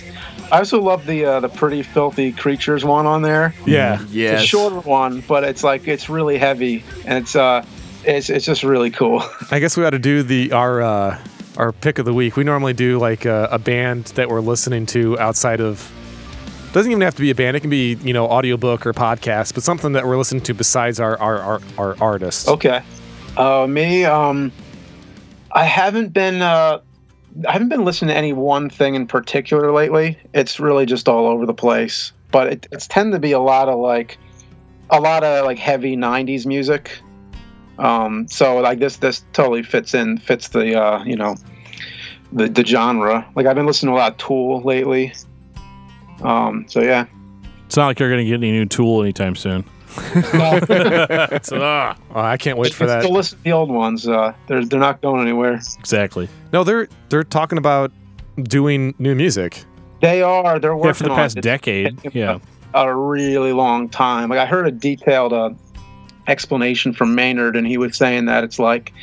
[0.52, 3.54] I also love the uh, the pretty filthy creatures one on there.
[3.66, 4.04] Yeah.
[4.10, 4.34] yeah.
[4.34, 7.66] It's a shorter one, but it's like it's really heavy and it's uh
[8.04, 9.24] it's it's just really cool.
[9.52, 11.18] I guess we ought to do the our uh,
[11.56, 12.36] our pick of the week.
[12.36, 15.90] We normally do like a, a band that we're listening to outside of.
[16.78, 17.58] Doesn't even have to be a band.
[17.58, 21.00] It can be you know audiobook or podcast, but something that we're listening to besides
[21.00, 22.48] our our our, our artist.
[22.48, 22.84] Okay.
[23.36, 24.52] Uh, me, um,
[25.52, 26.80] I haven't been uh,
[27.48, 30.20] I haven't been listening to any one thing in particular lately.
[30.36, 32.12] It's really just all over the place.
[32.30, 34.20] But it, it's tend to be a lot of like
[34.92, 36.92] a lot of like heavy '90s music.
[37.80, 41.38] Um, so like this this totally fits in fits the uh, you know
[42.32, 43.28] the the genre.
[43.34, 45.16] Like I've been listening to a lot of Tool lately.
[46.24, 47.06] Um, so yeah.
[47.66, 49.66] It's not like you're going to get any new tool anytime soon.
[50.34, 50.60] No,
[51.32, 53.02] It's, ah, Oh, I can't wait for that.
[53.04, 54.08] still listen to the old ones.
[54.08, 55.54] Uh, they're they're not going anywhere.
[55.80, 56.30] exactly.
[56.54, 57.92] No, they're they're talking about
[58.44, 59.64] doing new music.
[60.02, 60.60] They are.
[60.60, 61.42] They're working Yeah, for the on past it.
[61.42, 62.00] decade.
[62.04, 62.38] It's Yeah.
[62.76, 64.30] a really long time.
[64.30, 65.50] Like I heard a detailed uh,
[66.28, 68.94] explanation from Maynard, and he was saying that it's like,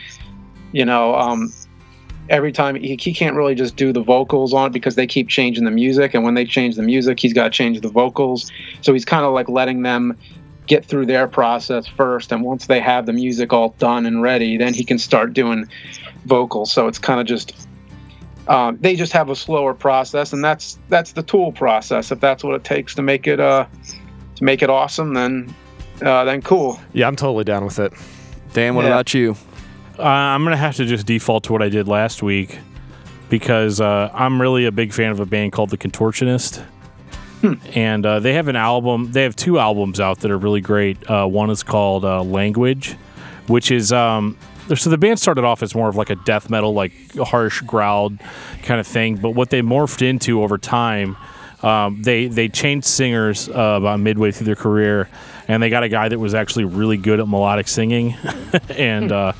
[0.72, 1.52] you know, um,
[2.30, 5.28] every time he, he can't really just do the vocals on it because they keep
[5.28, 8.50] changing the music, and when they change the music, he's got to change the vocals.
[8.80, 10.16] So he's kind of like letting them
[10.66, 14.56] get through their process first, and once they have the music all done and ready,
[14.56, 15.68] then he can start doing
[16.24, 16.72] vocals.
[16.72, 17.66] So it's kind of just
[18.48, 22.10] um, they just have a slower process, and that's that's the tool process.
[22.10, 23.66] If that's what it takes to make it uh,
[24.36, 25.54] to make it awesome, then
[26.02, 26.80] uh, then cool.
[26.92, 27.92] Yeah, I'm totally down with it.
[28.52, 28.90] Dan, what Yeah.
[28.92, 29.36] about you?
[29.98, 32.58] Uh, I'm gonna have to just default to what I did last week
[33.28, 36.64] because uh, I'm really a big fan of a band called The Contortionist,
[37.74, 39.12] and uh, they have an album.
[39.12, 41.08] They have two albums out that are really great.
[41.08, 42.96] Uh, one is called uh, Language,
[43.46, 44.36] which is um,
[44.74, 48.18] so the band started off as more of like a death metal, like harsh growled
[48.62, 51.16] kind of thing, but what they morphed into over time.
[51.62, 55.08] Um, they they changed singers uh, about midway through their career,
[55.48, 58.14] and they got a guy that was actually really good at melodic singing,
[58.68, 59.32] and uh,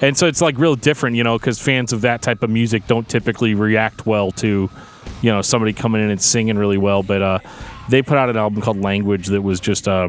[0.00, 2.86] and so it's like real different, you know, because fans of that type of music
[2.86, 4.70] don't typically react well to,
[5.22, 7.02] you know, somebody coming in and singing really well.
[7.02, 7.38] But uh,
[7.88, 10.08] they put out an album called Language that was just uh,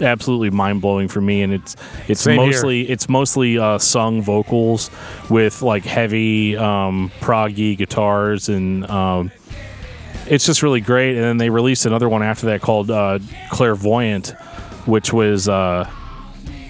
[0.00, 1.76] absolutely mind blowing for me, and it's
[2.08, 2.50] it's Same here.
[2.50, 4.90] mostly it's mostly uh, sung vocals
[5.28, 8.88] with like heavy um, proggy guitars and.
[8.90, 9.30] Um,
[10.28, 11.14] it's just really great.
[11.14, 13.20] And then they released another one after that called uh,
[13.50, 14.30] Clairvoyant,
[14.84, 15.88] which was uh,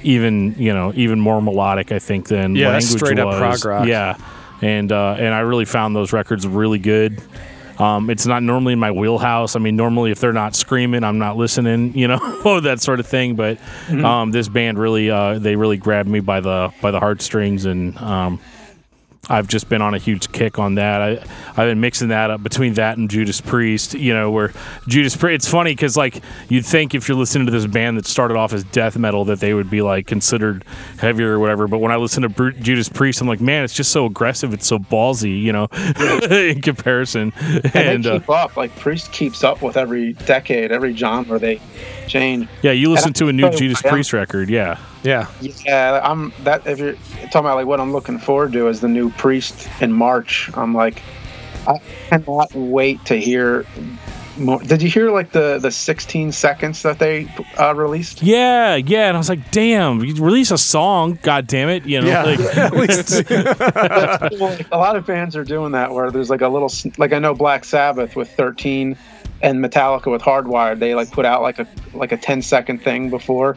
[0.06, 3.38] even you know even more melodic, I think, than Yeah, Language straight up was.
[3.38, 3.86] prog rock.
[3.88, 4.16] Yeah,
[4.62, 7.20] and uh, and I really found those records really good.
[7.78, 9.54] Um, it's not normally in my wheelhouse.
[9.54, 11.92] I mean, normally if they're not screaming, I'm not listening.
[11.98, 13.34] You know that sort of thing.
[13.36, 13.58] But
[13.90, 17.96] um, this band really, uh, they really grabbed me by the by the heartstrings, and
[17.98, 18.40] um,
[19.28, 21.02] I've just been on a huge kick on that.
[21.02, 21.10] I
[21.50, 23.94] I've been mixing that up between that and Judas Priest.
[23.94, 24.52] You know, where
[24.86, 25.34] Judas Priest.
[25.34, 28.52] It's funny because like you'd think if you're listening to this band that started off
[28.52, 30.64] as death metal that they would be like considered
[30.98, 31.66] heavier or whatever.
[31.66, 34.54] But when I listen to Bru- Judas Priest, I'm like, man, it's just so aggressive.
[34.54, 35.42] It's so ballsy.
[35.42, 35.68] You know,
[36.30, 37.32] in comparison.
[37.36, 38.56] And, And they uh, keep up.
[38.56, 41.60] Like Priest keeps up with every decade, every genre they
[42.06, 42.48] change.
[42.62, 43.90] yeah, you listen to a new so- Judas yeah.
[43.90, 44.48] Priest record.
[44.48, 44.78] Yeah.
[45.02, 45.28] Yeah.
[45.40, 46.66] Yeah, I'm that.
[46.66, 46.94] If you're
[47.30, 50.50] talking about like what I'm looking forward to is the new Priest in March.
[50.54, 51.02] I'm like,
[51.68, 51.78] I
[52.08, 53.64] cannot wait to hear.
[54.38, 54.58] More.
[54.60, 57.26] Did you hear like the the 16 seconds that they
[57.58, 58.22] uh, released?
[58.22, 62.02] Yeah, yeah, and I was like, "Damn, you release a song, god damn it!" You
[62.02, 62.22] know, Yeah.
[62.24, 63.30] like, At least-
[64.72, 67.34] a lot of fans are doing that where there's like a little like I know
[67.34, 68.96] Black Sabbath with 13
[69.42, 73.10] and Metallica with Hardwired they like put out like a like a 10 second thing
[73.10, 73.56] before.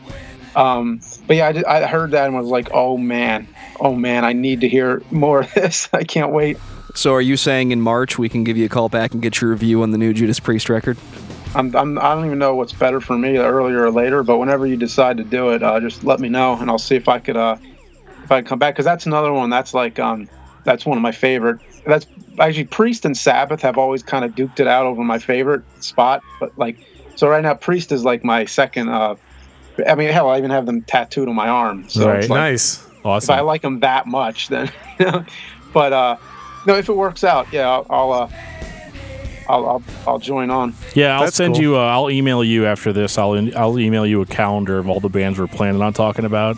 [0.55, 3.47] Um but yeah I, did- I heard that and was like oh man.
[3.79, 5.89] Oh man I need to hear more of this.
[5.93, 6.57] I can't wait.
[6.95, 9.39] So are you saying in March we can give you a call back and get
[9.41, 10.97] your review on the new Judas Priest record?
[11.55, 14.67] I'm, I'm I don't even know what's better for me earlier or later but whenever
[14.67, 17.19] you decide to do it uh, just let me know and I'll see if I
[17.19, 17.57] could uh
[18.23, 20.29] if I could come back because that's another one that's like um
[20.63, 21.59] that's one of my favorite
[21.89, 22.05] that's
[22.39, 26.21] actually Priest and Sabbath have always kind of duked it out over my favorite spot
[26.39, 26.77] but like
[27.15, 29.15] so right now Priest is like my second uh
[29.87, 32.19] I mean hell I even have them tattooed on my arm so Right.
[32.19, 32.85] it's like, nice.
[32.85, 33.35] if awesome.
[33.35, 35.25] I like them that much then you know
[35.73, 36.15] but uh
[36.65, 38.29] no if it works out yeah I'll, I'll uh
[39.49, 41.63] I'll, I'll I'll join on Yeah, I'll That's send cool.
[41.63, 41.75] you.
[41.77, 43.17] Uh, I'll email you after this.
[43.17, 46.55] I'll I'll email you a calendar of all the bands we're planning on talking about.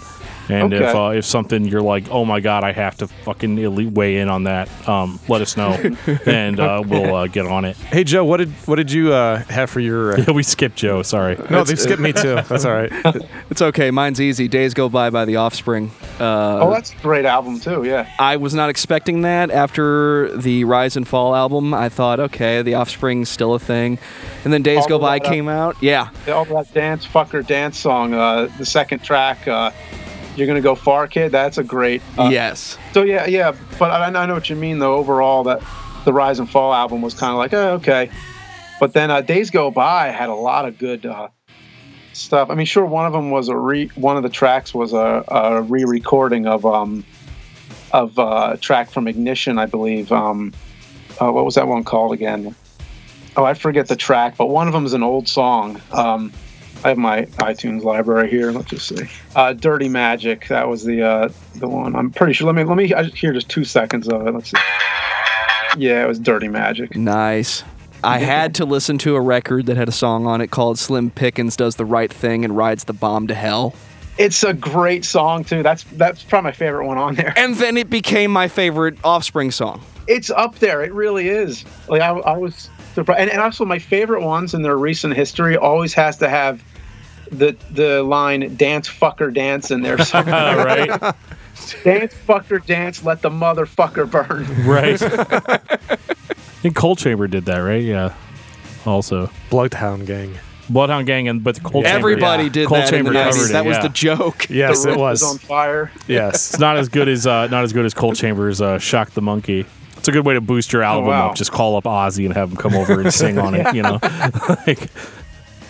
[0.50, 3.92] And if uh, if something you're like, oh my god, I have to fucking elite
[3.92, 5.72] weigh in on that, um, let us know,
[6.26, 7.76] and uh, we'll uh, get on it.
[7.78, 10.20] Hey Joe, what did what did you uh, have for your?
[10.20, 11.04] Uh, we skipped Joe.
[11.04, 11.38] Sorry.
[11.50, 12.36] no, they skipped me too.
[12.48, 12.92] That's all right.
[13.50, 13.92] It's okay.
[13.92, 14.48] Mine's easy.
[14.48, 15.92] Days Go By by The Offspring.
[16.20, 20.64] Uh, oh that's a great album too yeah I was not expecting that after the
[20.66, 21.74] Rise and Fall album.
[21.74, 23.98] I thought, okay, The Offspring's still a thing.
[24.44, 25.76] And then Days All Go By that, came out.
[25.82, 26.10] Yeah.
[26.28, 29.72] all that dance fucker dance song uh the second track uh
[30.36, 31.32] you're gonna go far kid?
[31.32, 32.78] That's a great uh, yes.
[32.94, 35.62] so yeah yeah but I, I know what you mean though overall that
[36.06, 38.10] the rise and fall album was kind of like oh, okay.
[38.80, 41.30] But then uh, days go by had a lot of good uh
[42.14, 42.50] stuff.
[42.50, 45.24] I mean sure one of them was a re one of the tracks was a,
[45.28, 47.06] a re-recording of um
[47.94, 50.54] of uh, a track from ignition i believe um
[51.20, 52.56] uh, what was that one called again?
[53.36, 56.32] Oh i forget the track but one of them is an old song um
[56.84, 58.52] I have my iTunes library here.
[58.52, 59.08] Let's just see.
[59.36, 60.48] Uh, Dirty Magic.
[60.48, 61.96] That was the uh, the one.
[61.96, 62.48] I'm pretty sure.
[62.48, 64.34] Let me let me I just hear just two seconds of it.
[64.34, 64.58] Let's see.
[65.78, 66.96] Yeah, it was Dirty Magic.
[66.96, 67.64] Nice.
[68.04, 71.12] I had to listen to a record that had a song on it called Slim
[71.12, 73.76] Pickens Does the Right Thing and Rides the Bomb to Hell.
[74.18, 75.62] It's a great song too.
[75.62, 77.34] That's that's probably my favorite one on there.
[77.38, 79.82] And then it became my favorite Offspring song.
[80.08, 80.84] It's up there.
[80.84, 81.64] It really is.
[81.88, 85.56] Like I, I was surprised, and, and also my favorite ones in their recent history
[85.56, 86.64] always has to have
[87.32, 89.98] the the line "Dance fucker dance" in there.
[90.04, 90.36] somewhere.
[90.36, 90.90] All right.
[91.84, 94.46] dance fucker dance, let the motherfucker burn.
[94.68, 95.02] right.
[95.02, 95.96] I
[96.62, 97.84] think Coal Chamber did that, right?
[97.84, 98.14] Yeah.
[98.86, 100.38] Also, Bloodhound Gang.
[100.70, 101.88] Bloodhound Gang and but the Coal Chamber.
[101.88, 102.50] Everybody yeah.
[102.50, 103.32] did Cold that in the Chamber 90s.
[103.32, 103.82] covered it, That was yeah.
[103.84, 104.48] the joke.
[104.50, 105.24] Yes, the it roof was.
[105.24, 105.92] on fire.
[106.08, 106.52] Yes.
[106.52, 109.22] It's not as good as uh, not as good as Coal Chamber's uh, "Shock the
[109.22, 109.66] Monkey."
[109.98, 111.30] It's a good way to boost your album wow.
[111.30, 111.36] up.
[111.36, 113.76] Just call up Ozzy and have him come over and sing on it.
[113.76, 114.00] You know,
[114.66, 114.90] like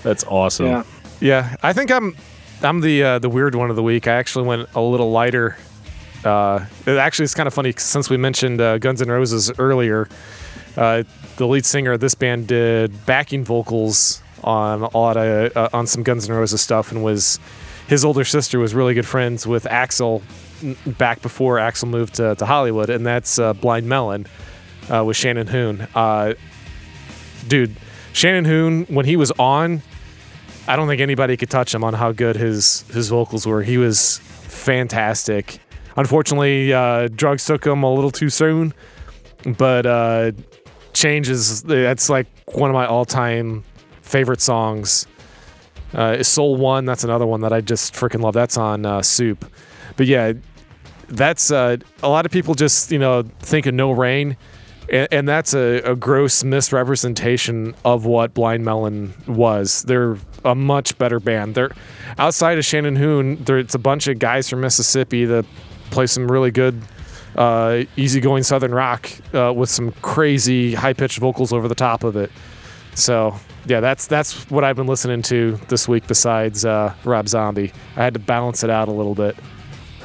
[0.03, 0.85] that's awesome.
[1.21, 1.55] Yeah.
[1.63, 2.15] I think I'm
[2.63, 4.07] I'm the uh, the weird one of the week.
[4.07, 5.57] I actually went a little lighter.
[6.23, 10.07] Uh, it actually, it's kind of funny since we mentioned uh, Guns N' Roses earlier.
[10.77, 11.03] Uh,
[11.37, 15.87] the lead singer of this band did backing vocals on a lot of uh, on
[15.87, 17.39] some Guns N' Roses stuff, and was
[17.87, 20.21] his older sister was really good friends with Axl
[20.97, 24.27] back before Axl moved to, to Hollywood, and that's uh, Blind Melon
[24.89, 25.87] with Shannon Hoon.
[27.47, 27.75] Dude,
[28.13, 29.81] Shannon Hoon when he was on,
[30.67, 33.63] I don't think anybody could touch him on how good his his vocals were.
[33.63, 35.59] He was fantastic.
[35.95, 38.73] Unfortunately, uh, drugs took him a little too soon,
[39.57, 40.31] but uh,
[40.93, 41.63] changes.
[41.63, 43.63] That's like one of my all time
[44.01, 45.07] favorite songs.
[45.93, 46.85] Uh, Soul One.
[46.85, 48.33] That's another one that I just freaking love.
[48.33, 49.43] That's on uh, Soup.
[49.97, 50.33] But yeah,
[51.09, 54.37] that's uh, a lot of people just you know think of No Rain,
[54.91, 59.81] and, and that's a, a gross misrepresentation of what Blind Melon was.
[59.83, 61.55] They're a much better band.
[61.55, 61.71] They're
[62.19, 63.43] outside of Shannon Hoon.
[63.43, 65.45] There, it's a bunch of guys from Mississippi that
[65.89, 66.81] play some really good,
[67.35, 72.15] uh, easygoing Southern rock uh, with some crazy high pitched vocals over the top of
[72.15, 72.31] it.
[72.93, 73.35] So
[73.65, 76.07] yeah, that's that's what I've been listening to this week.
[76.07, 79.37] Besides uh, Rob Zombie, I had to balance it out a little bit.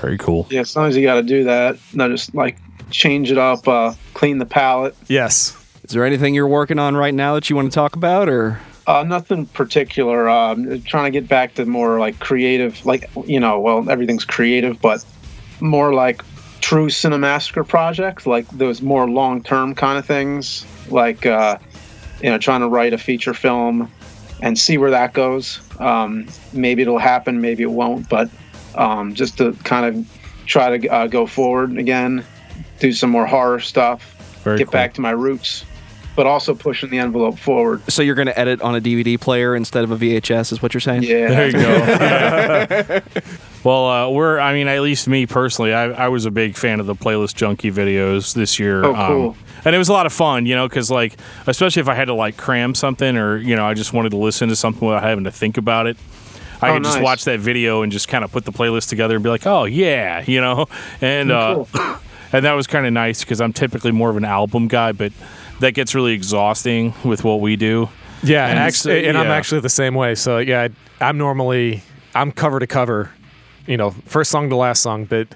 [0.01, 0.47] Very cool.
[0.51, 1.79] Yeah, sometimes you got to do that.
[1.95, 2.59] Not just like
[2.91, 4.95] change it up, uh, clean the palette.
[5.09, 5.57] Yes.
[5.85, 8.61] Is there anything you're working on right now that you want to talk about, or
[8.87, 10.29] Uh, nothing particular.
[10.29, 14.81] Um, trying to get back to more like creative, like you know, well, everything's creative,
[14.81, 15.05] but
[15.61, 16.23] more like
[16.61, 21.59] true cinemassacre projects, like those more long-term kind of things, like uh,
[22.23, 23.91] you know, trying to write a feature film
[24.43, 25.61] and see where that goes.
[25.81, 28.29] Um, maybe it'll happen, maybe it won't, but
[28.75, 30.07] um, just to kind of
[30.47, 32.25] try to uh, go forward again,
[32.79, 34.03] do some more horror stuff,
[34.45, 34.73] Very get cool.
[34.73, 35.65] back to my roots,
[36.15, 37.83] but also pushing the envelope forward.
[37.91, 40.53] so you're going to edit on a DVD player instead of a VHS?
[40.53, 41.03] Is what you're saying?
[41.03, 41.29] Yeah.
[41.29, 41.61] There you go.
[42.97, 43.01] Yeah.
[43.65, 46.81] well, uh, we're, I mean, at least me personally, I, I was a big fan
[46.81, 48.85] of the playlist junkie videos this year.
[48.85, 49.31] Oh, cool.
[49.31, 51.17] Um, and it was a lot of fun, you know, because, like,
[51.47, 54.17] especially if I had to, like, cram something or, you know, I just wanted to
[54.17, 55.97] listen to something without having to think about it.
[56.63, 59.17] I Oh, could just watch that video and just kind of put the playlist together
[59.17, 60.67] and be like, oh, yeah, you know?
[61.01, 61.97] And, uh, Cool.
[62.33, 65.13] and that was kind of nice because I'm typically more of an album guy, but
[65.61, 67.89] that gets really exhausting with what we do.
[68.23, 70.15] Yeah, And and, actually, and I'm actually the same way.
[70.15, 70.69] So yeah,
[71.01, 71.83] I'm normally
[72.15, 73.11] I'm cover to cover,
[73.67, 75.05] you know, first song to last song.
[75.05, 75.29] But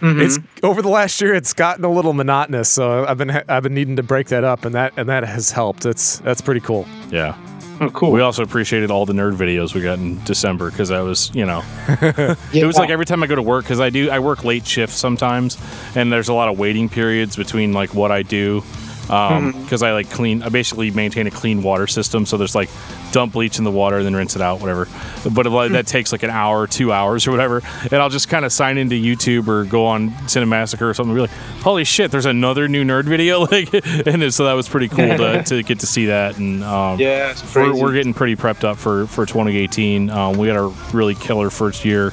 [0.00, 0.20] Mm-hmm.
[0.20, 2.68] it's over the last year, it's gotten a little monotonous.
[2.68, 5.50] So I've been I've been needing to break that up, and that and that has
[5.50, 5.84] helped.
[5.86, 6.86] It's that's pretty cool.
[7.10, 7.34] Yeah.
[7.80, 8.12] Oh, cool.
[8.12, 11.46] We also appreciated all the nerd videos we got in December because that was, you
[11.46, 11.62] know,
[12.52, 14.66] it was like every time I go to work because I do I work late
[14.66, 15.56] shifts sometimes,
[15.94, 18.62] and there's a lot of waiting periods between like what I do
[19.08, 20.42] because I like clean.
[20.42, 22.68] I basically maintain a clean water system, so there's like
[23.10, 24.86] dump bleach in the water, and then rinse it out, whatever.
[25.24, 28.52] But that takes like an hour, two hours, or whatever, and I'll just kind of
[28.52, 31.16] sign into YouTube or go on Cinemassacre or something.
[31.16, 33.72] And be like, holy shit, there's another new nerd video, like,
[34.06, 37.34] and so that was pretty cool to, to get to see that, and um, yeah,
[37.54, 40.10] we're, we're getting pretty prepped up for for 2018.
[40.10, 42.12] Um, we had a really killer first year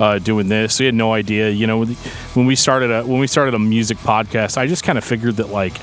[0.00, 0.78] uh, doing this.
[0.80, 3.98] We had no idea, you know, when we started a when we started a music
[3.98, 4.56] podcast.
[4.56, 5.74] I just kind of figured that like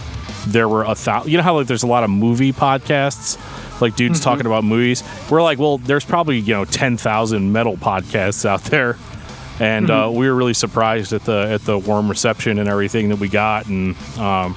[0.47, 1.31] there were a thousand.
[1.31, 3.38] You know how like there's a lot of movie podcasts,
[3.81, 4.23] like dudes Mm-hmm.
[4.30, 5.03] talking about movies.
[5.30, 8.97] We're like, well, there's probably you know 10,000 metal podcasts out there.
[9.59, 10.18] And uh, Mm-hmm.
[10.18, 13.68] we were really surprised at the at the warm reception and everything that we got,
[13.68, 14.55] and um,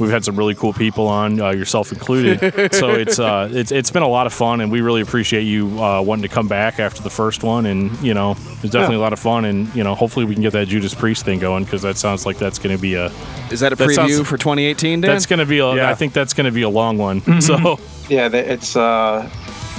[0.00, 2.38] we've had some really cool people on, uh, yourself included.
[2.74, 5.66] so it's uh, it's it's been a lot of fun, and we really appreciate you
[5.82, 7.66] uh, wanting to come back after the first one.
[7.66, 10.42] And you know, it's definitely a lot of fun, and you know, hopefully we can
[10.42, 13.06] get that Judas Priest thing going because that sounds like that's going to be a
[13.50, 15.10] Is that a That preview sounds- for 2018, Dan?
[15.10, 15.90] that's going to be a, Yeah.
[15.90, 17.20] I think that's going to be a long one.
[17.20, 17.40] Mm-hmm.
[17.40, 19.28] So yeah, it's uh,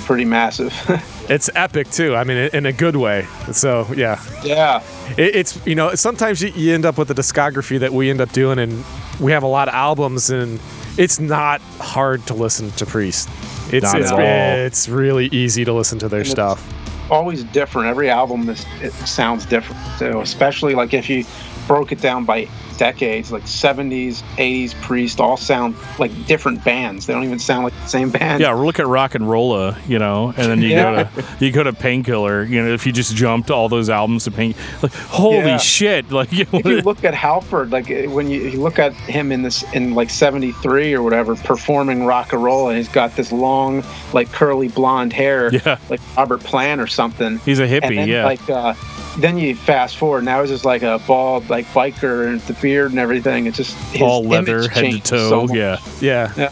[0.06, 0.74] pretty massive.
[1.28, 2.16] It's epic too.
[2.16, 3.26] I mean, in- in a good way.
[3.52, 4.84] So yeah, yeah.
[5.18, 8.22] it, it's you know sometimes you, you end up with a discography that we end
[8.22, 8.86] up doing, and
[9.20, 10.60] we have a lot of albums, and
[10.98, 13.30] it's not hard to listen to Priest.
[13.72, 16.72] It's Not it's, it's really easy to listen to their it's- stuff.
[17.12, 17.88] always different.
[17.88, 20.22] Every album is it sounds different too.
[20.22, 21.24] Especially like if you
[21.68, 22.48] broke it down by
[22.78, 27.06] decades, like 70s, 80s, Priest, all sound like different bands.
[27.06, 28.42] They don't even sound like the same band.
[28.42, 31.04] yeah, look at Rocka Rolla, you know, and then you Yeah.
[31.16, 32.44] go to you go to Painkiller.
[32.44, 35.58] You know, if you just jumped all those albums to Pain, like holy Yeah.
[35.58, 38.92] shit, like you If you look at Halford, like uh, when you, you look at
[38.94, 43.16] him in this in like '73 or whatever, performing rock and roll, and he's got
[43.16, 43.84] this long,
[44.14, 45.78] like curly blonde hair, Yeah.
[45.90, 47.38] like Robert Plant or something.
[47.40, 48.26] He's a hippie, and then, yeah.
[48.26, 48.74] Like uh,
[49.18, 50.24] then you fast forward.
[50.24, 53.46] Now he's just like a bald, like biker, and the beard and everything.
[53.48, 55.48] It's just his all leather, head to toe.
[55.48, 56.32] so yeah, Yeah.
[56.38, 56.50] Yeah.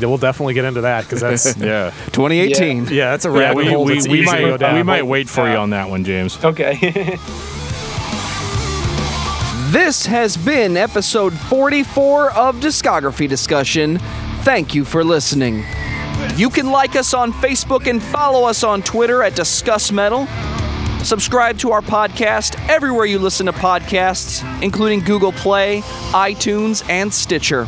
[0.00, 1.90] Yeah, we'll definitely get into that because that's yeah.
[2.12, 2.86] 2018.
[2.86, 4.74] yeah, that's a Yeah, rabbit we, hole we, we might go down.
[4.74, 6.42] we might wait for you on that one, James.
[6.44, 7.18] Okay.
[9.72, 13.98] This has been episode 44 of Discography Discussion.
[14.42, 15.64] Thank you for listening.
[16.36, 20.26] You can like us on Facebook and follow us on Twitter at Discuss Metal.
[21.04, 25.80] Subscribe to our podcast everywhere you listen to podcasts, including Google Play,
[26.12, 27.66] iTunes, and Stitcher.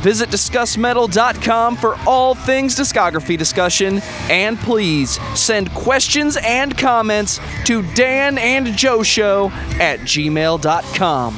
[0.00, 8.36] Visit DiscussMetal.com for all things discography discussion, and please send questions and comments to Dan
[8.38, 11.36] and Joe Show at gmail.com.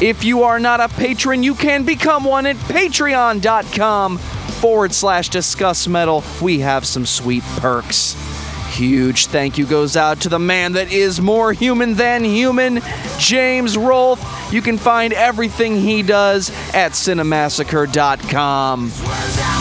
[0.00, 5.86] If you are not a patron, you can become one at patreon.com forward slash discuss
[5.86, 6.24] metal.
[6.42, 8.16] We have some sweet perks.
[8.78, 12.80] Huge thank you goes out to the man that is more human than human,
[13.18, 14.52] James Rolfe.
[14.52, 19.57] You can find everything he does at cinemassacre.com.